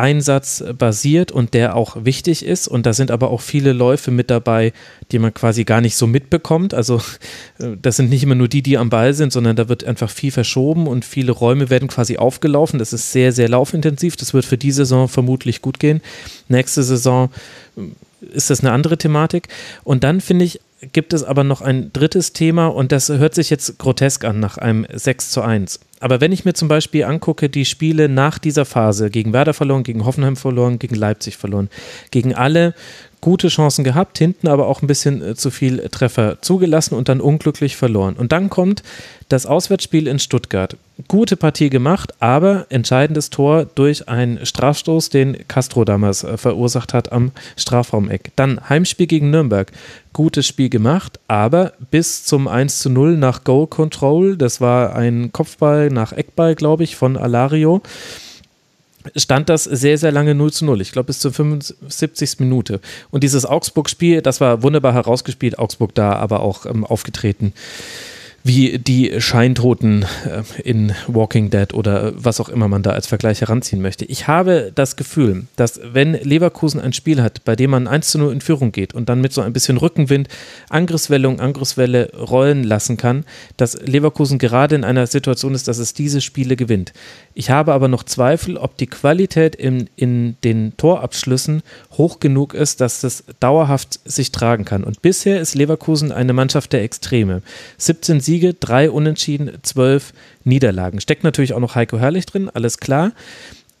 Einsatz 0.00 0.64
basiert 0.76 1.30
und 1.30 1.54
der 1.54 1.76
auch 1.76 2.04
wichtig 2.04 2.44
ist. 2.44 2.68
Und 2.68 2.86
da 2.86 2.92
sind 2.92 3.10
aber 3.10 3.30
auch 3.30 3.40
viele 3.40 3.72
Läufe 3.72 4.10
mit 4.10 4.30
dabei, 4.30 4.72
die 5.12 5.18
man 5.18 5.32
quasi 5.34 5.64
gar 5.64 5.80
nicht 5.80 5.96
so 5.96 6.06
mitbekommt. 6.06 6.74
Also 6.74 7.00
äh, 7.58 7.76
das 7.80 7.96
sind 7.96 8.10
nicht 8.10 8.22
immer 8.22 8.34
nur 8.34 8.48
die, 8.48 8.62
die 8.62 8.78
am 8.78 8.90
Ball 8.90 9.14
sind, 9.14 9.32
sondern 9.32 9.56
da 9.56 9.68
wird 9.68 9.84
einfach 9.84 10.10
viel 10.10 10.32
verschoben 10.32 10.86
und 10.86 11.04
viele 11.04 11.32
Räume 11.32 11.70
werden 11.70 11.88
quasi 11.88 12.16
aufgelaufen. 12.16 12.78
Das 12.78 12.92
ist 12.92 13.12
sehr, 13.12 13.32
sehr 13.32 13.48
laufintensiv. 13.48 14.16
Das 14.16 14.34
wird 14.34 14.44
für 14.44 14.58
die 14.58 14.72
Saison 14.72 15.08
vermutlich 15.08 15.62
gut 15.62 15.78
gehen. 15.78 16.00
Nächste 16.48 16.82
Saison 16.82 17.30
ist 18.20 18.50
das 18.50 18.60
eine 18.60 18.72
andere 18.72 18.98
Thematik. 18.98 19.48
Und 19.84 20.04
dann 20.04 20.20
finde 20.20 20.44
ich, 20.44 20.60
gibt 20.92 21.12
es 21.12 21.24
aber 21.24 21.44
noch 21.44 21.60
ein 21.60 21.92
drittes 21.92 22.32
Thema 22.32 22.68
und 22.68 22.90
das 22.90 23.08
hört 23.08 23.34
sich 23.34 23.50
jetzt 23.50 23.78
grotesk 23.78 24.24
an 24.24 24.40
nach 24.40 24.56
einem 24.56 24.86
6 24.90 25.30
zu 25.30 25.42
1. 25.42 25.80
Aber 26.00 26.22
wenn 26.22 26.32
ich 26.32 26.46
mir 26.46 26.54
zum 26.54 26.68
Beispiel 26.68 27.04
angucke, 27.04 27.50
die 27.50 27.66
Spiele 27.66 28.08
nach 28.08 28.38
dieser 28.38 28.64
Phase, 28.64 29.10
gegen 29.10 29.34
Werder 29.34 29.52
verloren, 29.52 29.82
gegen 29.82 30.06
Hoffenheim 30.06 30.36
verloren, 30.36 30.78
gegen 30.78 30.94
Leipzig 30.94 31.36
verloren, 31.36 31.68
gegen 32.10 32.34
alle 32.34 32.74
gute 33.20 33.48
Chancen 33.48 33.84
gehabt, 33.84 34.16
hinten 34.16 34.48
aber 34.48 34.66
auch 34.66 34.80
ein 34.80 34.86
bisschen 34.86 35.22
äh, 35.22 35.34
zu 35.34 35.50
viel 35.50 35.86
Treffer 35.90 36.38
zugelassen 36.40 36.94
und 36.94 37.10
dann 37.10 37.20
unglücklich 37.20 37.76
verloren. 37.76 38.14
Und 38.16 38.32
dann 38.32 38.48
kommt 38.48 38.82
das 39.30 39.46
Auswärtsspiel 39.46 40.06
in 40.06 40.18
Stuttgart. 40.18 40.76
Gute 41.08 41.36
Partie 41.36 41.70
gemacht, 41.70 42.12
aber 42.20 42.66
entscheidendes 42.68 43.30
Tor 43.30 43.64
durch 43.64 44.08
einen 44.08 44.44
Strafstoß, 44.44 45.08
den 45.08 45.46
Castro 45.48 45.84
damals 45.84 46.24
äh, 46.24 46.36
verursacht 46.36 46.92
hat 46.92 47.12
am 47.12 47.30
Strafraumeck. 47.56 48.32
Dann 48.36 48.68
Heimspiel 48.68 49.06
gegen 49.06 49.30
Nürnberg. 49.30 49.70
Gutes 50.12 50.46
Spiel 50.46 50.68
gemacht, 50.68 51.20
aber 51.28 51.72
bis 51.90 52.24
zum 52.24 52.48
1 52.48 52.80
zu 52.80 52.90
0 52.90 53.16
nach 53.16 53.44
Goal 53.44 53.68
Control, 53.68 54.36
das 54.36 54.60
war 54.60 54.96
ein 54.96 55.32
Kopfball 55.32 55.88
nach 55.88 56.12
Eckball, 56.12 56.56
glaube 56.56 56.82
ich, 56.82 56.96
von 56.96 57.16
Alario 57.16 57.82
stand 59.16 59.48
das 59.48 59.64
sehr, 59.64 59.96
sehr 59.96 60.12
lange 60.12 60.34
0 60.34 60.52
zu 60.52 60.66
0. 60.66 60.82
Ich 60.82 60.92
glaube, 60.92 61.06
bis 61.06 61.20
zur 61.20 61.32
75. 61.32 62.40
Minute. 62.40 62.80
Und 63.10 63.24
dieses 63.24 63.46
Augsburg-Spiel, 63.46 64.20
das 64.20 64.42
war 64.42 64.62
wunderbar 64.62 64.92
herausgespielt. 64.92 65.58
Augsburg 65.58 65.94
da 65.94 66.12
aber 66.12 66.40
auch 66.40 66.66
ähm, 66.66 66.84
aufgetreten 66.84 67.54
wie 68.42 68.78
die 68.78 69.20
Scheintoten 69.20 70.06
äh, 70.24 70.62
in 70.62 70.92
Walking 71.06 71.50
Dead 71.50 71.74
oder 71.74 72.12
was 72.16 72.40
auch 72.40 72.48
immer 72.48 72.68
man 72.68 72.82
da 72.82 72.90
als 72.90 73.06
Vergleich 73.06 73.40
heranziehen 73.42 73.82
möchte. 73.82 74.04
Ich 74.06 74.28
habe 74.28 74.72
das 74.74 74.96
Gefühl, 74.96 75.46
dass 75.56 75.80
wenn 75.92 76.14
Leverkusen 76.14 76.80
ein 76.80 76.92
Spiel 76.92 77.22
hat, 77.22 77.44
bei 77.44 77.54
dem 77.54 77.70
man 77.70 77.86
1 77.86 78.10
zu 78.10 78.18
0 78.18 78.32
in 78.32 78.40
Führung 78.40 78.72
geht 78.72 78.94
und 78.94 79.08
dann 79.08 79.20
mit 79.20 79.32
so 79.32 79.42
ein 79.42 79.52
bisschen 79.52 79.76
Rückenwind 79.76 80.28
Angriffswelle 80.70 81.28
und 81.28 81.40
Angriffswelle 81.40 82.12
rollen 82.14 82.64
lassen 82.64 82.96
kann, 82.96 83.24
dass 83.56 83.80
Leverkusen 83.82 84.38
gerade 84.38 84.74
in 84.74 84.84
einer 84.84 85.06
Situation 85.06 85.54
ist, 85.54 85.68
dass 85.68 85.78
es 85.78 85.92
diese 85.92 86.20
Spiele 86.20 86.56
gewinnt. 86.56 86.92
Ich 87.34 87.50
habe 87.50 87.74
aber 87.74 87.88
noch 87.88 88.04
Zweifel, 88.04 88.56
ob 88.56 88.76
die 88.76 88.86
Qualität 88.86 89.54
in, 89.54 89.88
in 89.96 90.36
den 90.44 90.76
Torabschlüssen 90.76 91.62
hoch 91.92 92.20
genug 92.20 92.54
ist, 92.54 92.80
dass 92.80 93.00
das 93.00 93.24
dauerhaft 93.38 94.00
sich 94.04 94.32
tragen 94.32 94.64
kann. 94.64 94.84
Und 94.84 95.02
bisher 95.02 95.40
ist 95.40 95.54
Leverkusen 95.54 96.12
eine 96.12 96.32
Mannschaft 96.32 96.72
der 96.72 96.82
Extreme. 96.82 97.42
17 97.78 98.20
Siege, 98.30 98.54
drei 98.54 98.92
Unentschieden, 98.92 99.58
zwölf 99.62 100.12
Niederlagen. 100.44 101.00
Steckt 101.00 101.24
natürlich 101.24 101.52
auch 101.52 101.58
noch 101.58 101.74
Heiko 101.74 101.98
Herrlich 101.98 102.26
drin, 102.26 102.48
alles 102.48 102.78
klar. 102.78 103.10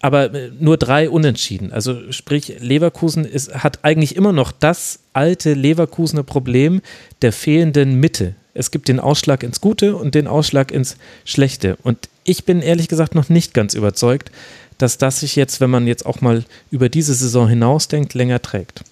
Aber 0.00 0.34
äh, 0.34 0.50
nur 0.58 0.76
drei 0.76 1.08
Unentschieden. 1.08 1.72
Also 1.72 2.10
sprich, 2.10 2.56
Leverkusen 2.58 3.24
ist, 3.24 3.54
hat 3.54 3.84
eigentlich 3.84 4.16
immer 4.16 4.32
noch 4.32 4.50
das 4.50 4.98
alte 5.12 5.54
Leverkusener 5.54 6.24
Problem 6.24 6.80
der 7.22 7.32
fehlenden 7.32 8.00
Mitte. 8.00 8.34
Es 8.52 8.72
gibt 8.72 8.88
den 8.88 8.98
Ausschlag 8.98 9.44
ins 9.44 9.60
Gute 9.60 9.94
und 9.94 10.16
den 10.16 10.26
Ausschlag 10.26 10.72
ins 10.72 10.96
Schlechte. 11.24 11.76
Und 11.84 12.08
ich 12.24 12.44
bin 12.44 12.60
ehrlich 12.60 12.88
gesagt 12.88 13.14
noch 13.14 13.28
nicht 13.28 13.54
ganz 13.54 13.74
überzeugt, 13.74 14.32
dass 14.78 14.98
das 14.98 15.20
sich 15.20 15.36
jetzt, 15.36 15.60
wenn 15.60 15.70
man 15.70 15.86
jetzt 15.86 16.06
auch 16.06 16.22
mal 16.22 16.44
über 16.72 16.88
diese 16.88 17.14
Saison 17.14 17.46
hinausdenkt, 17.48 18.14
länger 18.14 18.42
trägt. 18.42 18.82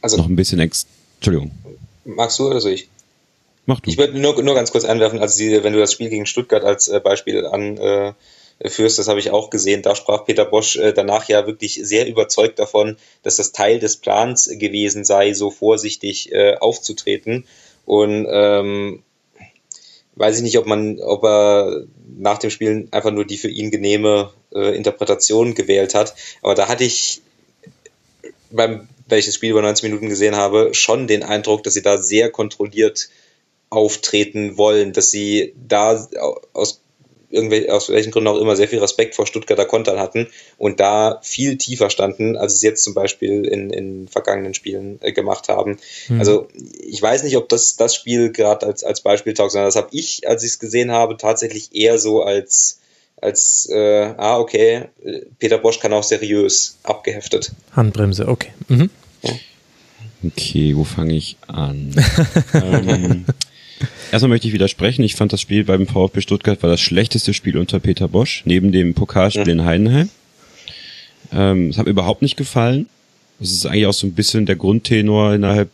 Also 0.00 0.16
noch 0.16 0.26
ein 0.26 0.36
bisschen 0.36 0.58
ex. 0.58 0.86
Entschuldigung. 1.16 1.50
Magst 2.06 2.38
du 2.38 2.46
oder 2.46 2.62
soll 2.62 2.72
ich? 2.72 2.88
Mach 3.66 3.80
du. 3.80 3.90
Ich 3.90 3.98
würde 3.98 4.18
nur, 4.18 4.40
nur 4.42 4.54
ganz 4.54 4.72
kurz 4.72 4.84
einwerfen, 4.84 5.20
also 5.20 5.38
die, 5.38 5.62
wenn 5.62 5.72
du 5.72 5.78
das 5.78 5.92
Spiel 5.92 6.08
gegen 6.08 6.26
Stuttgart 6.26 6.64
als 6.64 6.88
äh, 6.88 7.00
Beispiel 7.00 7.46
anführst, 7.46 8.98
das 8.98 9.08
habe 9.08 9.20
ich 9.20 9.30
auch 9.30 9.50
gesehen, 9.50 9.82
da 9.82 9.94
sprach 9.94 10.24
Peter 10.24 10.44
Bosch 10.44 10.76
äh, 10.76 10.92
danach 10.92 11.28
ja 11.28 11.46
wirklich 11.46 11.80
sehr 11.82 12.08
überzeugt 12.08 12.58
davon, 12.58 12.96
dass 13.22 13.36
das 13.36 13.52
Teil 13.52 13.78
des 13.78 13.96
Plans 13.96 14.50
gewesen 14.52 15.04
sei, 15.04 15.32
so 15.32 15.50
vorsichtig 15.50 16.32
äh, 16.32 16.56
aufzutreten. 16.56 17.44
Und 17.84 18.26
ähm, 18.28 19.02
weiß 20.16 20.36
ich 20.36 20.42
nicht, 20.42 20.58
ob 20.58 20.66
man, 20.66 21.00
ob 21.00 21.24
er 21.24 21.84
nach 22.18 22.38
dem 22.38 22.50
Spiel 22.50 22.88
einfach 22.90 23.12
nur 23.12 23.24
die 23.24 23.38
für 23.38 23.48
ihn 23.48 23.70
genehme 23.70 24.32
äh, 24.54 24.76
Interpretation 24.76 25.54
gewählt 25.54 25.94
hat. 25.94 26.14
Aber 26.42 26.54
da 26.54 26.68
hatte 26.68 26.84
ich 26.84 27.22
beim 28.50 28.88
welches 29.06 29.34
Spiel 29.34 29.50
über 29.50 29.62
90 29.62 29.84
Minuten 29.84 30.08
gesehen 30.08 30.36
habe, 30.36 30.70
schon 30.72 31.06
den 31.06 31.22
Eindruck, 31.22 31.62
dass 31.62 31.74
sie 31.74 31.82
da 31.82 31.98
sehr 31.98 32.30
kontrolliert 32.30 33.08
auftreten 33.72 34.58
wollen, 34.58 34.92
dass 34.92 35.10
sie 35.10 35.54
da 35.56 36.06
aus 36.52 36.82
irgendwelchen, 37.30 37.70
aus 37.70 37.88
welchen 37.88 38.10
Gründen 38.10 38.28
auch 38.28 38.38
immer 38.38 38.54
sehr 38.54 38.68
viel 38.68 38.80
Respekt 38.80 39.14
vor 39.14 39.26
Stuttgarter 39.26 39.64
Kontern 39.64 39.98
hatten 39.98 40.28
und 40.58 40.78
da 40.78 41.20
viel 41.22 41.56
tiefer 41.56 41.88
standen, 41.88 42.36
als 42.36 42.52
es 42.52 42.60
jetzt 42.62 42.84
zum 42.84 42.92
Beispiel 42.92 43.46
in, 43.46 43.70
in 43.70 44.08
vergangenen 44.08 44.52
Spielen 44.52 44.98
äh, 45.00 45.12
gemacht 45.12 45.48
haben. 45.48 45.78
Mhm. 46.08 46.18
Also 46.20 46.48
ich 46.54 47.00
weiß 47.00 47.22
nicht, 47.22 47.38
ob 47.38 47.48
das 47.48 47.76
das 47.76 47.94
Spiel 47.94 48.30
gerade 48.30 48.66
als, 48.66 48.84
als 48.84 49.00
Beispiel 49.00 49.32
taugt, 49.32 49.52
sondern 49.52 49.68
das 49.68 49.76
habe 49.76 49.88
ich, 49.92 50.28
als 50.28 50.42
ich 50.42 50.50
es 50.50 50.58
gesehen 50.58 50.92
habe, 50.92 51.16
tatsächlich 51.16 51.74
eher 51.74 51.98
so 51.98 52.22
als 52.22 52.78
als 53.22 53.70
äh, 53.72 54.14
ah 54.16 54.38
okay, 54.38 54.86
Peter 55.38 55.56
Bosch 55.56 55.78
kann 55.78 55.92
auch 55.94 56.02
seriös 56.02 56.76
abgeheftet. 56.82 57.52
Handbremse, 57.74 58.28
okay. 58.28 58.48
Mhm. 58.68 58.90
Okay, 60.24 60.76
wo 60.76 60.84
fange 60.84 61.14
ich 61.14 61.36
an? 61.46 61.94
ähm, 62.54 63.24
Erstmal 64.12 64.30
möchte 64.30 64.48
ich 64.48 64.54
widersprechen. 64.54 65.02
Ich 65.02 65.14
fand 65.14 65.32
das 65.32 65.40
Spiel 65.40 65.64
beim 65.64 65.86
VfB 65.86 66.20
Stuttgart 66.20 66.62
war 66.62 66.70
das 66.70 66.80
schlechteste 66.80 67.34
Spiel 67.34 67.56
unter 67.56 67.80
Peter 67.80 68.08
Bosch, 68.08 68.42
neben 68.44 68.72
dem 68.72 68.94
Pokalspiel 68.94 69.46
ja. 69.46 69.52
in 69.52 69.64
Heidenheim. 69.64 70.08
Ähm, 71.32 71.70
es 71.70 71.78
hat 71.78 71.86
mir 71.86 71.92
überhaupt 71.92 72.22
nicht 72.22 72.36
gefallen. 72.36 72.86
Das 73.38 73.50
ist 73.50 73.66
eigentlich 73.66 73.86
auch 73.86 73.92
so 73.92 74.06
ein 74.06 74.12
bisschen 74.12 74.46
der 74.46 74.56
Grundtenor 74.56 75.34
innerhalb 75.34 75.70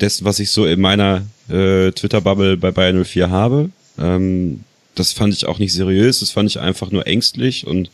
dessen, 0.00 0.24
was 0.24 0.40
ich 0.40 0.50
so 0.50 0.66
in 0.66 0.80
meiner 0.80 1.24
äh, 1.48 1.92
Twitter-Bubble 1.92 2.56
bei 2.56 2.70
Bayern 2.70 3.04
04 3.04 3.30
habe. 3.30 3.70
Ähm, 3.98 4.64
das 4.94 5.12
fand 5.12 5.34
ich 5.34 5.46
auch 5.46 5.58
nicht 5.58 5.72
seriös. 5.72 6.20
Das 6.20 6.30
fand 6.30 6.50
ich 6.50 6.60
einfach 6.60 6.90
nur 6.90 7.06
ängstlich 7.06 7.66
und 7.66 7.90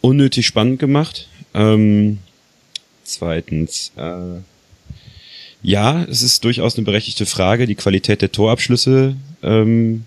unnötig 0.00 0.46
spannend 0.46 0.78
gemacht. 0.78 1.28
Ähm, 1.54 2.18
zweitens, 3.04 3.92
äh, 3.96 4.40
ja, 5.62 6.04
es 6.04 6.22
ist 6.22 6.44
durchaus 6.44 6.76
eine 6.76 6.84
berechtigte 6.84 7.26
Frage, 7.26 7.66
die 7.66 7.74
Qualität 7.74 8.22
der 8.22 8.32
Torabschlüsse 8.32 9.16
ähm, 9.42 10.04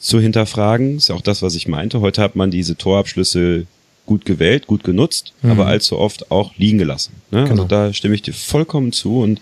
zu 0.00 0.20
hinterfragen. 0.20 0.96
Ist 0.96 1.10
auch 1.10 1.20
das, 1.20 1.42
was 1.42 1.54
ich 1.54 1.68
meinte. 1.68 2.00
Heute 2.00 2.22
hat 2.22 2.36
man 2.36 2.50
diese 2.50 2.76
Torabschlüsse 2.76 3.66
gut 4.06 4.24
gewählt, 4.24 4.66
gut 4.66 4.84
genutzt, 4.84 5.32
mhm. 5.42 5.52
aber 5.52 5.66
allzu 5.66 5.98
oft 5.98 6.30
auch 6.30 6.56
liegen 6.56 6.78
gelassen. 6.78 7.14
Ne? 7.30 7.40
Also 7.40 7.50
genau. 7.50 7.62
Also 7.62 7.68
da 7.68 7.92
stimme 7.92 8.14
ich 8.14 8.22
dir 8.22 8.34
vollkommen 8.34 8.92
zu 8.92 9.20
und 9.20 9.40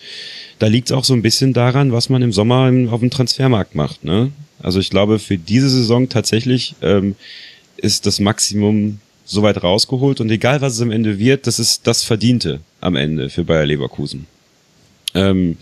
da 0.58 0.66
liegt 0.66 0.90
es 0.90 0.96
auch 0.96 1.04
so 1.04 1.14
ein 1.14 1.22
bisschen 1.22 1.52
daran, 1.52 1.92
was 1.92 2.08
man 2.08 2.22
im 2.22 2.32
Sommer 2.32 2.70
auf 2.90 3.00
dem 3.00 3.10
Transfermarkt 3.10 3.74
macht. 3.74 4.04
Ne? 4.04 4.30
Also 4.62 4.78
ich 4.78 4.90
glaube, 4.90 5.18
für 5.18 5.38
diese 5.38 5.70
Saison 5.70 6.08
tatsächlich 6.08 6.74
ähm, 6.82 7.16
ist 7.78 8.04
das 8.06 8.20
Maximum 8.20 9.00
soweit 9.24 9.62
rausgeholt 9.62 10.20
und 10.20 10.30
egal 10.30 10.60
was 10.60 10.74
es 10.74 10.80
am 10.82 10.90
Ende 10.90 11.18
wird, 11.18 11.46
das 11.46 11.58
ist 11.58 11.86
das 11.86 12.02
Verdiente 12.02 12.60
am 12.80 12.96
Ende 12.96 13.30
für 13.30 13.44
Bayer 13.44 13.64
Leverkusen. 13.64 14.26
Ähm, 15.14 15.56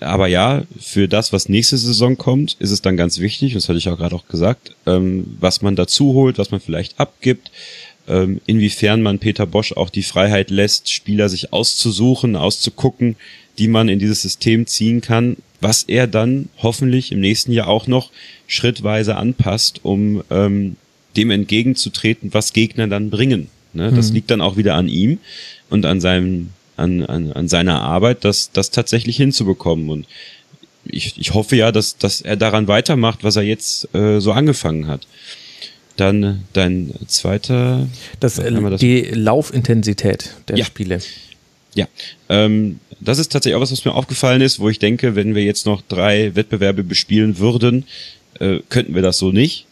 aber 0.00 0.28
ja, 0.28 0.62
für 0.80 1.08
das, 1.08 1.32
was 1.32 1.48
nächste 1.48 1.76
Saison 1.76 2.16
kommt, 2.16 2.56
ist 2.58 2.70
es 2.70 2.80
dann 2.80 2.96
ganz 2.96 3.18
wichtig, 3.18 3.52
das 3.52 3.68
hatte 3.68 3.78
ich 3.78 3.88
auch 3.88 3.98
gerade 3.98 4.16
auch 4.16 4.28
gesagt, 4.28 4.74
ähm, 4.86 5.36
was 5.38 5.60
man 5.60 5.76
dazu 5.76 6.14
holt, 6.14 6.38
was 6.38 6.50
man 6.50 6.60
vielleicht 6.60 6.98
abgibt, 6.98 7.50
ähm, 8.08 8.40
inwiefern 8.46 9.02
man 9.02 9.18
Peter 9.18 9.46
Bosch 9.46 9.72
auch 9.72 9.90
die 9.90 10.02
Freiheit 10.02 10.50
lässt, 10.50 10.90
Spieler 10.90 11.28
sich 11.28 11.52
auszusuchen, 11.52 12.34
auszugucken, 12.34 13.16
die 13.58 13.68
man 13.68 13.88
in 13.88 13.98
dieses 13.98 14.22
System 14.22 14.66
ziehen 14.66 15.02
kann, 15.02 15.36
was 15.60 15.82
er 15.82 16.06
dann 16.06 16.48
hoffentlich 16.58 17.12
im 17.12 17.20
nächsten 17.20 17.52
Jahr 17.52 17.68
auch 17.68 17.86
noch 17.86 18.10
schrittweise 18.46 19.16
anpasst, 19.16 19.80
um 19.82 20.24
ähm, 20.30 20.76
dem 21.16 21.30
entgegenzutreten, 21.30 22.32
was 22.32 22.54
Gegner 22.54 22.86
dann 22.86 23.10
bringen. 23.10 23.48
Ne? 23.74 23.92
Das 23.92 24.08
mhm. 24.08 24.14
liegt 24.14 24.30
dann 24.30 24.40
auch 24.40 24.56
wieder 24.56 24.74
an 24.74 24.88
ihm 24.88 25.18
und 25.68 25.84
an 25.84 26.00
seinem 26.00 26.50
an, 26.80 27.04
an, 27.04 27.32
an 27.32 27.48
seiner 27.48 27.82
Arbeit, 27.82 28.24
das, 28.24 28.50
das 28.52 28.70
tatsächlich 28.70 29.16
hinzubekommen. 29.16 29.88
Und 29.90 30.06
ich, 30.84 31.18
ich 31.18 31.34
hoffe 31.34 31.56
ja, 31.56 31.72
dass, 31.72 31.96
dass 31.96 32.20
er 32.20 32.36
daran 32.36 32.68
weitermacht, 32.68 33.22
was 33.24 33.36
er 33.36 33.42
jetzt 33.42 33.94
äh, 33.94 34.20
so 34.20 34.32
angefangen 34.32 34.86
hat. 34.86 35.06
Dann 35.96 36.44
dein 36.52 36.94
zweiter. 37.06 37.86
Das, 38.20 38.36
das 38.36 38.80
die 38.80 39.02
Laufintensität 39.02 40.34
der 40.48 40.56
ja. 40.56 40.64
Spiele. 40.64 41.00
Ja, 41.74 41.86
ähm, 42.28 42.80
das 43.00 43.18
ist 43.18 43.30
tatsächlich 43.30 43.56
auch 43.56 43.60
was, 43.60 43.72
was 43.72 43.84
mir 43.84 43.94
aufgefallen 43.94 44.40
ist, 44.40 44.58
wo 44.58 44.68
ich 44.68 44.78
denke, 44.78 45.14
wenn 45.14 45.34
wir 45.34 45.44
jetzt 45.44 45.66
noch 45.66 45.82
drei 45.82 46.34
Wettbewerbe 46.34 46.82
bespielen 46.82 47.38
würden, 47.38 47.84
äh, 48.40 48.60
könnten 48.68 48.94
wir 48.94 49.02
das 49.02 49.18
so 49.18 49.30
nicht. 49.30 49.66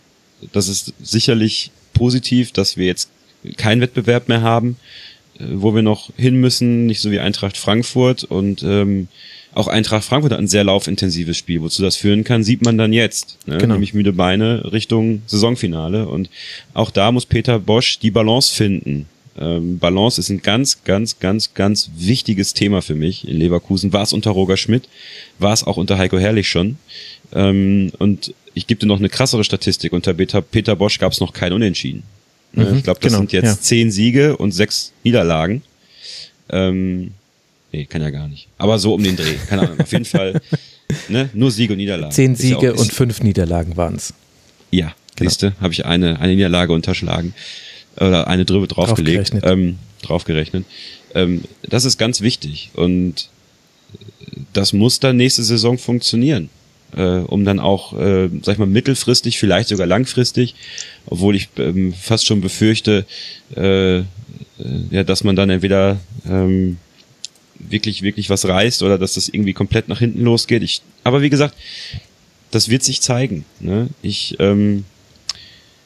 Das 0.53 0.69
ist 0.69 0.93
sicherlich 1.03 1.71
positiv, 1.95 2.53
dass 2.53 2.77
wir 2.77 2.87
jetzt 2.87 3.11
keinen 3.57 3.81
Wettbewerb 3.81 4.29
mehr 4.29 4.43
haben. 4.43 4.77
Äh, 5.39 5.45
wo 5.55 5.75
wir 5.75 5.83
noch 5.83 6.11
hin 6.17 6.37
müssen, 6.41 6.87
nicht 6.87 7.01
so 7.01 7.11
wie 7.11 7.21
Eintracht 7.21 7.57
Frankfurt 7.57 8.25
und 8.25 8.63
ähm, 8.63 9.09
auch 9.55 9.67
Eintracht 9.67 10.05
Frankfurt 10.05 10.33
hat 10.33 10.39
ein 10.39 10.49
sehr 10.49 10.65
laufintensives 10.65 11.37
Spiel. 11.37 11.63
Wozu 11.63 11.83
das 11.83 11.97
führen 11.97 12.23
kann, 12.23 12.45
sieht 12.45 12.63
man 12.63 12.79
dann 12.79 12.93
jetzt. 12.93 13.39
Ne? 13.47 13.59
Genau. 13.59 13.75
Nämlich 13.75 13.95
müde 13.95 14.13
Beine 14.13 14.73
Richtung 14.73 15.23
Saisonfinale. 15.27 16.07
Und 16.07 16.31
auch 16.75 16.91
da 16.91 17.11
muss 17.11 17.27
Peter 17.27 17.59
Bosch 17.59 17.99
die 17.99 18.11
Balance 18.11 18.55
finden. 18.55 19.07
Ähm, 19.37 19.79
Balance 19.79 20.21
ist 20.21 20.29
ein 20.29 20.43
ganz, 20.43 20.85
ganz, 20.85 21.19
ganz, 21.19 21.55
ganz 21.55 21.91
wichtiges 21.97 22.55
Thema 22.55 22.83
für 22.83 22.95
mich 22.95 23.27
in 23.27 23.37
Leverkusen. 23.37 23.93
War 23.93 24.03
es 24.03 24.13
unter 24.13 24.31
Roger 24.31 24.57
Schmidt, 24.57 24.89
war 25.39 25.53
es 25.53 25.65
auch 25.65 25.77
unter 25.77 25.99
Heiko 25.99 26.19
Herrlich 26.19 26.49
schon. 26.49 26.77
Ähm, 27.33 27.91
und 27.99 28.35
ich 28.55 28.67
gebe 28.67 28.81
dir 28.81 28.87
noch 28.87 28.99
eine 28.99 29.09
krassere 29.09 29.45
Statistik. 29.45 29.93
Unter 29.93 30.15
Peter, 30.15 30.43
Peter 30.43 30.77
Bosch 30.77 30.99
gab 30.99 31.13
es 31.13 31.21
noch 31.21 31.33
kein 31.33 31.53
Unentschieden. 31.53 32.03
Ne? 32.53 32.65
Mhm, 32.65 32.77
ich 32.79 32.85
glaube, 32.85 33.01
das 33.01 33.13
genau, 33.13 33.21
sind 33.21 33.33
jetzt 33.33 33.45
ja. 33.45 33.61
zehn 33.61 33.91
Siege 33.91 34.37
und 34.37 34.53
sechs 34.53 34.93
Niederlagen. 35.05 35.63
Ähm, 36.51 37.13
Nee, 37.71 37.85
kann 37.85 38.01
ja 38.01 38.09
gar 38.09 38.29
nicht. 38.29 38.49
Aber 38.57 38.79
so 38.79 38.95
um 38.95 39.03
den 39.03 39.15
Dreh. 39.15 39.35
Keine 39.47 39.63
Ahnung. 39.63 39.81
Auf 39.81 39.93
jeden 39.93 40.05
Fall, 40.07 40.41
ne? 41.09 41.29
Nur 41.35 41.51
Siege 41.51 41.75
und 41.75 41.79
Niederlagen. 41.79 42.13
Zehn 42.13 42.33
ja 42.33 42.37
Siege 42.39 42.75
auch- 42.75 42.79
und 42.79 42.93
fünf 42.93 43.23
Niederlagen 43.23 43.77
waren 43.77 43.97
es. 43.97 44.15
Ja, 44.71 44.95
Genau. 45.17 45.29
siehste, 45.31 45.53
habe 45.61 45.73
ich 45.73 45.85
eine, 45.85 46.21
eine 46.21 46.35
Niederlage 46.35 46.73
unterschlagen. 46.73 47.35
Oder 47.97 48.29
eine 48.29 48.45
drüber 48.45 48.67
draufgelegt. 48.69 49.33
Draufgerechnet. 49.33 49.45
Ähm, 49.53 49.79
draufgerechnet. 50.03 50.65
Ähm, 51.15 51.45
das 51.63 51.85
ist 51.85 51.99
ganz 51.99 52.21
wichtig. 52.21 52.71
Und 52.75 53.29
das 54.53 54.73
muss 54.73 55.01
dann 55.01 55.17
nächste 55.17 55.43
Saison 55.43 55.77
funktionieren. 55.77 56.49
Äh, 56.97 57.19
um 57.19 57.45
dann 57.45 57.61
auch, 57.61 57.93
äh, 57.99 58.31
sag 58.43 58.55
ich 58.55 58.59
mal, 58.59 58.67
mittelfristig, 58.67 59.39
vielleicht 59.39 59.69
sogar 59.69 59.87
langfristig, 59.87 60.55
obwohl 61.07 61.37
ich 61.37 61.49
ähm, 61.59 61.93
fast 61.93 62.27
schon 62.27 62.41
befürchte, 62.41 63.05
äh, 63.55 63.99
äh, 63.99 64.05
ja, 64.91 65.05
dass 65.05 65.23
man 65.23 65.37
dann 65.37 65.51
entweder 65.51 65.99
ähm, 66.27 66.79
wirklich, 67.59 68.03
wirklich 68.03 68.31
was 68.31 68.47
reißt 68.47 68.83
oder 68.83 68.99
dass 68.99 69.15
das 69.15 69.29
irgendwie 69.29 69.53
komplett 69.53 69.89
nach 69.89 69.99
hinten 69.99 70.23
losgeht. 70.23 70.63
Ich, 70.63 70.83
aber 71.05 71.23
wie 71.23 71.31
gesagt, 71.31 71.55
das 72.51 72.69
wird 72.69 72.83
sich 72.83 73.01
zeigen. 73.01 73.45
Ne? 73.61 73.89
Ich, 74.03 74.37
ähm, 74.39 74.85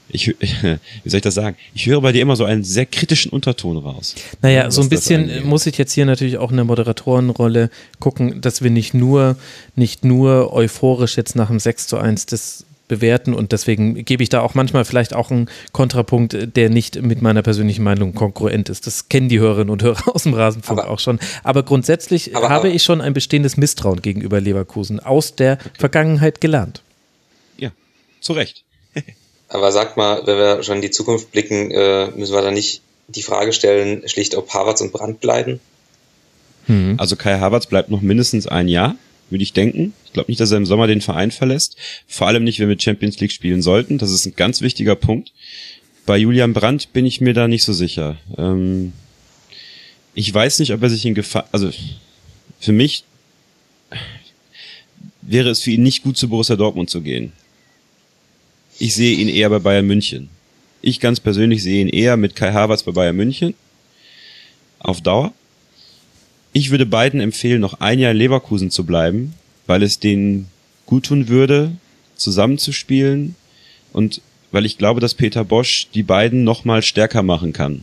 ich, 0.08 0.28
wie 0.40 1.08
soll 1.08 1.18
ich 1.18 1.22
das 1.22 1.34
sagen? 1.34 1.56
Ich 1.74 1.86
höre 1.86 2.00
bei 2.00 2.12
dir 2.12 2.22
immer 2.22 2.36
so 2.36 2.44
einen 2.44 2.64
sehr 2.64 2.86
kritischen 2.86 3.30
Unterton 3.32 3.76
raus. 3.78 4.14
Naja, 4.42 4.70
so 4.70 4.82
ein 4.82 4.88
bisschen 4.88 5.22
angeht. 5.22 5.44
muss 5.44 5.66
ich 5.66 5.78
jetzt 5.78 5.92
hier 5.92 6.06
natürlich 6.06 6.38
auch 6.38 6.50
in 6.50 6.56
der 6.56 6.64
Moderatorenrolle 6.66 7.70
gucken, 8.00 8.40
dass 8.40 8.62
wir 8.62 8.70
nicht 8.70 8.94
nur, 8.94 9.36
nicht 9.76 10.04
nur 10.04 10.52
euphorisch 10.52 11.16
jetzt 11.16 11.36
nach 11.36 11.48
dem 11.48 11.58
6 11.60 11.86
zu 11.86 11.98
1 11.98 12.26
das 12.26 12.64
bewerten 12.88 13.32
und 13.32 13.52
deswegen 13.52 14.04
gebe 14.04 14.22
ich 14.22 14.28
da 14.28 14.42
auch 14.42 14.52
manchmal 14.54 14.84
vielleicht 14.84 15.14
auch 15.14 15.30
einen 15.30 15.48
Kontrapunkt, 15.72 16.36
der 16.56 16.68
nicht 16.68 17.00
mit 17.00 17.22
meiner 17.22 17.40
persönlichen 17.40 17.82
Meinung 17.82 18.12
konkurrent 18.12 18.68
ist. 18.68 18.86
Das 18.86 19.08
kennen 19.08 19.30
die 19.30 19.38
Hörerinnen 19.38 19.70
und 19.70 19.82
Hörer 19.82 20.08
aus 20.14 20.24
dem 20.24 20.34
Rasenfunk 20.34 20.78
Aber- 20.80 20.90
auch 20.90 20.98
schon. 20.98 21.18
Aber 21.42 21.62
grundsätzlich 21.62 22.36
Aber- 22.36 22.50
habe 22.50 22.66
aber- 22.68 22.74
ich 22.74 22.82
schon 22.82 23.00
ein 23.00 23.14
bestehendes 23.14 23.56
Misstrauen 23.56 24.02
gegenüber 24.02 24.42
Leverkusen 24.42 25.00
aus 25.00 25.36
der 25.36 25.56
Vergangenheit 25.78 26.42
gelernt. 26.42 26.82
Ja, 27.56 27.70
zu 28.20 28.34
Recht. 28.34 28.62
Aber 29.52 29.70
sagt 29.70 29.98
mal, 29.98 30.26
wenn 30.26 30.38
wir 30.38 30.62
schon 30.62 30.76
in 30.76 30.82
die 30.82 30.90
Zukunft 30.90 31.30
blicken, 31.30 31.70
äh, 31.70 32.10
müssen 32.16 32.32
wir 32.32 32.40
da 32.40 32.50
nicht 32.50 32.80
die 33.08 33.22
Frage 33.22 33.52
stellen, 33.52 34.02
schlicht 34.08 34.34
ob 34.34 34.48
Havertz 34.54 34.80
und 34.80 34.92
Brandt 34.92 35.20
bleiben? 35.20 35.60
Also 36.96 37.16
Kai 37.16 37.38
Havertz 37.38 37.66
bleibt 37.66 37.90
noch 37.90 38.00
mindestens 38.00 38.46
ein 38.46 38.66
Jahr, 38.66 38.96
würde 39.28 39.42
ich 39.42 39.52
denken. 39.52 39.92
Ich 40.06 40.14
glaube 40.14 40.30
nicht, 40.30 40.40
dass 40.40 40.50
er 40.52 40.56
im 40.56 40.64
Sommer 40.64 40.86
den 40.86 41.02
Verein 41.02 41.30
verlässt. 41.30 41.76
Vor 42.06 42.28
allem 42.28 42.44
nicht, 42.44 42.60
wenn 42.60 42.68
wir 42.70 42.80
Champions 42.80 43.20
League 43.20 43.32
spielen 43.32 43.60
sollten. 43.60 43.98
Das 43.98 44.10
ist 44.10 44.24
ein 44.24 44.34
ganz 44.36 44.62
wichtiger 44.62 44.94
Punkt. 44.94 45.32
Bei 46.06 46.16
Julian 46.16 46.54
Brandt 46.54 46.94
bin 46.94 47.04
ich 47.04 47.20
mir 47.20 47.34
da 47.34 47.46
nicht 47.46 47.64
so 47.64 47.74
sicher. 47.74 48.16
Ähm, 48.38 48.94
ich 50.14 50.32
weiß 50.32 50.60
nicht, 50.60 50.72
ob 50.72 50.82
er 50.82 50.88
sich 50.88 51.04
in 51.04 51.14
Gefahr, 51.14 51.46
also 51.52 51.70
für 52.58 52.72
mich 52.72 53.04
wäre 55.20 55.50
es 55.50 55.60
für 55.60 55.72
ihn 55.72 55.82
nicht 55.82 56.04
gut, 56.04 56.16
zu 56.16 56.28
Borussia 56.28 56.56
Dortmund 56.56 56.88
zu 56.88 57.02
gehen. 57.02 57.34
Ich 58.82 58.96
sehe 58.96 59.16
ihn 59.16 59.28
eher 59.28 59.48
bei 59.48 59.60
Bayern 59.60 59.86
München. 59.86 60.28
Ich 60.80 60.98
ganz 60.98 61.20
persönlich 61.20 61.62
sehe 61.62 61.82
ihn 61.82 61.88
eher 61.88 62.16
mit 62.16 62.34
Kai 62.34 62.52
Havertz 62.52 62.82
bei 62.82 62.90
Bayern 62.90 63.14
München. 63.14 63.54
Auf 64.80 65.00
Dauer. 65.00 65.32
Ich 66.52 66.72
würde 66.72 66.84
beiden 66.84 67.20
empfehlen, 67.20 67.60
noch 67.60 67.78
ein 67.78 68.00
Jahr 68.00 68.10
in 68.10 68.16
Leverkusen 68.16 68.72
zu 68.72 68.84
bleiben, 68.84 69.34
weil 69.68 69.84
es 69.84 70.00
denen 70.00 70.48
gut 70.84 71.04
tun 71.06 71.28
würde, 71.28 71.70
zusammenzuspielen 72.16 73.36
und 73.92 74.20
weil 74.50 74.66
ich 74.66 74.78
glaube, 74.78 74.98
dass 74.98 75.14
Peter 75.14 75.44
Bosch 75.44 75.86
die 75.94 76.02
beiden 76.02 76.42
noch 76.42 76.64
mal 76.64 76.82
stärker 76.82 77.22
machen 77.22 77.52
kann. 77.52 77.82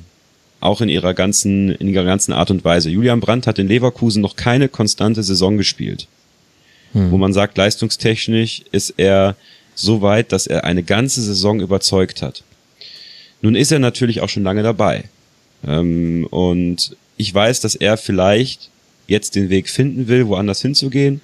Auch 0.60 0.82
in 0.82 0.90
ihrer 0.90 1.14
ganzen, 1.14 1.72
in 1.76 1.88
ihrer 1.88 2.04
ganzen 2.04 2.34
Art 2.34 2.52
und 2.52 2.66
Weise. 2.66 2.90
Julian 2.90 3.22
Brandt 3.22 3.48
hat 3.48 3.58
in 3.58 3.70
Leverkusen 3.70 4.22
noch 4.22 4.36
keine 4.36 4.68
konstante 4.68 5.24
Saison 5.24 5.56
gespielt. 5.56 6.10
Wo 6.92 7.18
man 7.18 7.32
sagt, 7.32 7.58
leistungstechnisch 7.58 8.64
ist 8.72 8.96
er 8.98 9.38
so 9.80 10.02
weit, 10.02 10.32
dass 10.32 10.48
er 10.48 10.66
eine 10.66 10.84
ganze 10.84 11.22
Saison 11.22 11.60
überzeugt 11.60 12.22
hat. 12.22 12.44
Nun 13.42 13.56
ist 13.56 13.72
er 13.72 13.80
natürlich 13.80 14.22
auch 14.22 14.30
schon 14.30 14.44
lange 14.44 14.64
dabei. 14.64 15.06
Ähm, 15.66 16.28
und 16.30 16.96
ich 17.18 17.34
weiß, 17.34 17.62
dass 17.62 17.76
er 17.76 17.98
vielleicht 17.98 18.70
jetzt 19.08 19.36
den 19.36 19.50
Weg 19.50 19.70
finden 19.70 20.08
will, 20.08 20.28
woanders 20.28 20.62
hinzugehen. 20.62 21.22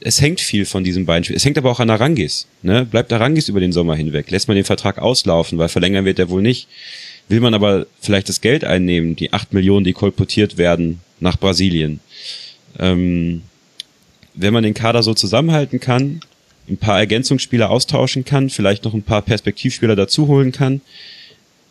Es 0.00 0.20
hängt 0.20 0.40
viel 0.40 0.66
von 0.66 0.84
diesen 0.84 1.06
beiden 1.06 1.24
Spielen. 1.24 1.36
Es 1.36 1.44
hängt 1.44 1.58
aber 1.58 1.70
auch 1.70 1.80
an 1.80 1.90
Arangis. 1.90 2.46
Ne? 2.62 2.84
Bleibt 2.84 3.12
Arangis 3.12 3.48
über 3.48 3.60
den 3.60 3.72
Sommer 3.72 3.94
hinweg? 3.94 4.30
Lässt 4.30 4.48
man 4.48 4.56
den 4.56 4.64
Vertrag 4.64 4.98
auslaufen, 4.98 5.58
weil 5.58 5.68
verlängern 5.68 6.04
wird 6.04 6.18
er 6.18 6.30
wohl 6.30 6.42
nicht. 6.42 6.68
Will 7.28 7.40
man 7.40 7.54
aber 7.54 7.86
vielleicht 8.00 8.28
das 8.28 8.40
Geld 8.40 8.64
einnehmen, 8.64 9.14
die 9.16 9.32
acht 9.32 9.52
Millionen, 9.52 9.84
die 9.84 9.92
kolportiert 9.92 10.58
werden, 10.58 11.00
nach 11.20 11.38
Brasilien? 11.38 12.00
Ähm, 12.78 13.42
wenn 14.34 14.52
man 14.52 14.62
den 14.62 14.74
Kader 14.74 15.02
so 15.02 15.14
zusammenhalten 15.14 15.80
kann, 15.80 16.20
ein 16.70 16.76
paar 16.76 16.98
Ergänzungsspieler 16.98 17.70
austauschen 17.70 18.24
kann, 18.24 18.50
vielleicht 18.50 18.84
noch 18.84 18.94
ein 18.94 19.02
paar 19.02 19.22
Perspektivspieler 19.22 19.96
dazuholen 19.96 20.52
kann, 20.52 20.80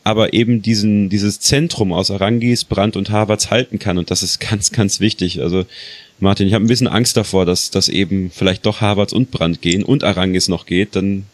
aber 0.03 0.33
eben 0.33 0.61
diesen, 0.61 1.09
dieses 1.09 1.39
Zentrum 1.39 1.91
aus 1.91 2.11
Arangis, 2.11 2.63
Brandt 2.63 2.95
und 2.95 3.09
Havertz 3.09 3.49
halten 3.49 3.77
kann. 3.77 3.97
Und 3.97 4.09
das 4.09 4.23
ist 4.23 4.39
ganz, 4.39 4.71
ganz 4.71 4.99
wichtig. 4.99 5.41
Also, 5.41 5.65
Martin, 6.19 6.47
ich 6.47 6.53
habe 6.53 6.63
ein 6.63 6.69
bisschen 6.69 6.87
Angst 6.87 7.17
davor, 7.17 7.45
dass, 7.45 7.71
dass 7.71 7.89
eben 7.89 8.31
vielleicht 8.31 8.65
doch 8.65 8.81
Havertz 8.81 9.11
und 9.11 9.31
Brandt 9.31 9.61
gehen 9.61 9.83
und 9.83 10.03
Arangis 10.03 10.47
noch 10.47 10.65
geht. 10.65 10.95
Dann, 10.95 11.25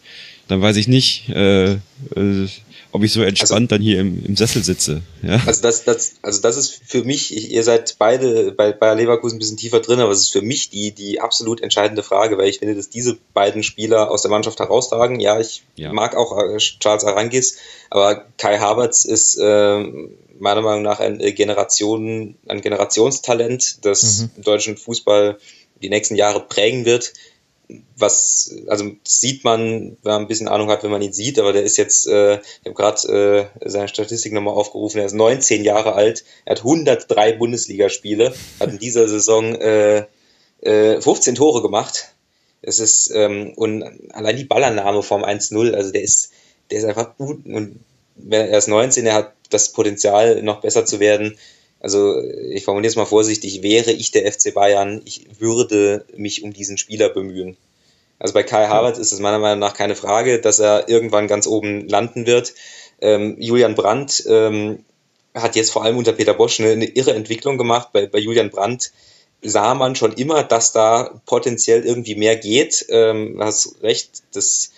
dann 0.48 0.60
weiß 0.60 0.76
ich 0.76 0.88
nicht, 0.88 1.28
äh, 1.30 1.72
äh, 1.72 2.48
ob 2.92 3.02
ich 3.02 3.12
so 3.12 3.22
entspannt 3.22 3.72
dann 3.72 3.82
hier 3.82 3.98
im, 3.98 4.24
im 4.24 4.36
Sessel 4.36 4.62
sitze. 4.62 5.02
Ja? 5.22 5.42
Also 5.46 5.62
das, 5.62 5.82
das, 5.82 6.12
also 6.22 6.40
das 6.40 6.56
ist 6.56 6.80
für 6.86 7.02
mich, 7.02 7.36
ich, 7.36 7.50
ihr 7.50 7.64
seid 7.64 7.96
beide 7.98 8.52
bei 8.52 8.72
Bayer 8.72 8.94
Leverkusen 8.94 9.36
ein 9.36 9.38
bisschen 9.40 9.56
tiefer 9.56 9.80
drin, 9.80 9.98
aber 9.98 10.12
es 10.12 10.20
ist 10.20 10.30
für 10.32 10.42
mich 10.42 10.70
die, 10.70 10.92
die 10.92 11.20
absolut 11.20 11.60
entscheidende 11.60 12.04
Frage, 12.04 12.38
weil 12.38 12.48
ich 12.48 12.60
finde, 12.60 12.76
dass 12.76 12.90
diese 12.90 13.18
beiden 13.32 13.64
Spieler 13.64 14.10
aus 14.12 14.22
der 14.22 14.30
Mannschaft 14.30 14.60
herausragen. 14.60 15.18
Ja, 15.18 15.40
ich 15.40 15.64
Ja. 15.74 15.92
mag 15.92 16.14
auch 16.14 16.38
äh, 16.38 16.56
Charles 16.58 17.04
Arangis, 17.04 17.56
aber 17.90 18.26
Kai 18.38 18.58
Havertz 18.58 19.04
ist 19.04 19.38
äh, 19.38 19.84
meiner 20.38 20.62
Meinung 20.62 20.82
nach 20.82 21.00
ein 21.00 21.18
äh, 21.20 21.32
Generation, 21.32 22.36
ein 22.46 22.60
Generationstalent, 22.60 23.84
das 23.84 24.28
deutschen 24.36 24.76
Fußball 24.76 25.38
die 25.82 25.88
nächsten 25.88 26.14
Jahre 26.14 26.40
prägen 26.46 26.84
wird 26.84 27.12
was, 27.96 28.54
also 28.68 28.92
sieht 29.04 29.44
man, 29.44 29.96
wenn 30.02 30.12
man 30.12 30.22
ein 30.22 30.28
bisschen 30.28 30.48
Ahnung 30.48 30.68
hat, 30.68 30.82
wenn 30.82 30.90
man 30.90 31.02
ihn 31.02 31.12
sieht, 31.12 31.38
aber 31.38 31.52
der 31.52 31.62
ist 31.62 31.76
jetzt, 31.76 32.06
äh, 32.06 32.36
ich 32.36 32.66
habe 32.66 32.74
gerade 32.74 33.50
äh, 33.62 33.68
seine 33.68 33.88
Statistik 33.88 34.32
nochmal 34.32 34.54
aufgerufen, 34.54 34.98
er 34.98 35.06
ist 35.06 35.14
19 35.14 35.64
Jahre 35.64 35.94
alt, 35.94 36.24
er 36.44 36.56
hat 36.56 36.64
103 36.64 37.32
Bundesligaspiele, 37.34 38.34
hat 38.60 38.70
in 38.70 38.78
dieser 38.78 39.08
Saison 39.08 39.54
äh, 39.54 40.06
äh, 40.60 41.00
15 41.00 41.34
Tore 41.36 41.62
gemacht. 41.62 42.14
Es 42.62 42.78
ist, 42.78 43.10
ähm, 43.14 43.52
und 43.56 43.82
allein 44.12 44.36
die 44.36 44.44
Ballannahme 44.44 45.02
vom 45.02 45.22
1-0, 45.22 45.74
also 45.74 45.92
der 45.92 46.02
ist, 46.02 46.32
der 46.70 46.78
ist 46.78 46.84
einfach 46.84 47.16
gut 47.16 47.44
und 47.46 47.80
er 48.30 48.56
ist 48.56 48.68
19, 48.68 49.06
er 49.06 49.14
hat 49.14 49.32
das 49.50 49.72
Potenzial, 49.72 50.42
noch 50.42 50.60
besser 50.60 50.86
zu 50.86 51.00
werden. 51.00 51.36
Also 51.84 52.18
ich 52.22 52.64
formuliere 52.64 52.88
es 52.88 52.96
mal 52.96 53.04
vorsichtig, 53.04 53.62
wäre 53.62 53.92
ich 53.92 54.10
der 54.10 54.32
FC 54.32 54.54
Bayern, 54.54 55.02
ich 55.04 55.26
würde 55.38 56.06
mich 56.16 56.42
um 56.42 56.50
diesen 56.50 56.78
Spieler 56.78 57.10
bemühen. 57.10 57.58
Also 58.18 58.32
bei 58.32 58.42
Kai 58.42 58.68
Havertz 58.68 58.96
ist 58.96 59.12
es 59.12 59.20
meiner 59.20 59.38
Meinung 59.38 59.58
nach 59.58 59.74
keine 59.74 59.94
Frage, 59.94 60.40
dass 60.40 60.60
er 60.60 60.88
irgendwann 60.88 61.28
ganz 61.28 61.46
oben 61.46 61.86
landen 61.86 62.24
wird. 62.24 62.54
Ähm, 63.02 63.36
Julian 63.38 63.74
Brandt 63.74 64.24
ähm, 64.26 64.82
hat 65.34 65.56
jetzt 65.56 65.72
vor 65.72 65.84
allem 65.84 65.98
unter 65.98 66.14
Peter 66.14 66.32
Bosch 66.32 66.58
eine, 66.58 66.70
eine 66.70 66.86
irre 66.86 67.12
Entwicklung 67.12 67.58
gemacht. 67.58 67.90
Bei, 67.92 68.06
bei 68.06 68.18
Julian 68.18 68.48
Brandt 68.48 68.90
sah 69.42 69.74
man 69.74 69.94
schon 69.94 70.14
immer, 70.14 70.42
dass 70.42 70.72
da 70.72 71.20
potenziell 71.26 71.84
irgendwie 71.84 72.14
mehr 72.14 72.36
geht. 72.36 72.86
Ähm, 72.88 73.36
du 73.36 73.44
hast 73.44 73.82
recht, 73.82 74.22
das 74.32 74.72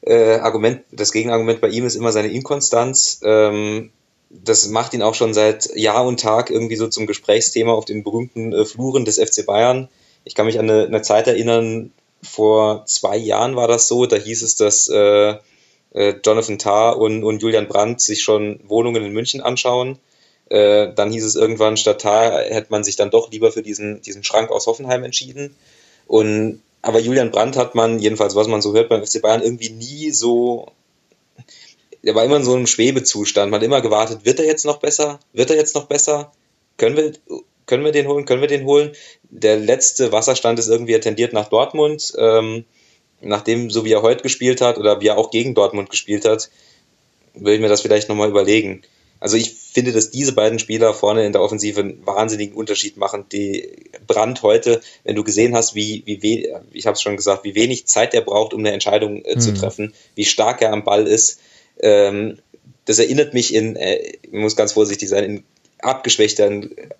äh, 0.00 0.36
Argument, 0.36 0.84
das 0.90 1.12
Gegenargument 1.12 1.60
bei 1.60 1.68
ihm 1.68 1.84
ist 1.84 1.96
immer 1.96 2.12
seine 2.12 2.28
Inkonstanz. 2.28 3.20
Ähm, 3.24 3.92
das 4.30 4.68
macht 4.68 4.94
ihn 4.94 5.02
auch 5.02 5.14
schon 5.14 5.34
seit 5.34 5.74
Jahr 5.76 6.06
und 6.06 6.20
Tag 6.20 6.50
irgendwie 6.50 6.76
so 6.76 6.86
zum 6.86 7.06
Gesprächsthema 7.06 7.72
auf 7.72 7.84
den 7.84 8.04
berühmten 8.04 8.52
äh, 8.52 8.64
Fluren 8.64 9.04
des 9.04 9.18
FC 9.18 9.44
Bayern. 9.44 9.88
Ich 10.24 10.34
kann 10.34 10.46
mich 10.46 10.58
an 10.58 10.70
eine, 10.70 10.86
eine 10.86 11.02
Zeit 11.02 11.26
erinnern, 11.26 11.92
vor 12.22 12.84
zwei 12.86 13.16
Jahren 13.16 13.56
war 13.56 13.66
das 13.66 13.88
so, 13.88 14.06
da 14.06 14.16
hieß 14.16 14.42
es, 14.42 14.54
dass 14.54 14.88
äh, 14.88 15.36
äh, 15.92 16.14
Jonathan 16.24 16.58
Tarr 16.58 16.98
und, 16.98 17.24
und 17.24 17.42
Julian 17.42 17.66
Brandt 17.66 18.00
sich 18.00 18.22
schon 18.22 18.60
Wohnungen 18.64 19.04
in 19.04 19.12
München 19.12 19.40
anschauen. 19.40 19.98
Äh, 20.48 20.92
dann 20.94 21.10
hieß 21.10 21.24
es 21.24 21.34
irgendwann, 21.34 21.76
statt 21.76 22.02
Tarr 22.02 22.42
hätte 22.42 22.70
man 22.70 22.84
sich 22.84 22.96
dann 22.96 23.10
doch 23.10 23.30
lieber 23.30 23.52
für 23.52 23.62
diesen, 23.62 24.02
diesen 24.02 24.22
Schrank 24.22 24.50
aus 24.50 24.66
Hoffenheim 24.66 25.02
entschieden. 25.02 25.56
Und 26.06 26.62
aber 26.82 26.98
Julian 27.00 27.30
Brandt 27.30 27.56
hat 27.56 27.74
man, 27.74 27.98
jedenfalls 27.98 28.34
was 28.34 28.48
man 28.48 28.62
so 28.62 28.72
hört 28.72 28.88
beim 28.88 29.04
FC 29.04 29.20
Bayern, 29.20 29.42
irgendwie 29.42 29.70
nie 29.70 30.10
so 30.10 30.72
der 32.02 32.14
war 32.14 32.24
immer 32.24 32.36
in 32.36 32.44
so 32.44 32.54
einem 32.54 32.66
Schwebezustand. 32.66 33.50
Man 33.50 33.60
hat 33.60 33.64
immer 33.64 33.80
gewartet, 33.80 34.24
wird 34.24 34.40
er 34.40 34.46
jetzt 34.46 34.64
noch 34.64 34.78
besser? 34.78 35.20
Wird 35.32 35.50
er 35.50 35.56
jetzt 35.56 35.74
noch 35.74 35.86
besser? 35.86 36.32
Können 36.76 36.96
wir, 36.96 37.12
können 37.66 37.84
wir 37.84 37.92
den 37.92 38.08
holen? 38.08 38.24
Können 38.24 38.40
wir 38.40 38.48
den 38.48 38.64
holen? 38.64 38.92
Der 39.28 39.56
letzte 39.56 40.12
Wasserstand 40.12 40.58
ist 40.58 40.68
irgendwie, 40.68 40.94
er 40.94 41.00
tendiert 41.00 41.32
nach 41.32 41.48
Dortmund. 41.48 42.12
Ähm, 42.18 42.64
nachdem, 43.20 43.70
so 43.70 43.84
wie 43.84 43.92
er 43.92 44.02
heute 44.02 44.22
gespielt 44.22 44.60
hat 44.60 44.78
oder 44.78 45.00
wie 45.00 45.08
er 45.08 45.18
auch 45.18 45.30
gegen 45.30 45.54
Dortmund 45.54 45.90
gespielt 45.90 46.24
hat, 46.24 46.50
will 47.34 47.54
ich 47.54 47.60
mir 47.60 47.68
das 47.68 47.82
vielleicht 47.82 48.08
nochmal 48.08 48.28
überlegen. 48.28 48.82
Also 49.20 49.36
ich 49.36 49.52
finde, 49.52 49.92
dass 49.92 50.10
diese 50.10 50.32
beiden 50.32 50.58
Spieler 50.58 50.94
vorne 50.94 51.26
in 51.26 51.32
der 51.32 51.42
Offensive 51.42 51.80
einen 51.80 52.06
wahnsinnigen 52.06 52.56
Unterschied 52.56 52.96
machen. 52.96 53.26
Die 53.30 53.68
Brand 54.06 54.42
heute, 54.42 54.80
wenn 55.04 55.14
du 55.14 55.22
gesehen 55.22 55.54
hast, 55.54 55.74
wie, 55.74 56.02
wie 56.06 56.22
we 56.22 56.62
ich 56.72 56.86
habe 56.86 56.94
es 56.94 57.02
schon 57.02 57.16
gesagt, 57.16 57.44
wie 57.44 57.54
wenig 57.54 57.86
Zeit 57.86 58.14
er 58.14 58.22
braucht, 58.22 58.54
um 58.54 58.60
eine 58.60 58.72
Entscheidung 58.72 59.22
äh, 59.26 59.36
zu 59.36 59.52
treffen, 59.52 59.92
wie 60.14 60.24
stark 60.24 60.62
er 60.62 60.72
am 60.72 60.84
Ball 60.84 61.06
ist, 61.06 61.38
ähm, 61.82 62.38
das 62.84 62.98
erinnert 62.98 63.34
mich 63.34 63.54
in, 63.54 63.76
äh, 63.76 63.96
ich 64.22 64.32
muss 64.32 64.56
ganz 64.56 64.72
vorsichtig 64.72 65.08
sein, 65.08 65.24
in 65.24 65.44
abgeschwächter, 65.82 66.50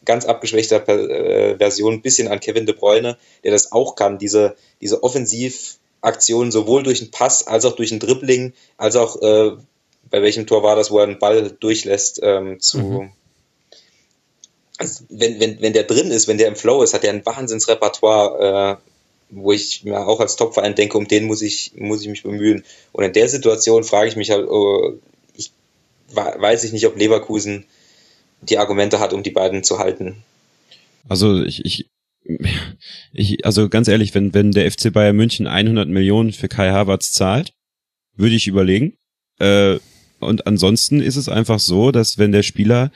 ganz 0.04 0.24
abgeschwächter 0.24 0.88
äh, 0.88 1.58
Version 1.58 1.94
ein 1.94 2.02
bisschen 2.02 2.28
an 2.28 2.40
Kevin 2.40 2.66
De 2.66 2.74
Bruyne, 2.74 3.16
der 3.44 3.52
das 3.52 3.72
auch 3.72 3.94
kann, 3.94 4.18
diese, 4.18 4.56
diese 4.80 5.02
Offensivaktionen 5.02 6.50
sowohl 6.50 6.82
durch 6.82 7.00
den 7.00 7.10
Pass 7.10 7.46
als 7.46 7.64
auch 7.64 7.76
durch 7.76 7.92
ein 7.92 8.00
Dribbling, 8.00 8.52
als 8.76 8.96
auch 8.96 9.20
äh, 9.20 9.56
bei 10.10 10.22
welchem 10.22 10.46
Tor 10.46 10.62
war 10.62 10.76
das, 10.76 10.90
wo 10.90 10.98
er 10.98 11.04
einen 11.04 11.18
Ball 11.18 11.50
durchlässt 11.50 12.20
ähm, 12.22 12.60
zu. 12.60 12.78
Mhm. 12.78 13.12
Also 14.78 15.04
wenn, 15.10 15.38
wenn, 15.40 15.60
wenn 15.60 15.74
der 15.74 15.84
drin 15.84 16.10
ist, 16.10 16.26
wenn 16.26 16.38
der 16.38 16.48
im 16.48 16.56
Flow 16.56 16.82
ist, 16.82 16.94
hat 16.94 17.04
er 17.04 17.12
ein 17.12 17.24
Wahnsinnsrepertoire, 17.26 18.78
äh, 18.80 18.89
wo 19.30 19.52
ich 19.52 19.84
mir 19.84 20.06
auch 20.06 20.20
als 20.20 20.36
Topverein 20.36 20.74
denke, 20.74 20.98
um 20.98 21.08
den 21.08 21.24
muss 21.24 21.42
ich, 21.42 21.72
muss 21.76 22.02
ich 22.02 22.08
mich 22.08 22.22
bemühen. 22.22 22.64
Und 22.92 23.04
in 23.04 23.12
der 23.12 23.28
Situation 23.28 23.84
frage 23.84 24.08
ich 24.08 24.16
mich 24.16 24.30
halt, 24.30 24.48
oh, 24.48 24.98
ich 25.36 25.52
weiß 26.14 26.64
ich 26.64 26.72
nicht, 26.72 26.86
ob 26.86 26.96
Leverkusen 26.96 27.64
die 28.42 28.58
Argumente 28.58 29.00
hat, 29.00 29.12
um 29.12 29.22
die 29.22 29.30
beiden 29.30 29.62
zu 29.62 29.78
halten. 29.78 30.22
Also 31.08 31.42
ich, 31.42 31.64
ich, 31.64 31.86
ich, 33.12 33.44
also 33.44 33.68
ganz 33.68 33.88
ehrlich, 33.88 34.14
wenn, 34.14 34.34
wenn 34.34 34.52
der 34.52 34.70
FC 34.70 34.92
Bayern 34.92 35.16
München 35.16 35.46
100 35.46 35.88
Millionen 35.88 36.32
für 36.32 36.48
Kai 36.48 36.70
Havertz 36.70 37.12
zahlt, 37.12 37.52
würde 38.16 38.34
ich 38.34 38.46
überlegen. 38.46 38.94
Äh, 39.38 39.78
und 40.18 40.46
ansonsten 40.46 41.00
ist 41.00 41.16
es 41.16 41.28
einfach 41.28 41.58
so, 41.58 41.92
dass 41.92 42.18
wenn 42.18 42.32
der 42.32 42.42
Spieler 42.42 42.90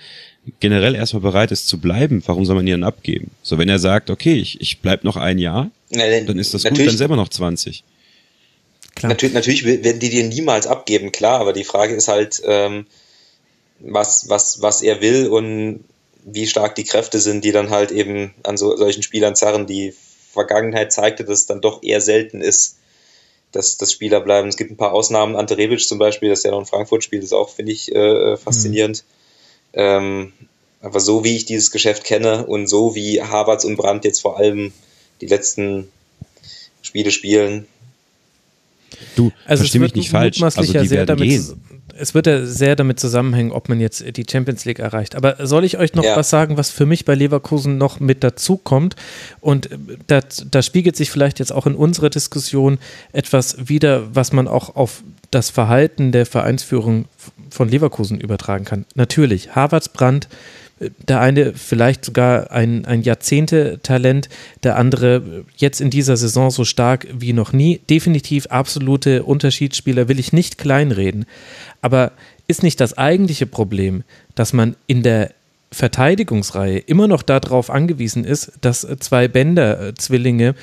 generell 0.60 0.94
erstmal 0.94 1.22
bereit 1.22 1.52
ist 1.52 1.68
zu 1.68 1.78
bleiben, 1.78 2.22
warum 2.26 2.44
soll 2.44 2.56
man 2.56 2.66
ihn 2.66 2.72
dann 2.72 2.84
abgeben? 2.84 3.30
So, 3.42 3.56
wenn 3.56 3.70
er 3.70 3.78
sagt, 3.78 4.10
okay, 4.10 4.34
ich, 4.34 4.60
ich 4.60 4.80
bleib 4.80 5.04
noch 5.04 5.16
ein 5.16 5.38
Jahr, 5.38 5.70
Na, 5.90 6.06
denn- 6.06 6.26
dann 6.26 6.38
ist 6.38 6.54
das 6.54 6.62
gut, 6.62 6.72
natürlich- 6.72 6.92
dann 6.92 6.98
selber 6.98 7.16
noch 7.16 7.28
20. 7.28 7.84
Klar. 8.94 9.10
Natürlich, 9.10 9.34
natürlich 9.34 9.64
werden 9.64 9.98
die 9.98 10.10
dir 10.10 10.24
niemals 10.24 10.66
abgeben, 10.66 11.10
klar, 11.10 11.40
aber 11.40 11.52
die 11.52 11.64
Frage 11.64 11.94
ist 11.94 12.08
halt, 12.08 12.40
ähm, 12.44 12.86
was, 13.80 14.28
was, 14.28 14.62
was 14.62 14.82
er 14.82 15.00
will 15.00 15.26
und 15.26 15.84
wie 16.24 16.46
stark 16.46 16.74
die 16.76 16.84
Kräfte 16.84 17.18
sind, 17.18 17.44
die 17.44 17.52
dann 17.52 17.70
halt 17.70 17.90
eben 17.90 18.34
an 18.44 18.56
so, 18.56 18.76
solchen 18.76 19.02
Spielern 19.02 19.36
zerren. 19.36 19.66
Die 19.66 19.92
Vergangenheit 20.32 20.92
zeigte, 20.92 21.24
dass 21.24 21.40
es 21.40 21.46
dann 21.46 21.60
doch 21.60 21.82
eher 21.82 22.00
selten 22.00 22.40
ist, 22.40 22.78
dass, 23.52 23.76
dass 23.76 23.92
Spieler 23.92 24.20
bleiben. 24.20 24.48
Es 24.48 24.56
gibt 24.56 24.70
ein 24.70 24.76
paar 24.76 24.92
Ausnahmen, 24.92 25.36
Ante 25.36 25.58
Rebic 25.58 25.80
zum 25.86 25.98
Beispiel, 25.98 26.30
das 26.30 26.42
ja 26.44 26.50
noch 26.52 26.60
in 26.60 26.66
Frankfurt 26.66 27.04
spielt, 27.04 27.22
ist 27.24 27.32
auch, 27.34 27.50
finde 27.50 27.72
ich, 27.72 27.92
äh, 27.94 28.36
faszinierend. 28.36 29.04
Ähm, 29.74 30.32
aber 30.80 31.00
so 31.00 31.24
wie 31.24 31.36
ich 31.36 31.44
dieses 31.44 31.70
Geschäft 31.70 32.04
kenne 32.04 32.46
und 32.46 32.68
so 32.68 32.94
wie 32.94 33.20
Havertz 33.22 33.64
und 33.64 33.76
Brandt 33.76 34.04
jetzt 34.04 34.20
vor 34.20 34.38
allem 34.38 34.72
die 35.24 35.30
letzten 35.30 35.88
Spiele 36.82 37.10
spielen, 37.10 37.66
Du, 39.16 39.32
Also 39.46 39.62
versteh 39.62 39.78
es 39.78 39.80
mich 39.80 39.80
wird 39.82 39.96
nicht 39.96 40.10
falsch. 40.10 40.42
Also 40.42 40.62
ja 40.72 40.82
die 40.82 40.88
sehr 40.88 40.98
werden 40.98 41.06
damit, 41.18 41.28
gehen. 41.28 41.62
es 41.98 42.14
wird 42.14 42.26
ja 42.26 42.44
sehr 42.46 42.76
damit 42.76 43.00
zusammenhängen, 43.00 43.52
ob 43.52 43.68
man 43.68 43.80
jetzt 43.80 44.04
die 44.16 44.24
Champions 44.30 44.64
League 44.64 44.78
erreicht. 44.78 45.14
Aber 45.14 45.46
soll 45.46 45.64
ich 45.64 45.78
euch 45.78 45.94
noch 45.94 46.04
Ja. 46.04 46.16
was 46.16 46.30
sagen, 46.30 46.56
was 46.56 46.70
für 46.70 46.86
mich 46.86 47.04
bei 47.04 47.14
Leverkusen 47.14 47.78
noch 47.78 48.00
mit 48.00 48.22
dazu 48.24 48.56
kommt? 48.56 48.96
Und 49.40 49.70
äh, 49.72 49.78
da, 50.06 50.20
da 50.50 50.62
spiegelt 50.62 50.96
sich 50.96 51.10
vielleicht 51.10 51.38
jetzt 51.38 51.52
auch 51.52 51.66
in 51.66 51.74
unserer 51.74 52.10
Diskussion 52.10 52.78
etwas 53.12 53.68
wieder, 53.68 54.14
was 54.14 54.32
man 54.32 54.48
auch 54.48 54.76
auf 54.76 55.02
das 55.30 55.50
Verhalten 55.50 56.12
der 56.12 56.26
Vereinsführung 56.26 57.06
von 57.50 57.68
Leverkusen 57.68 58.20
übertragen 58.20 58.64
kann. 58.64 58.84
Natürlich, 58.94 59.54
Harvards 59.54 59.88
Brandt, 59.88 60.26
äh, 60.26 60.63
der 61.08 61.20
eine 61.20 61.52
vielleicht 61.54 62.04
sogar 62.04 62.50
ein, 62.50 62.84
ein 62.84 63.02
Jahrzehnte-Talent, 63.02 64.28
der 64.62 64.76
andere 64.76 65.44
jetzt 65.56 65.80
in 65.80 65.90
dieser 65.90 66.16
Saison 66.16 66.50
so 66.50 66.64
stark 66.64 67.06
wie 67.12 67.32
noch 67.32 67.52
nie. 67.52 67.80
Definitiv 67.90 68.46
absolute 68.46 69.22
Unterschiedsspieler, 69.22 70.08
will 70.08 70.18
ich 70.18 70.32
nicht 70.32 70.58
kleinreden. 70.58 71.26
Aber 71.82 72.12
ist 72.46 72.62
nicht 72.62 72.80
das 72.80 72.98
eigentliche 72.98 73.46
Problem, 73.46 74.04
dass 74.34 74.52
man 74.52 74.76
in 74.86 75.02
der 75.02 75.30
Verteidigungsreihe 75.74 76.78
immer 76.78 77.08
noch 77.08 77.22
darauf 77.22 77.70
angewiesen 77.70 78.24
ist, 78.24 78.52
dass 78.60 78.84
äh, 78.84 78.96
zwei 78.98 79.28
Bänder-Zwillinge 79.28 80.48
äh, 80.48 80.54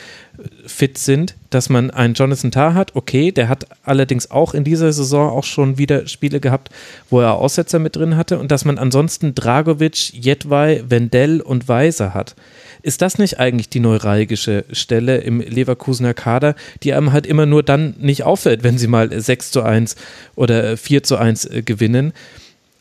fit 0.65 0.97
sind, 0.97 1.35
dass 1.49 1.69
man 1.69 1.91
einen 1.91 2.13
Jonathan 2.13 2.51
Tah 2.51 2.73
hat, 2.73 2.95
okay, 2.95 3.31
der 3.31 3.49
hat 3.49 3.67
allerdings 3.83 4.31
auch 4.31 4.53
in 4.53 4.63
dieser 4.63 4.91
Saison 4.91 5.29
auch 5.29 5.43
schon 5.43 5.77
wieder 5.77 6.07
Spiele 6.07 6.39
gehabt, 6.39 6.69
wo 7.09 7.21
er 7.21 7.35
Aussetzer 7.35 7.79
mit 7.79 7.95
drin 7.95 8.17
hatte 8.17 8.39
und 8.39 8.51
dass 8.51 8.65
man 8.65 8.77
ansonsten 8.77 9.35
Dragovic, 9.35 10.13
Jedwai, 10.13 10.83
Wendell 10.87 11.41
und 11.41 11.67
Weiser 11.67 12.13
hat. 12.13 12.35
Ist 12.83 13.01
das 13.01 13.19
nicht 13.19 13.39
eigentlich 13.39 13.69
die 13.69 13.79
neuralgische 13.79 14.65
Stelle 14.71 15.17
im 15.17 15.39
Leverkusener 15.39 16.13
Kader, 16.13 16.55
die 16.81 16.93
einem 16.93 17.11
halt 17.11 17.27
immer 17.27 17.45
nur 17.45 17.61
dann 17.61 17.95
nicht 17.99 18.23
auffällt, 18.23 18.63
wenn 18.63 18.77
sie 18.77 18.87
mal 18.87 19.21
6 19.21 19.51
zu 19.51 19.61
1 19.61 19.95
oder 20.35 20.77
4 20.77 21.03
zu 21.03 21.17
1 21.17 21.45
äh, 21.45 21.61
gewinnen? 21.61 22.13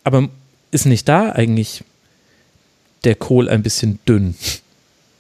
Aber 0.05 0.29
ist 0.71 0.87
nicht 0.87 1.09
da 1.09 1.33
eigentlich 1.33 1.85
der 3.05 3.15
Kohl 3.15 3.49
ein 3.49 3.63
bisschen 3.63 3.99
dünn? 4.07 4.35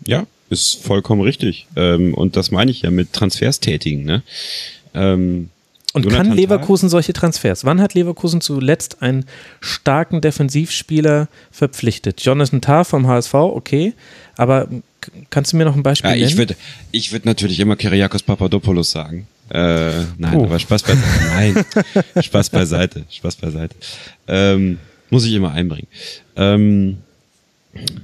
Ja, 0.06 0.26
ist 0.50 0.82
vollkommen 0.82 1.20
richtig. 1.22 1.66
Ähm, 1.76 2.14
und 2.14 2.36
das 2.36 2.50
meine 2.50 2.70
ich 2.70 2.82
ja 2.82 2.90
mit 2.90 3.12
Transfers 3.12 3.60
tätigen. 3.60 4.04
Ne? 4.04 4.22
Ähm, 4.94 5.50
Und 5.92 6.04
Jonathan 6.04 6.28
kann? 6.28 6.36
Leverkusen 6.36 6.88
solche 6.88 7.12
Transfers? 7.12 7.64
Wann 7.64 7.80
hat 7.80 7.94
Leverkusen 7.94 8.40
zuletzt 8.40 9.02
einen 9.02 9.24
starken 9.60 10.20
Defensivspieler 10.20 11.28
verpflichtet? 11.52 12.20
Jonathan 12.22 12.60
Tah 12.60 12.84
vom 12.84 13.06
HSV, 13.06 13.34
okay, 13.34 13.92
aber 14.36 14.68
kannst 15.30 15.52
du 15.52 15.56
mir 15.56 15.64
noch 15.64 15.76
ein 15.76 15.82
Beispiel 15.82 16.10
Ja, 16.10 16.16
ich 16.16 16.22
nennen? 16.24 16.38
würde 16.38 16.56
ich 16.92 17.12
würd 17.12 17.24
natürlich 17.24 17.60
immer 17.60 17.76
Kyriakos 17.76 18.22
Papadopoulos 18.22 18.90
sagen. 18.90 19.26
Äh, 19.50 20.04
nein, 20.18 20.36
Oh. 20.36 20.44
aber 20.44 20.58
Spaß 20.60 20.82
beiseite. 20.84 21.02
Nein, 22.14 22.22
Spaß 22.22 22.50
beiseite. 22.50 23.04
Spaß 23.10 23.34
beiseite. 23.36 23.74
Ähm, 24.28 24.78
muss 25.10 25.24
ich 25.24 25.32
immer 25.34 25.50
einbringen. 25.52 25.88
Ähm, 26.36 26.98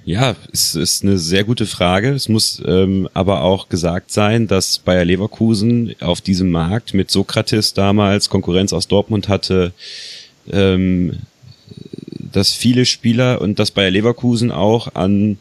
ja, 0.04 0.36
es 0.52 0.76
ist 0.76 1.02
eine 1.02 1.18
sehr 1.18 1.44
gute 1.44 1.66
Frage. 1.66 2.12
Es 2.12 2.28
muss 2.28 2.62
ähm, 2.64 3.08
aber 3.14 3.42
auch 3.42 3.68
gesagt 3.68 4.12
sein, 4.12 4.46
dass 4.46 4.78
Bayer 4.78 5.04
Leverkusen 5.04 5.96
auf 6.00 6.20
diesem 6.20 6.50
Markt 6.50 6.94
mit 6.94 7.10
Sokrates 7.10 7.74
damals 7.74 8.28
Konkurrenz 8.28 8.72
aus 8.72 8.86
Dortmund 8.86 9.28
hatte, 9.28 9.72
ähm, 10.50 11.18
dass 12.10 12.52
viele 12.52 12.86
Spieler 12.86 13.40
und 13.40 13.58
dass 13.58 13.72
Bayer 13.72 13.90
Leverkusen 13.90 14.52
auch 14.52 14.94
an 14.94 15.38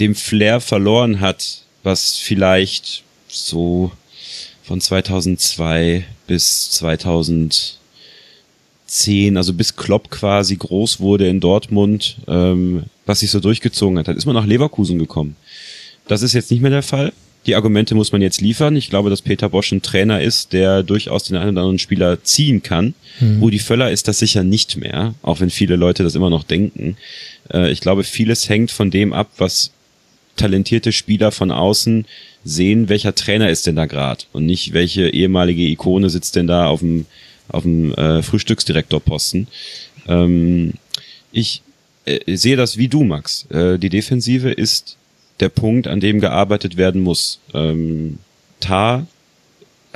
dem 0.00 0.14
Flair 0.14 0.60
verloren 0.60 1.20
hat, 1.20 1.62
was 1.82 2.16
vielleicht 2.16 3.02
so 3.28 3.92
von 4.64 4.80
2002 4.80 6.04
bis 6.26 6.70
2010, 6.72 9.36
also 9.36 9.52
bis 9.54 9.76
Klopp 9.76 10.10
quasi 10.10 10.56
groß 10.56 11.00
wurde 11.00 11.28
in 11.28 11.40
Dortmund, 11.40 12.16
ähm, 12.26 12.84
was 13.08 13.20
sich 13.20 13.30
so 13.30 13.40
durchgezogen 13.40 13.98
hat. 13.98 14.06
Dann 14.06 14.16
ist 14.16 14.26
man 14.26 14.34
nach 14.34 14.46
Leverkusen 14.46 14.98
gekommen. 14.98 15.34
Das 16.06 16.22
ist 16.22 16.34
jetzt 16.34 16.50
nicht 16.50 16.60
mehr 16.60 16.70
der 16.70 16.82
Fall. 16.82 17.12
Die 17.46 17.54
Argumente 17.54 17.94
muss 17.94 18.12
man 18.12 18.20
jetzt 18.20 18.40
liefern. 18.40 18.76
Ich 18.76 18.90
glaube, 18.90 19.08
dass 19.08 19.22
Peter 19.22 19.48
Bosch 19.48 19.72
ein 19.72 19.80
Trainer 19.80 20.20
ist, 20.20 20.52
der 20.52 20.82
durchaus 20.82 21.24
den 21.24 21.36
einen 21.36 21.52
oder 21.52 21.62
anderen 21.62 21.78
Spieler 21.78 22.22
ziehen 22.22 22.62
kann. 22.62 22.94
Rudi 23.40 23.58
Völler 23.58 23.90
ist 23.90 24.08
das 24.08 24.18
sicher 24.18 24.44
nicht 24.44 24.76
mehr, 24.76 25.14
auch 25.22 25.40
wenn 25.40 25.48
viele 25.48 25.76
Leute 25.76 26.02
das 26.02 26.14
immer 26.14 26.28
noch 26.28 26.44
denken. 26.44 26.96
Äh, 27.52 27.70
ich 27.70 27.80
glaube, 27.80 28.04
vieles 28.04 28.48
hängt 28.48 28.70
von 28.70 28.90
dem 28.90 29.12
ab, 29.12 29.30
was 29.38 29.70
talentierte 30.36 30.92
Spieler 30.92 31.32
von 31.32 31.50
außen 31.50 32.04
sehen, 32.44 32.88
welcher 32.88 33.14
Trainer 33.14 33.48
ist 33.48 33.66
denn 33.66 33.76
da 33.76 33.86
gerade 33.86 34.24
und 34.32 34.44
nicht 34.44 34.72
welche 34.72 35.08
ehemalige 35.08 35.62
Ikone 35.62 36.10
sitzt 36.10 36.36
denn 36.36 36.46
da 36.46 36.66
auf 36.66 36.80
dem 36.80 37.06
auf 37.48 37.62
dem 37.62 37.94
äh, 37.94 38.22
Frühstücksdirektorposten. 38.22 39.48
Ähm, 40.06 40.74
ich 41.32 41.62
äh, 42.08 42.36
sehe 42.36 42.56
das 42.56 42.76
wie 42.76 42.88
du, 42.88 43.04
Max. 43.04 43.46
Äh, 43.50 43.78
die 43.78 43.90
Defensive 43.90 44.50
ist 44.50 44.96
der 45.40 45.48
Punkt, 45.48 45.86
an 45.86 46.00
dem 46.00 46.20
gearbeitet 46.20 46.76
werden 46.76 47.02
muss. 47.02 47.38
Ähm, 47.54 48.18
Tar 48.60 49.06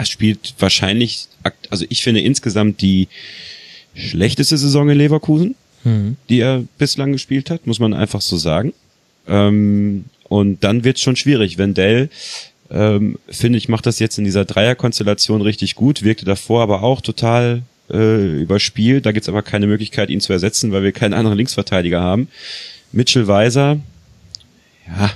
spielt 0.05 0.55
wahrscheinlich, 0.59 1.29
also 1.71 1.85
ich 1.89 2.03
finde 2.03 2.21
insgesamt 2.21 2.81
die 2.81 3.09
schlechteste 3.95 4.57
Saison 4.57 4.89
in 4.89 4.99
Leverkusen, 4.99 5.55
die 6.29 6.41
er 6.41 6.65
bislang 6.79 7.13
gespielt 7.13 7.51
hat, 7.51 7.67
muss 7.67 7.81
man 7.81 7.93
einfach 7.93 8.21
so 8.21 8.37
sagen. 8.37 8.73
Ähm, 9.27 10.05
und 10.25 10.65
dann 10.65 10.85
wird's 10.85 11.01
schon 11.03 11.17
schwierig. 11.17 11.59
Wendell, 11.59 12.09
ähm, 12.71 13.19
finde 13.29 13.59
ich, 13.59 13.69
macht 13.69 13.87
das 13.87 13.99
jetzt 13.99 14.19
in 14.19 14.25
dieser 14.25 14.45
Dreierkonstellation 14.45 15.43
richtig 15.43 15.75
gut, 15.75 16.03
wirkte 16.03 16.25
davor 16.25 16.63
aber 16.63 16.83
auch 16.83 17.01
total 17.01 17.63
äh, 17.91 18.41
überspielt. 18.41 19.07
Da 19.07 19.13
gibt's 19.13 19.29
aber 19.29 19.43
keine 19.43 19.67
Möglichkeit, 19.67 20.11
ihn 20.11 20.21
zu 20.21 20.33
ersetzen, 20.33 20.73
weil 20.73 20.83
wir 20.83 20.93
keinen 20.93 21.15
anderen 21.15 21.37
Linksverteidiger 21.37 22.01
haben. 22.01 22.29
Mitchell 22.93 23.27
Weiser, 23.27 23.79
ja, 24.87 25.07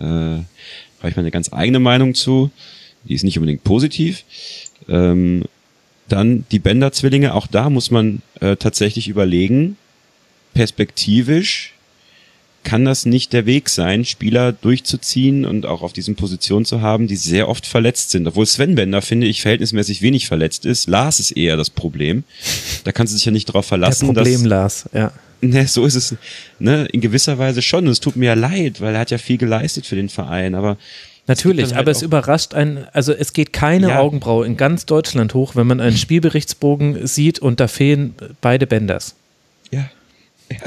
äh, 0.00 0.42
habe 0.98 1.08
ich 1.08 1.16
mal 1.16 1.22
eine 1.22 1.30
ganz 1.30 1.52
eigene 1.52 1.80
Meinung 1.80 2.14
zu. 2.14 2.50
Die 3.04 3.14
ist 3.14 3.24
nicht 3.24 3.38
unbedingt 3.38 3.64
positiv. 3.64 4.24
Ähm, 4.88 5.44
dann 6.08 6.44
die 6.50 6.58
Bender-Zwillinge, 6.58 7.34
auch 7.34 7.46
da 7.46 7.70
muss 7.70 7.90
man 7.90 8.22
äh, 8.40 8.56
tatsächlich 8.56 9.08
überlegen, 9.08 9.76
perspektivisch 10.54 11.74
kann 12.64 12.84
das 12.84 13.06
nicht 13.06 13.32
der 13.32 13.46
Weg 13.46 13.68
sein, 13.68 14.04
Spieler 14.04 14.52
durchzuziehen 14.52 15.44
und 15.44 15.66
auch 15.66 15.82
auf 15.82 15.92
diesen 15.92 16.14
Positionen 16.16 16.64
zu 16.64 16.80
haben, 16.80 17.06
die 17.06 17.16
sehr 17.16 17.48
oft 17.48 17.66
verletzt 17.66 18.10
sind. 18.10 18.26
Obwohl 18.26 18.46
Sven 18.46 18.74
Bender, 18.74 19.02
finde 19.02 19.26
ich, 19.26 19.42
verhältnismäßig 19.42 20.02
wenig 20.02 20.26
verletzt 20.26 20.64
ist. 20.64 20.88
Lars 20.88 21.20
ist 21.20 21.32
eher 21.32 21.56
das 21.56 21.70
Problem. 21.70 22.24
Da 22.84 22.92
kannst 22.92 23.12
du 23.12 23.16
dich 23.16 23.24
ja 23.24 23.32
nicht 23.32 23.48
darauf 23.48 23.66
verlassen. 23.66 24.06
Der 24.06 24.14
Problem, 24.14 24.40
dass, 24.42 24.48
Lars, 24.48 24.88
ja. 24.92 25.12
Ne, 25.40 25.66
so 25.66 25.84
ist 25.84 25.96
es, 25.96 26.14
ne, 26.60 26.86
in 26.92 27.00
gewisser 27.00 27.36
Weise 27.38 27.62
schon. 27.62 27.86
Und 27.86 27.90
es 27.92 27.98
tut 28.00 28.14
mir 28.14 28.26
ja 28.26 28.34
leid, 28.34 28.80
weil 28.80 28.94
er 28.94 29.00
hat 29.00 29.10
ja 29.10 29.18
viel 29.18 29.38
geleistet 29.38 29.86
für 29.86 29.96
den 29.96 30.08
Verein, 30.08 30.54
aber 30.54 30.76
Natürlich, 31.28 31.66
halt 31.66 31.76
aber 31.78 31.90
es 31.92 32.02
überrascht 32.02 32.52
einen, 32.54 32.84
also 32.92 33.12
es 33.12 33.32
geht 33.32 33.52
keine 33.52 33.90
Ja. 33.90 34.00
Augenbraue 34.00 34.44
in 34.44 34.56
ganz 34.56 34.86
Deutschland 34.86 35.34
hoch, 35.34 35.54
wenn 35.54 35.66
man 35.68 35.80
einen 35.80 35.96
Spielberichtsbogen 35.96 37.06
sieht 37.06 37.38
und 37.38 37.60
da 37.60 37.68
fehlen 37.68 38.14
beide 38.40 38.66
Bänders. 38.66 39.14
ja. 39.70 39.88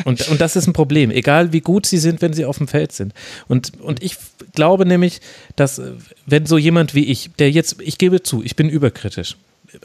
Und, 0.04 0.28
und 0.30 0.42
das 0.42 0.56
ist 0.56 0.68
ein 0.68 0.74
Problem, 0.74 1.12
egal 1.12 1.54
wie 1.54 1.62
gut 1.62 1.86
sie 1.86 1.98
sind, 1.98 2.22
wenn 2.22 2.34
sie 2.34 2.46
auf 2.46 2.58
dem 2.58 2.68
Feld 2.68 2.92
sind. 2.92 3.14
Und, 3.48 3.80
und 3.82 4.04
ich 4.04 4.18
glaube 4.54 4.86
nämlich, 4.86 5.22
dass 5.56 5.80
äh, 5.80 5.92
wenn 6.26 6.46
so 6.46 6.58
jemand 6.58 6.96
wie 6.96 7.06
ich, 7.06 7.32
der 7.40 7.52
jetzt, 7.52 7.82
ich 7.82 7.98
gebe 7.98 8.24
zu, 8.24 8.44
ich 8.44 8.56
bin 8.56 8.70
überkritisch. 8.70 9.38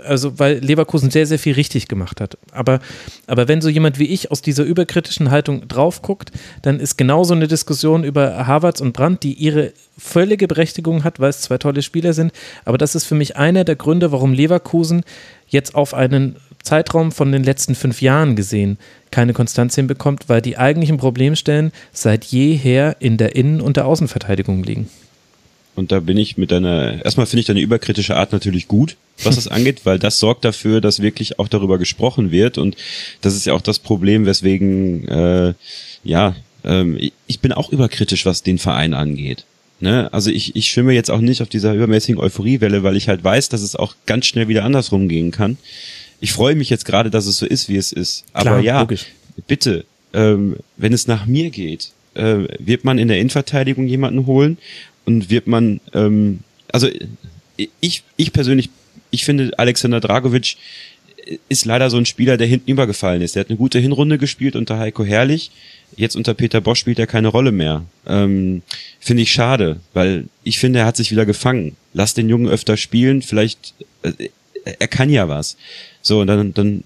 Also, 0.05 0.39
weil 0.39 0.59
Leverkusen 0.59 1.11
sehr, 1.11 1.27
sehr 1.27 1.39
viel 1.39 1.55
richtig 1.55 1.89
gemacht 1.89 2.21
hat. 2.21 2.39
Aber, 2.53 2.79
aber 3.27 3.49
wenn 3.49 3.61
so 3.61 3.69
jemand 3.69 3.99
wie 3.99 4.07
ich 4.07 4.31
aus 4.31 4.41
dieser 4.41 4.63
überkritischen 4.63 5.31
Haltung 5.31 5.67
drauf 5.67 6.03
guckt, 6.03 6.31
dann 6.63 6.79
ist 6.79 6.97
genauso 6.97 7.35
eine 7.35 7.49
Diskussion 7.49 8.05
über 8.05 8.47
Havertz 8.47 8.81
und 8.81 8.93
Brandt, 8.93 9.25
die 9.25 9.33
ihre 9.33 9.73
völlige 9.99 10.47
Berechtigung 10.47 11.03
hat, 11.03 11.19
weil 11.19 11.31
es 11.31 11.41
zwei 11.41 11.59
tolle 11.59 11.83
Spieler 11.83 12.13
sind. 12.13 12.33
Aber 12.65 12.79
das 12.79 12.95
ist 12.95 13.05
für 13.05 13.17
mich 13.17 13.37
einer 13.37 13.65
der 13.65 13.77
Gründe, 13.77 14.13
warum 14.13 14.33
Leverkusen 14.33 15.03
jetzt 15.49 15.75
auf 15.75 15.93
einen 15.93 16.37
Zeitraum 16.63 17.11
von 17.13 17.33
den 17.33 17.43
letzten 17.45 17.75
fünf 17.75 18.03
Jahren 18.03 18.37
gesehen 18.37 18.79
keine 19.11 19.33
Konstanz 19.33 19.75
hinbekommt, 19.75 20.29
weil 20.29 20.41
die 20.41 20.57
eigentlichen 20.57 20.97
Problemstellen 20.97 21.73
seit 21.93 22.25
jeher 22.27 22.97
in 23.01 23.17
der 23.17 23.35
Innen- 23.35 23.61
und 23.61 23.77
der 23.77 23.87
Außenverteidigung 23.87 24.63
liegen. 24.63 24.89
Und 25.77 25.93
da 25.93 26.01
bin 26.01 26.17
ich 26.19 26.37
mit 26.37 26.51
deiner, 26.51 27.05
erstmal 27.05 27.27
finde 27.27 27.41
ich 27.41 27.47
deine 27.47 27.61
überkritische 27.61 28.17
Art 28.17 28.33
natürlich 28.33 28.69
gut, 28.69 28.97
was 29.25 29.37
das 29.37 29.49
angeht, 29.49 29.81
weil 29.85 29.99
das 29.99 30.19
sorgt 30.19 30.45
dafür, 30.45 30.81
dass 30.81 31.01
wirklich 31.01 31.39
auch 31.39 31.49
darüber 31.49 31.79
gesprochen 31.79 32.31
wird. 32.31 32.59
Und 32.59 32.77
das 33.21 33.35
ist 33.35 33.47
ja 33.47 33.55
auch 33.55 33.63
das 33.63 33.79
Problem, 33.79 34.27
weswegen, 34.27 35.09
äh, 35.09 35.55
ja, 36.05 36.35
ähm, 36.65 36.99
ich- 37.27 37.41
bin 37.41 37.53
auch 37.53 37.71
überkritisch, 37.71 38.27
was 38.27 38.43
den 38.43 38.59
Verein 38.59 38.93
angeht. 38.93 39.45
Ne? 39.81 40.13
Also 40.13 40.31
ich, 40.31 40.55
ich 40.57 40.67
schwimme 40.69 40.93
jetzt 40.93 41.11
auch 41.11 41.21
nicht 41.21 41.41
auf 41.41 41.49
dieser 41.49 41.73
übermäßigen 41.73 42.21
Euphoriewelle, 42.21 42.83
weil 42.83 42.97
ich 42.97 43.09
halt 43.09 43.25
weiß, 43.25 43.49
dass 43.49 43.63
es 43.63 43.75
auch 43.77 43.95
ganz 44.05 44.27
schnell 44.27 44.49
wieder 44.49 44.65
andersrum 44.65 45.09
gehen 45.09 45.31
kann. 45.31 45.57
Ich 46.21 46.33
freue 46.33 46.55
mich 46.55 46.71
jetzt 46.71 46.85
gerade, 46.85 47.11
dass 47.11 47.27
es 47.27 47.39
so 47.39 47.47
ist, 47.47 47.69
wie 47.69 47.77
es 47.77 47.93
ist. 47.93 48.25
Aber 48.33 48.43
Klar, 48.43 48.61
ja, 48.61 48.81
logisch. 48.81 49.07
bitte, 49.47 49.85
ähm, 50.13 50.57
wenn 50.77 50.93
es 50.93 51.07
nach 51.07 51.27
mir 51.27 51.51
geht, 51.51 51.93
äh, 52.15 52.45
wird 52.59 52.85
man 52.85 52.99
in 52.99 53.09
der 53.09 53.19
Innenverteidigung 53.19 53.87
jemanden 53.87 54.27
holen 54.27 54.59
und 55.05 55.31
wird 55.31 55.47
man, 55.47 55.81
ähm, 55.95 56.41
also 56.73 56.89
ich, 57.81 58.03
ich 58.17 58.33
persönlich, 58.33 58.71
ich 59.11 59.25
finde 59.25 59.59
Alexander 59.59 60.01
Dragovic 60.01 60.57
ist 61.49 61.65
leider 61.65 61.91
so 61.91 61.97
ein 61.97 62.07
Spieler, 62.07 62.37
der 62.37 62.47
hinten 62.47 62.71
übergefallen 62.71 63.23
ist. 63.23 63.35
Der 63.35 63.41
hat 63.41 63.51
eine 63.51 63.57
gute 63.57 63.79
Hinrunde 63.79 64.19
gespielt 64.19 64.57
unter 64.57 64.79
Heiko 64.79 65.05
Herrlich. 65.05 65.51
Jetzt 65.97 66.17
unter 66.17 66.35
Peter 66.35 66.61
Bosch 66.61 66.81
spielt 66.81 66.99
er 66.99 67.07
keine 67.07 67.29
Rolle 67.29 67.53
mehr. 67.53 67.85
Ähm, 68.07 68.63
finde 68.99 69.23
ich 69.23 69.31
schade, 69.33 69.81
weil 69.93 70.27
ich 70.45 70.59
finde, 70.59 70.81
er 70.81 70.87
hat 70.87 70.97
sich 70.97 71.11
wieder 71.11 71.27
gefangen. 71.27 71.77
Lass 71.93 72.15
den 72.15 72.29
Jungen 72.29 72.49
öfter 72.49 72.77
spielen, 72.77 73.23
vielleicht, 73.23 73.75
äh, 74.03 74.29
er 74.65 74.89
kann 74.89 75.11
ja 75.11 75.29
was. 75.29 75.57
So, 76.03 76.21
und 76.21 76.27
dann, 76.27 76.55
dann 76.55 76.85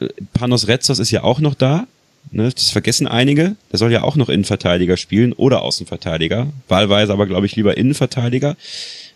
äh, 0.00 0.08
Panos 0.32 0.68
Retzos 0.68 0.98
ist 0.98 1.10
ja 1.10 1.22
auch 1.22 1.40
noch 1.40 1.54
da. 1.54 1.86
Ne, 2.32 2.50
das 2.50 2.70
vergessen 2.70 3.06
einige. 3.08 3.56
Der 3.72 3.78
soll 3.78 3.90
ja 3.90 4.02
auch 4.02 4.14
noch 4.14 4.28
Innenverteidiger 4.28 4.96
spielen 4.96 5.32
oder 5.32 5.62
Außenverteidiger. 5.62 6.48
Wahlweise 6.68 7.12
aber, 7.12 7.26
glaube 7.26 7.46
ich, 7.46 7.56
lieber 7.56 7.76
Innenverteidiger, 7.76 8.56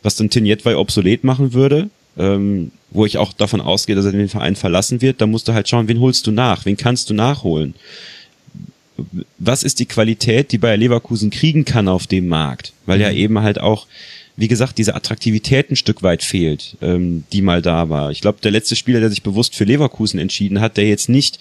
was 0.03 0.17
dann 0.17 0.31
Tinjetwei 0.31 0.77
obsolet 0.77 1.23
machen 1.23 1.53
würde. 1.53 1.91
Ähm, 2.17 2.71
wo 2.91 3.05
ich 3.05 3.19
auch 3.19 3.33
davon 3.33 3.61
ausgehe, 3.61 3.97
dass 3.97 4.05
er 4.05 4.13
den 4.13 4.29
Verein 4.29 4.55
verlassen 4.55 5.03
wird. 5.03 5.21
Da 5.21 5.27
musst 5.27 5.49
du 5.49 5.53
halt 5.53 5.69
schauen, 5.69 5.89
wen 5.89 5.99
holst 5.99 6.27
du 6.29 6.31
nach? 6.31 6.65
Wen 6.65 6.77
kannst 6.77 7.11
du 7.11 7.15
nachholen? 7.15 7.75
Was 9.39 9.65
ist 9.65 9.81
die 9.81 9.87
Qualität, 9.87 10.53
die 10.53 10.59
Bayer 10.59 10.77
Leverkusen 10.77 11.31
kriegen 11.31 11.65
kann 11.65 11.89
auf 11.89 12.07
dem 12.07 12.29
Markt? 12.29 12.73
Weil 12.87 13.01
ja 13.01 13.11
eben 13.11 13.41
halt 13.41 13.61
auch 13.61 13.89
wie 14.37 14.49
gesagt, 14.49 14.78
diese 14.78 14.95
Attraktivität 14.95 15.70
ein 15.70 15.76
Stück 15.76 16.03
weit 16.03 16.22
fehlt, 16.22 16.76
ähm, 16.82 17.24
die 17.32 17.43
mal 17.43 17.62
da 17.62 17.89
war. 17.89 18.11
Ich 18.11 18.20
glaube, 18.20 18.39
der 18.43 18.51
letzte 18.51 18.76
Spieler, 18.76 19.01
der 19.01 19.11
sich 19.11 19.22
bewusst 19.22 19.55
für 19.55 19.64
Leverkusen 19.64 20.18
entschieden 20.18 20.61
hat, 20.61 20.76
der 20.76 20.89
jetzt 20.89 21.09
nicht 21.09 21.39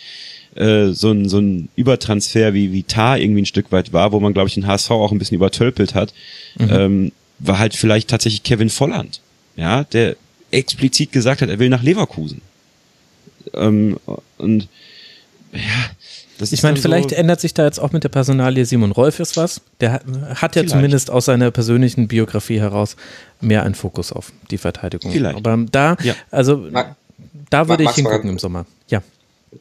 äh, 0.55 0.89
so 0.89 1.11
ein, 1.11 1.27
so 1.27 1.39
ein 1.39 1.69
Übertransfer 1.75 2.53
wie, 2.53 2.71
wie 2.71 2.83
Tar 2.83 3.17
irgendwie 3.17 3.41
ein 3.41 3.47
Stück 3.47 3.71
weit 3.71 3.93
war, 3.93 4.11
wo 4.11 4.19
man, 4.19 4.33
glaube 4.33 4.47
ich, 4.47 4.53
den 4.53 4.67
HSV 4.67 4.91
auch 4.91 5.11
ein 5.11 5.17
bisschen 5.17 5.35
übertölpelt 5.35 5.95
hat, 5.95 6.13
ähm, 6.59 7.11
war 7.39 7.57
halt 7.57 7.75
vielleicht 7.75 8.09
tatsächlich 8.09 8.43
Kevin 8.43 8.69
Volland, 8.69 9.21
ja, 9.55 9.83
der 9.85 10.15
explizit 10.51 11.11
gesagt 11.11 11.41
hat, 11.41 11.49
er 11.49 11.59
will 11.59 11.69
nach 11.69 11.81
Leverkusen. 11.81 12.41
Ähm, 13.53 13.97
und 14.37 14.67
ja, 15.51 15.59
das 16.39 16.51
Ich 16.51 16.63
meine, 16.63 16.77
vielleicht 16.77 17.11
so, 17.11 17.15
ändert 17.15 17.39
sich 17.41 17.53
da 17.53 17.65
jetzt 17.65 17.79
auch 17.79 17.91
mit 17.91 18.03
der 18.03 18.09
Personalie 18.09 18.65
Simon 18.65 18.91
Rolfes 18.91 19.37
was. 19.37 19.61
Der 19.81 19.93
hat, 19.93 20.03
hat 20.05 20.41
ja 20.41 20.61
Vielleicht. 20.61 20.69
zumindest 20.69 21.09
aus 21.11 21.25
seiner 21.25 21.51
persönlichen 21.51 22.07
Biografie 22.07 22.59
heraus 22.59 22.95
mehr 23.41 23.63
einen 23.63 23.75
Fokus 23.75 24.11
auf 24.11 24.31
die 24.51 24.57
Verteidigung. 24.57 25.11
Vielleicht. 25.11 25.37
Aber 25.37 25.57
da, 25.71 25.97
Ja. 26.03 26.15
also 26.31 26.57
Mag- 26.57 26.95
da 27.49 27.67
würde 27.67 27.83
ich 27.83 27.87
Max, 27.87 28.01
mal- 28.01 28.09
hingucken 28.11 28.29
im 28.31 28.39
Sommer. 28.39 28.65
Ja. 28.87 29.01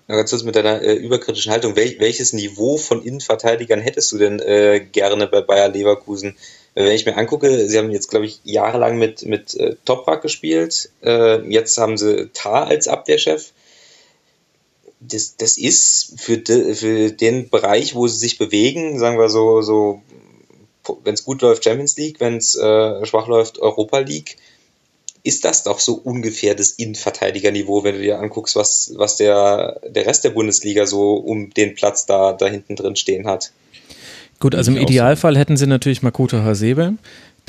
Ja, 0.08 0.16
Ganz 0.16 0.30
kurz 0.30 0.42
mit 0.42 0.56
deiner 0.56 0.80
äh, 0.80 0.94
überkritischen 0.94 1.52
Haltung. 1.52 1.76
Wel 1.76 1.96
welches 1.98 2.32
Niveau 2.32 2.78
von 2.78 3.02
Innenverteidigern 3.02 3.80
hättest 3.80 4.10
du 4.12 4.18
denn 4.18 4.40
äh, 4.40 4.80
gerne 4.80 5.26
bei 5.26 5.42
Bayer 5.42 5.68
Leverkusen? 5.68 6.34
Äh, 6.74 6.84
Wenn 6.86 6.92
ich 6.92 7.04
mir 7.04 7.14
angucke, 7.18 7.68
sie 7.68 7.76
haben 7.76 7.90
jetzt, 7.90 8.08
glaube 8.08 8.24
ich, 8.24 8.40
jahrelang 8.44 8.96
mit, 8.98 9.26
mit 9.26 9.54
äh, 9.54 9.76
Toprak 9.84 10.22
gespielt. 10.22 10.88
Äh, 11.04 11.46
jetzt 11.50 11.76
haben 11.76 11.98
sie 11.98 12.30
Tar 12.32 12.68
als 12.68 12.88
Abwehrchef. 12.88 13.52
Das, 15.08 15.36
das 15.36 15.58
ist 15.58 16.14
für, 16.16 16.38
de, 16.38 16.74
für 16.74 17.10
den 17.10 17.50
Bereich, 17.50 17.94
wo 17.94 18.06
sie 18.06 18.18
sich 18.18 18.38
bewegen, 18.38 18.98
sagen 18.98 19.18
wir 19.18 19.28
so, 19.28 19.62
so 19.62 20.02
wenn 21.04 21.14
es 21.14 21.24
gut 21.24 21.42
läuft, 21.42 21.64
Champions 21.64 21.96
League, 21.96 22.20
wenn 22.20 22.36
es 22.36 22.54
äh, 22.54 23.04
schwach 23.06 23.26
läuft, 23.26 23.58
Europa 23.58 23.98
League, 23.98 24.36
ist 25.24 25.44
das 25.44 25.62
doch 25.62 25.78
so 25.78 25.94
ungefähr 25.94 26.54
das 26.54 26.72
Innenverteidigerniveau, 26.72 27.84
wenn 27.84 27.94
du 27.94 28.00
dir 28.00 28.18
anguckst, 28.18 28.56
was, 28.56 28.92
was 28.96 29.16
der, 29.16 29.80
der 29.88 30.06
Rest 30.06 30.24
der 30.24 30.30
Bundesliga 30.30 30.86
so 30.86 31.14
um 31.14 31.50
den 31.50 31.74
Platz 31.74 32.06
da, 32.06 32.32
da 32.32 32.46
hinten 32.46 32.74
drin 32.76 32.96
stehen 32.96 33.26
hat. 33.26 33.52
Gut, 34.40 34.56
also 34.56 34.72
im 34.72 34.76
Idealfall 34.76 35.38
hätten 35.38 35.56
sie 35.56 35.68
natürlich 35.68 36.02
Makoto 36.02 36.38
Hasebe, 36.38 36.94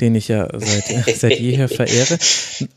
den 0.00 0.14
ich 0.14 0.28
ja 0.28 0.48
seit, 0.52 1.16
seit 1.16 1.38
jeher 1.38 1.68
verehre. 1.68 2.18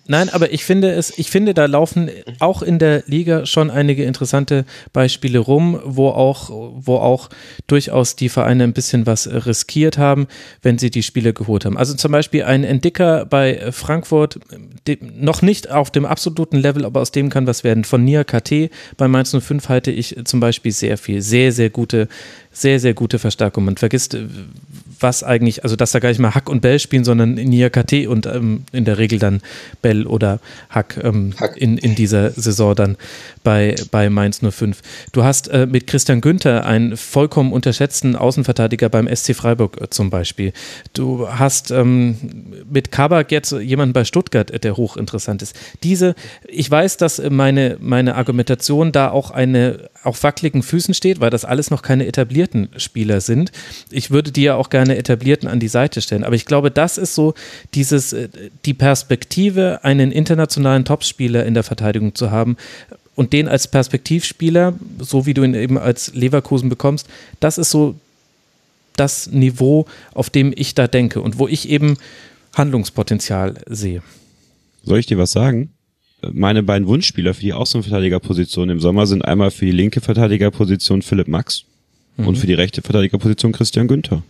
Nein, 0.07 0.30
aber 0.30 0.51
ich 0.51 0.63
finde 0.63 0.91
es, 0.91 1.18
ich 1.18 1.30
finde, 1.32 1.53
da 1.53 1.65
laufen 1.65 2.09
auch 2.39 2.61
in 2.61 2.80
der 2.80 3.03
Liga 3.07 3.45
schon 3.45 3.72
einige 3.72 4.03
interessante 4.03 4.65
Beispiele 4.93 5.39
rum, 5.39 5.80
wo 5.84 6.09
auch, 6.09 6.49
wo 6.49 6.97
auch 6.97 7.30
durchaus 7.65 8.15
die 8.15 8.30
Vereine 8.30 8.63
ein 8.63 8.74
bisschen 8.74 9.05
was 9.05 9.28
riskiert 9.28 9.97
haben, 9.97 10.28
wenn 10.61 10.78
sie 10.78 10.91
die 10.91 11.03
Spieler 11.03 11.34
geholt 11.34 11.65
haben. 11.65 11.78
Also 11.78 11.95
zum 11.95 12.11
Beispiel 12.11 12.43
ein 12.43 12.63
Entdecker 12.63 13.26
bei 13.26 13.72
Frankfurt, 13.72 14.39
noch 15.01 15.41
nicht 15.41 15.70
auf 15.70 15.91
dem 15.91 16.05
absoluten 16.05 16.57
Level, 16.57 16.86
aber 16.86 17.01
aus 17.01 17.11
dem 17.11 17.30
kann 17.30 17.47
was 17.47 17.63
werden. 17.63 17.84
Von 17.84 18.03
Nia 18.03 18.24
KT 18.24 18.70
bei 18.95 19.07
Mainz 19.07 19.36
05 19.38 19.70
halte 19.70 19.91
ich 19.91 20.15
zum 20.26 20.39
Beispiel 20.39 20.72
sehr 20.72 20.97
viel, 20.97 21.22
sehr, 21.22 21.51
sehr 21.51 21.70
gute, 21.70 22.07
sehr, 22.51 22.80
sehr 22.80 22.93
gute 22.93 23.20
Verstärkung. 23.20 23.65
Man 23.65 23.78
vergisst, 23.78 24.18
was 24.99 25.23
eigentlich, 25.23 25.63
also 25.63 25.75
dass 25.75 25.91
da 25.91 25.99
gar 25.99 26.09
nicht 26.09 26.19
mal 26.19 26.35
Hack 26.35 26.49
und 26.49 26.61
Bell 26.61 26.79
spielen, 26.79 27.03
sondern 27.03 27.35
Nia 27.35 27.69
KT 27.69 28.07
und 28.07 28.25
ähm, 28.25 28.63
in 28.71 28.85
der 28.85 28.97
Regel 28.97 29.19
dann 29.19 29.41
Bell 29.81 30.05
oder 30.07 30.39
Hack, 30.69 30.99
ähm, 31.03 31.33
Hack. 31.39 31.57
In, 31.57 31.77
in 31.77 31.95
dieser 31.95 32.31
Saison 32.31 32.75
dann 32.75 32.97
bei, 33.43 33.75
bei 33.91 34.09
Mainz 34.09 34.41
05. 34.41 34.81
Du 35.11 35.23
hast 35.23 35.47
äh, 35.49 35.65
mit 35.65 35.87
Christian 35.87 36.21
Günther 36.21 36.65
einen 36.65 36.97
vollkommen 36.97 37.53
unterschätzten 37.53 38.15
Außenverteidiger 38.15 38.89
beim 38.89 39.07
SC 39.13 39.35
Freiburg 39.35 39.81
äh, 39.81 39.89
zum 39.89 40.09
Beispiel. 40.09 40.53
Du 40.93 41.27
hast 41.29 41.71
ähm, 41.71 42.17
mit 42.69 42.91
Kabak 42.91 43.31
jetzt 43.31 43.51
jemanden 43.51 43.93
bei 43.93 44.05
Stuttgart, 44.05 44.51
äh, 44.51 44.59
der 44.59 44.77
hochinteressant 44.77 45.41
ist. 45.41 45.55
Diese, 45.83 46.15
ich 46.47 46.69
weiß, 46.69 46.97
dass 46.97 47.21
meine, 47.29 47.77
meine 47.79 48.15
Argumentation 48.15 48.91
da 48.91 49.09
auch 49.09 49.31
eine 49.31 49.89
auf 50.07 50.23
wackeligen 50.23 50.63
Füßen 50.63 50.93
steht, 50.93 51.19
weil 51.19 51.29
das 51.29 51.45
alles 51.45 51.69
noch 51.69 51.81
keine 51.81 52.07
etablierten 52.07 52.69
Spieler 52.77 53.19
sind. 53.19 53.51
Ich 53.91 54.09
würde 54.09 54.31
die 54.31 54.43
ja 54.43 54.55
auch 54.55 54.69
gerne 54.69 54.97
etablierten 54.97 55.49
an 55.49 55.59
die 55.59 55.67
Seite 55.67 56.01
stellen. 56.01 56.23
Aber 56.23 56.35
ich 56.35 56.45
glaube, 56.45 56.71
das 56.71 56.97
ist 56.97 57.13
so 57.13 57.33
dieses, 57.73 58.13
äh, 58.13 58.29
die 58.65 58.73
Perspektive, 58.73 59.83
einen 59.83 60.11
internationalen 60.11 60.85
Topspieler 60.85 61.45
in 61.45 61.53
der 61.53 61.63
Verteidigung 61.63 62.15
zu 62.15 62.31
haben 62.31 62.55
und 63.15 63.33
den 63.33 63.49
als 63.49 63.67
Perspektivspieler, 63.67 64.73
so 64.99 65.25
wie 65.25 65.33
du 65.33 65.43
ihn 65.43 65.53
eben 65.53 65.77
als 65.77 66.13
Leverkusen 66.13 66.69
bekommst, 66.69 67.07
das 67.41 67.57
ist 67.57 67.71
so 67.71 67.95
das 68.95 69.27
Niveau, 69.27 69.85
auf 70.13 70.29
dem 70.29 70.53
ich 70.55 70.73
da 70.73 70.87
denke 70.87 71.21
und 71.21 71.37
wo 71.37 71.47
ich 71.47 71.67
eben 71.67 71.97
Handlungspotenzial 72.53 73.55
sehe. 73.67 74.01
Soll 74.83 74.99
ich 74.99 75.05
dir 75.05 75.17
was 75.17 75.31
sagen? 75.31 75.71
Meine 76.22 76.63
beiden 76.63 76.88
Wunschspieler 76.88 77.34
für 77.34 77.41
die 77.41 77.53
Außenverteidigerposition 77.53 78.70
im 78.70 78.80
Sommer 78.80 79.05
sind 79.05 79.24
einmal 79.24 79.51
für 79.51 79.65
die 79.65 79.72
linke 79.72 80.01
Verteidigerposition 80.01 81.01
Philipp 81.01 81.28
Max 81.28 81.63
und 82.18 82.38
für 82.38 82.47
die 82.47 82.55
rechte 82.55 82.82
Verteidigerposition 82.82 83.51
Christian 83.51 83.88
Günther. 83.88 84.24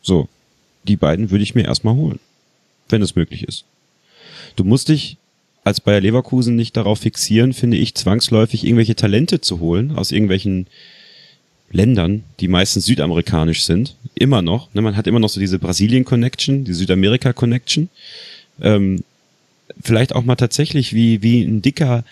So, 0.00 0.28
die 0.88 0.96
beiden 0.96 1.30
würde 1.30 1.44
ich 1.44 1.54
mir 1.54 1.66
erstmal 1.66 1.94
holen, 1.94 2.18
wenn 2.88 3.02
es 3.02 3.16
möglich 3.16 3.46
ist. 3.46 3.64
Du 4.56 4.64
musst 4.64 4.88
dich 4.88 5.18
als 5.62 5.80
Bayer 5.80 6.00
Leverkusen 6.00 6.56
nicht 6.56 6.76
darauf 6.76 7.00
fixieren, 7.00 7.52
finde 7.52 7.76
ich, 7.76 7.94
zwangsläufig 7.94 8.64
irgendwelche 8.64 8.96
Talente 8.96 9.42
zu 9.42 9.60
holen 9.60 9.92
aus 9.92 10.12
irgendwelchen 10.12 10.66
Ländern, 11.70 12.24
die 12.40 12.48
meistens 12.48 12.86
südamerikanisch 12.86 13.64
sind. 13.64 13.94
Immer 14.14 14.40
noch. 14.40 14.72
Ne? 14.74 14.80
Man 14.80 14.96
hat 14.96 15.06
immer 15.06 15.20
noch 15.20 15.28
so 15.28 15.38
diese 15.38 15.58
Brasilien-Connection, 15.58 16.64
die 16.64 16.72
Südamerika-Connection. 16.72 17.90
Ähm, 18.62 19.04
vielleicht 19.82 20.14
auch 20.14 20.24
mal 20.24 20.36
tatsächlich 20.36 20.94
wie, 20.94 21.22
wie 21.22 21.42
ein 21.42 21.62
Dicker 21.62 22.04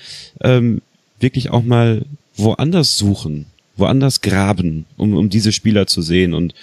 ähm, 0.43 0.83
wirklich 1.21 1.51
auch 1.51 1.63
mal 1.63 2.05
woanders 2.37 2.97
suchen, 2.97 3.47
woanders 3.77 4.21
graben, 4.21 4.87
um, 4.97 5.15
um 5.15 5.29
diese 5.29 5.53
Spieler 5.53 5.87
zu 5.87 6.03
sehen. 6.03 6.35
Und 6.35 6.55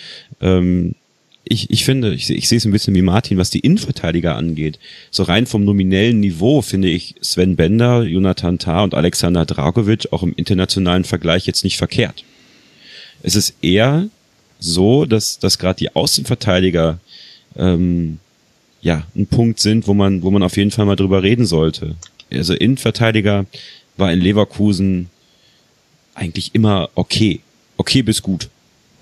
ähm, 0.41 0.95
ich, 1.43 1.69
ich 1.69 1.85
finde, 1.85 2.13
ich, 2.13 2.29
ich 2.29 2.47
sehe 2.47 2.57
es 2.57 2.65
ein 2.65 2.71
bisschen 2.71 2.95
wie 2.95 3.01
Martin, 3.01 3.37
was 3.37 3.49
die 3.49 3.59
Innenverteidiger 3.59 4.35
angeht. 4.35 4.79
So 5.11 5.23
rein 5.23 5.45
vom 5.45 5.63
nominellen 5.63 6.19
Niveau 6.19 6.61
finde 6.61 6.89
ich 6.89 7.15
Sven 7.21 7.55
Bender, 7.55 8.03
Jonathan 8.03 8.57
Tah 8.57 8.83
und 8.83 8.95
Alexander 8.95 9.45
Dragovic 9.45 10.11
auch 10.11 10.23
im 10.23 10.33
internationalen 10.35 11.03
Vergleich 11.03 11.45
jetzt 11.45 11.63
nicht 11.63 11.77
verkehrt. 11.77 12.23
Es 13.21 13.35
ist 13.35 13.55
eher 13.61 14.07
so, 14.59 15.05
dass, 15.05 15.39
dass 15.39 15.59
gerade 15.59 15.77
die 15.77 15.95
Außenverteidiger 15.95 16.99
ähm, 17.57 18.19
ja 18.85 19.03
ein 19.15 19.25
Punkt 19.25 19.59
sind, 19.59 19.87
wo 19.87 19.95
man, 19.95 20.21
wo 20.21 20.29
man 20.29 20.43
auf 20.43 20.55
jeden 20.57 20.69
Fall 20.69 20.85
mal 20.85 20.95
drüber 20.95 21.23
reden 21.23 21.45
sollte. 21.45 21.95
Also 22.31 22.53
Innenverteidiger 22.53 23.45
war 23.97 24.13
in 24.13 24.21
Leverkusen 24.21 25.09
eigentlich 26.13 26.53
immer 26.53 26.89
okay. 26.93 27.41
Okay 27.77 28.03
bis 28.03 28.21
gut. 28.21 28.49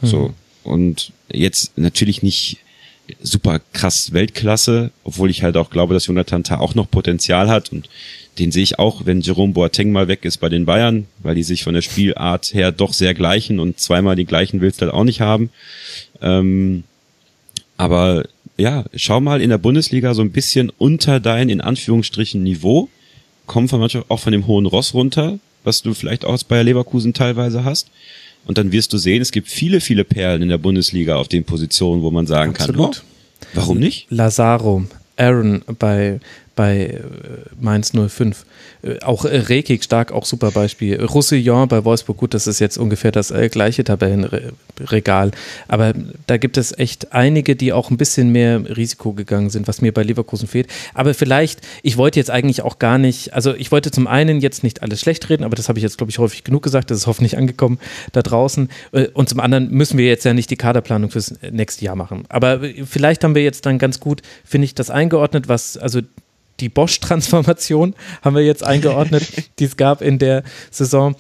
So. 0.02 0.34
Und 0.64 1.12
jetzt 1.30 1.78
natürlich 1.78 2.24
nicht 2.24 2.58
super 3.22 3.60
krass 3.74 4.14
Weltklasse, 4.14 4.92
obwohl 5.04 5.30
ich 5.30 5.44
halt 5.44 5.58
auch 5.58 5.70
glaube, 5.70 5.94
dass 5.94 6.08
Jonathan 6.08 6.46
Tah 6.46 6.60
auch 6.60 6.76
noch 6.76 6.90
Potenzial 6.90 7.50
hat 7.50 7.72
und 7.72 7.90
den 8.40 8.52
sehe 8.52 8.64
ich 8.64 8.80
auch, 8.80 9.06
wenn 9.06 9.22
Jerome 9.22 9.54
Boateng 9.54 9.92
mal 9.92 10.08
weg 10.08 10.24
ist 10.24 10.38
bei 10.38 10.50
den 10.50 10.66
Bayern, 10.66 11.08
weil 11.20 11.36
die 11.36 11.44
sich 11.44 11.64
von 11.64 11.74
der 11.74 11.82
Spielart 11.82 12.54
her 12.54 12.72
doch 12.72 12.94
sehr 12.94 13.14
gleichen 13.14 13.60
und 13.60 13.80
zweimal 13.80 14.16
die 14.16 14.26
gleichen 14.26 14.62
willst 14.62 14.82
du 14.82 14.86
halt 14.86 14.94
auch 14.94 15.04
nicht 15.04 15.20
haben. 15.20 15.50
Ähm, 16.22 16.86
aber 17.76 18.24
ja, 18.58 18.86
schau 18.96 19.20
mal 19.20 19.42
in 19.42 19.50
der 19.50 19.58
Bundesliga 19.58 20.14
so 20.14 20.22
ein 20.22 20.32
bisschen 20.32 20.72
unter 20.78 21.20
dein, 21.20 21.50
in 21.50 21.62
Anführungsstrichen, 21.62 22.44
Niveau. 22.44 22.90
Komm 23.46 23.68
von 23.68 23.80
manchmal 23.80 24.06
auch 24.08 24.20
von 24.20 24.32
dem 24.32 24.48
hohen 24.48 24.66
Ross 24.66 24.94
runter, 24.94 25.40
was 25.64 25.82
du 25.82 25.94
vielleicht 25.94 26.24
auch 26.26 26.42
Bayer 26.44 26.64
Leverkusen 26.64 27.14
teilweise 27.14 27.64
hast. 27.64 27.90
Und 28.46 28.58
dann 28.58 28.72
wirst 28.72 28.94
du 28.94 28.98
sehen, 28.98 29.22
es 29.22 29.32
gibt 29.32 29.48
viele, 29.48 29.80
viele 29.80 30.04
Perlen 30.04 30.42
in 30.42 30.50
der 30.50 30.58
Bundesliga 30.58 31.16
auf 31.16 31.28
den 31.28 31.44
Positionen, 31.44 32.02
wo 32.02 32.12
man 32.12 32.28
sagen 32.28 32.52
Absolut. 32.52 32.96
kann, 32.96 33.04
oh, 33.04 33.48
warum 33.54 33.80
nicht? 33.80 34.08
Lazaro, 34.10 34.84
Aaron 35.18 35.64
bei, 35.80 36.20
bei 36.56 36.86
äh, 36.86 37.00
Mainz 37.60 37.92
05. 37.92 38.46
Äh, 38.84 39.00
Auch 39.02 39.26
äh, 39.26 39.38
Rekik 39.38 39.84
stark, 39.84 40.12
auch 40.12 40.26
super 40.26 40.52
Beispiel. 40.52 41.04
Roussillon 41.04 41.68
bei 41.68 41.84
Wolfsburg, 41.84 42.18
gut, 42.18 42.34
das 42.34 42.48
ist 42.48 42.60
jetzt 42.60 42.78
ungefähr 42.78 43.12
das 43.12 43.34
gleiche 43.52 43.84
Tabellenregal. 43.84 45.32
Aber 45.68 45.94
da 46.28 46.38
gibt 46.38 46.58
es 46.58 46.78
echt 46.78 47.14
einige, 47.14 47.56
die 47.56 47.74
auch 47.74 47.90
ein 47.90 47.98
bisschen 47.98 48.32
mehr 48.32 48.62
Risiko 48.76 49.14
gegangen 49.14 49.50
sind, 49.50 49.68
was 49.68 49.82
mir 49.82 49.92
bei 49.94 50.04
Leverkusen 50.04 50.48
fehlt. 50.48 50.68
Aber 50.94 51.14
vielleicht, 51.14 51.62
ich 51.82 51.98
wollte 51.98 52.20
jetzt 52.20 52.30
eigentlich 52.30 52.62
auch 52.62 52.80
gar 52.80 52.98
nicht, 52.98 53.34
also 53.34 53.54
ich 53.56 53.72
wollte 53.72 53.92
zum 53.92 54.08
einen 54.08 54.42
jetzt 54.42 54.64
nicht 54.64 54.84
alles 54.84 55.00
schlecht 55.00 55.30
reden, 55.30 55.44
aber 55.44 55.56
das 55.56 55.70
habe 55.70 55.80
ich 55.80 55.84
jetzt, 55.84 55.98
glaube 55.98 56.12
ich, 56.12 56.20
häufig 56.20 56.44
genug 56.44 56.64
gesagt, 56.64 56.92
das 56.92 57.00
ist 57.00 57.08
hoffentlich 57.08 57.38
angekommen 57.38 57.80
da 58.12 58.22
draußen. 58.22 58.70
Und 59.14 59.30
zum 59.30 59.40
anderen 59.40 59.72
müssen 59.72 59.98
wir 59.98 60.06
jetzt 60.06 60.26
ja 60.26 60.34
nicht 60.34 60.50
die 60.50 60.56
Kaderplanung 60.56 61.10
fürs 61.10 61.34
nächste 61.52 61.86
Jahr 61.86 61.96
machen. 61.96 62.26
Aber 62.30 62.62
vielleicht 62.86 63.24
haben 63.24 63.36
wir 63.36 63.44
jetzt 63.44 63.66
dann 63.66 63.80
ganz 63.80 64.00
gut, 64.00 64.22
finde 64.46 64.66
ich, 64.66 64.76
das 64.76 64.90
eingeordnet, 64.90 65.48
was, 65.48 65.78
also 65.78 66.02
die 66.60 66.70
Bosch-Transformation 66.70 67.96
haben 68.22 68.36
wir 68.36 68.44
jetzt 68.44 68.64
eingeordnet, 68.64 69.28
die 69.60 69.66
es 69.66 69.78
gab 69.78 70.02
in 70.02 70.20
der 70.20 70.44
Saison. 70.72 71.16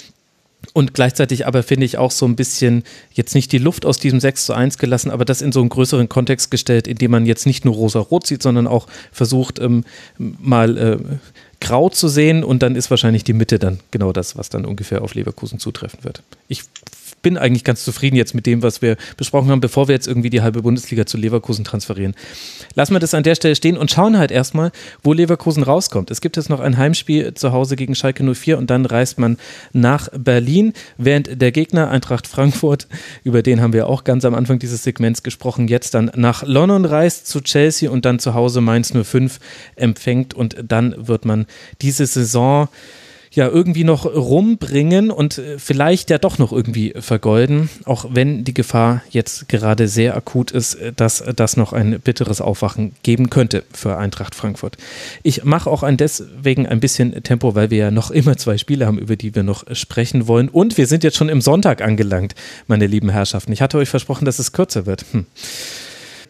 Und 0.71 0.93
gleichzeitig 0.93 1.45
aber 1.45 1.61
finde 1.61 1.85
ich 1.85 1.97
auch 1.97 2.11
so 2.11 2.25
ein 2.25 2.35
bisschen 2.35 2.83
jetzt 3.11 3.35
nicht 3.35 3.51
die 3.51 3.57
Luft 3.57 3.85
aus 3.85 3.99
diesem 3.99 4.19
6 4.19 4.45
zu 4.45 4.53
1 4.53 4.77
gelassen, 4.77 5.11
aber 5.11 5.25
das 5.25 5.41
in 5.41 5.51
so 5.51 5.59
einen 5.59 5.69
größeren 5.69 6.07
Kontext 6.07 6.51
gestellt, 6.51 6.87
in 6.87 6.97
dem 6.97 7.11
man 7.11 7.25
jetzt 7.25 7.45
nicht 7.45 7.65
nur 7.65 7.75
rosa-rot 7.75 8.25
sieht, 8.25 8.41
sondern 8.41 8.65
auch 8.65 8.87
versucht, 9.11 9.59
ähm, 9.59 9.83
mal 10.17 10.77
äh, 10.77 10.97
grau 11.59 11.89
zu 11.89 12.07
sehen 12.07 12.43
und 12.43 12.63
dann 12.63 12.75
ist 12.75 12.89
wahrscheinlich 12.89 13.23
die 13.23 13.33
Mitte 13.33 13.59
dann 13.59 13.79
genau 13.91 14.13
das, 14.13 14.37
was 14.37 14.49
dann 14.49 14.65
ungefähr 14.65 15.01
auf 15.01 15.15
Leverkusen 15.15 15.59
zutreffen 15.59 16.03
wird. 16.03 16.23
Ich 16.47 16.63
bin 17.23 17.37
eigentlich 17.37 17.63
ganz 17.63 17.83
zufrieden 17.83 18.15
jetzt 18.15 18.35
mit 18.35 18.45
dem, 18.45 18.61
was 18.61 18.83
wir 18.83 18.97
besprochen 19.17 19.49
haben, 19.49 19.61
bevor 19.61 19.87
wir 19.87 19.95
jetzt 19.95 20.07
irgendwie 20.07 20.29
die 20.29 20.43
halbe 20.43 20.61
Bundesliga 20.61 21.07
zu 21.07 21.17
Leverkusen 21.17 21.65
transferieren. 21.65 22.13
Lassen 22.75 22.93
wir 22.93 22.99
das 22.99 23.15
an 23.15 23.23
der 23.23 23.33
Stelle 23.33 23.55
stehen 23.55 23.77
und 23.77 23.89
schauen 23.89 24.19
halt 24.19 24.29
erstmal, 24.29 24.71
wo 25.01 25.13
Leverkusen 25.13 25.63
rauskommt. 25.63 26.11
Es 26.11 26.21
gibt 26.21 26.37
jetzt 26.37 26.49
noch 26.49 26.59
ein 26.59 26.77
Heimspiel 26.77 27.33
zu 27.33 27.51
Hause 27.51 27.75
gegen 27.75 27.95
Schalke 27.95 28.23
04 28.23 28.59
und 28.59 28.69
dann 28.69 28.85
reist 28.85 29.17
man 29.17 29.37
nach 29.71 30.09
Berlin, 30.15 30.73
während 30.97 31.41
der 31.41 31.51
Gegner 31.51 31.89
Eintracht 31.89 32.27
Frankfurt, 32.27 32.87
über 33.23 33.41
den 33.41 33.61
haben 33.61 33.73
wir 33.73 33.87
auch 33.87 34.03
ganz 34.03 34.25
am 34.25 34.35
Anfang 34.35 34.59
dieses 34.59 34.83
Segments 34.83 35.23
gesprochen, 35.23 35.67
jetzt 35.67 35.93
dann 35.93 36.11
nach 36.15 36.43
London 36.43 36.85
reist 36.85 37.27
zu 37.27 37.41
Chelsea 37.41 37.89
und 37.89 38.05
dann 38.05 38.19
zu 38.19 38.33
Hause 38.33 38.61
Mainz 38.61 38.93
05 38.93 39.39
empfängt 39.75 40.33
und 40.33 40.57
dann 40.67 41.07
wird 41.07 41.25
man 41.25 41.45
diese 41.81 42.05
Saison 42.05 42.67
ja 43.33 43.47
irgendwie 43.47 43.83
noch 43.83 44.05
rumbringen 44.05 45.11
und 45.11 45.37
äh, 45.37 45.57
vielleicht 45.57 46.09
ja 46.09 46.17
doch 46.17 46.37
noch 46.37 46.51
irgendwie 46.51 46.93
vergolden, 46.99 47.69
auch 47.85 48.05
wenn 48.11 48.43
die 48.43 48.53
Gefahr 48.53 49.01
jetzt 49.09 49.49
gerade 49.49 49.87
sehr 49.87 50.15
akut 50.15 50.51
ist, 50.51 50.75
äh, 50.75 50.93
dass 50.93 51.23
das 51.35 51.57
noch 51.57 51.73
ein 51.73 51.99
bitteres 51.99 52.41
Aufwachen 52.41 52.93
geben 53.03 53.29
könnte 53.29 53.63
für 53.73 53.97
Eintracht 53.97 54.35
Frankfurt. 54.35 54.77
Ich 55.23 55.43
mache 55.43 55.69
auch 55.69 55.83
ein 55.83 55.97
deswegen 55.97 56.67
ein 56.67 56.79
bisschen 56.79 57.23
Tempo, 57.23 57.55
weil 57.55 57.69
wir 57.71 57.77
ja 57.77 57.91
noch 57.91 58.11
immer 58.11 58.37
zwei 58.37 58.57
Spiele 58.57 58.85
haben, 58.85 58.99
über 58.99 59.15
die 59.15 59.33
wir 59.33 59.43
noch 59.43 59.63
sprechen 59.73 60.27
wollen 60.27 60.49
und 60.49 60.77
wir 60.77 60.87
sind 60.87 61.03
jetzt 61.03 61.17
schon 61.17 61.29
im 61.29 61.41
Sonntag 61.41 61.81
angelangt, 61.81 62.35
meine 62.67 62.87
lieben 62.87 63.09
Herrschaften. 63.09 63.51
Ich 63.51 63.61
hatte 63.61 63.77
euch 63.77 63.89
versprochen, 63.89 64.25
dass 64.25 64.39
es 64.39 64.51
kürzer 64.51 64.85
wird. 64.85 65.05
Hm. 65.11 65.25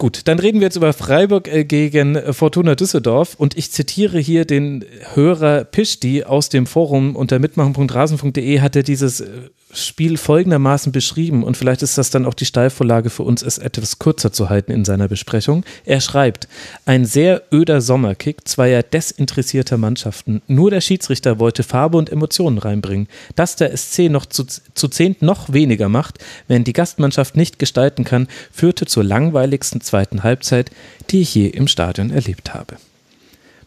Gut, 0.04 0.28
dann 0.28 0.38
reden 0.38 0.60
wir 0.60 0.66
jetzt 0.66 0.76
über 0.76 0.92
Freiburg 0.92 1.48
äh, 1.48 1.64
gegen 1.64 2.18
äh, 2.18 2.34
Fortuna 2.34 2.76
Düsseldorf. 2.76 3.36
Und 3.36 3.58
ich 3.58 3.72
zitiere 3.72 4.20
hier 4.20 4.44
den 4.44 4.84
Hörer 5.14 5.64
Pischti 5.64 6.26
aus 6.26 6.50
dem 6.50 6.66
Forum 6.66 7.16
unter 7.16 7.40
mitmachen.rasen.de 7.40 8.60
hat 8.60 8.76
er 8.76 8.84
dieses 8.84 9.22
äh, 9.22 9.28
Spiel 9.74 10.18
folgendermaßen 10.18 10.92
beschrieben 10.92 11.44
und 11.44 11.58
vielleicht 11.58 11.82
ist 11.82 11.98
das 11.98 12.12
dann 12.12 12.26
auch 12.26 12.34
die 12.34 12.46
Steilvorlage 12.46 13.10
für 13.10 13.24
uns, 13.24 13.42
es 13.42 13.58
etwas 13.58 14.00
kürzer 14.00 14.32
zu 14.32 14.50
halten 14.50 14.72
in 14.72 14.86
seiner 14.86 15.08
Besprechung. 15.08 15.66
Er 15.86 16.00
schreibt, 16.00 16.48
ein 16.86 17.06
sehr 17.06 17.42
öder 17.52 17.82
Sommerkick 17.82 18.48
zweier 18.48 18.84
desinteressierter 18.84 19.78
Mannschaften. 19.78 20.42
Nur 20.48 20.70
der 20.70 20.82
Schiedsrichter 20.82 21.40
wollte 21.40 21.64
Farbe 21.64 21.98
und 21.98 22.12
Emotionen 22.12 22.60
reinbringen. 22.60 23.08
Dass 23.36 23.56
der 23.56 23.76
SC 23.76 24.10
noch 24.10 24.26
zu, 24.26 24.46
zu 24.46 24.88
zehnt 24.88 25.22
noch 25.22 25.52
weniger 25.52 25.90
macht, 25.90 26.20
wenn 26.48 26.64
die 26.64 26.74
Gastmannschaft 26.74 27.36
nicht 27.36 27.58
gestalten 27.58 28.04
kann, 28.04 28.28
führte 28.52 28.86
zur 28.86 29.04
langweiligsten 29.04 29.82
zweiten 29.82 30.24
Halbzeit, 30.24 30.72
die 31.10 31.22
ich 31.22 31.34
je 31.34 31.48
im 31.48 31.68
Stadion 31.68 32.12
erlebt 32.12 32.54
habe. 32.54 32.78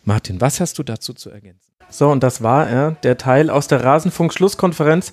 Martin, 0.05 0.41
was 0.41 0.61
hast 0.61 0.79
du 0.79 0.85
dazu 0.85 1.13
zu 1.15 1.31
ergänzen? 1.31 1.67
So, 1.89 2.09
und 2.11 2.23
das 2.23 2.43
war 2.43 2.69
er, 2.69 2.93
der 3.03 3.17
Teil 3.17 3.49
aus 3.51 3.69
der 3.69 3.85
Rasenfunk-Schlusskonferenz 3.85 5.13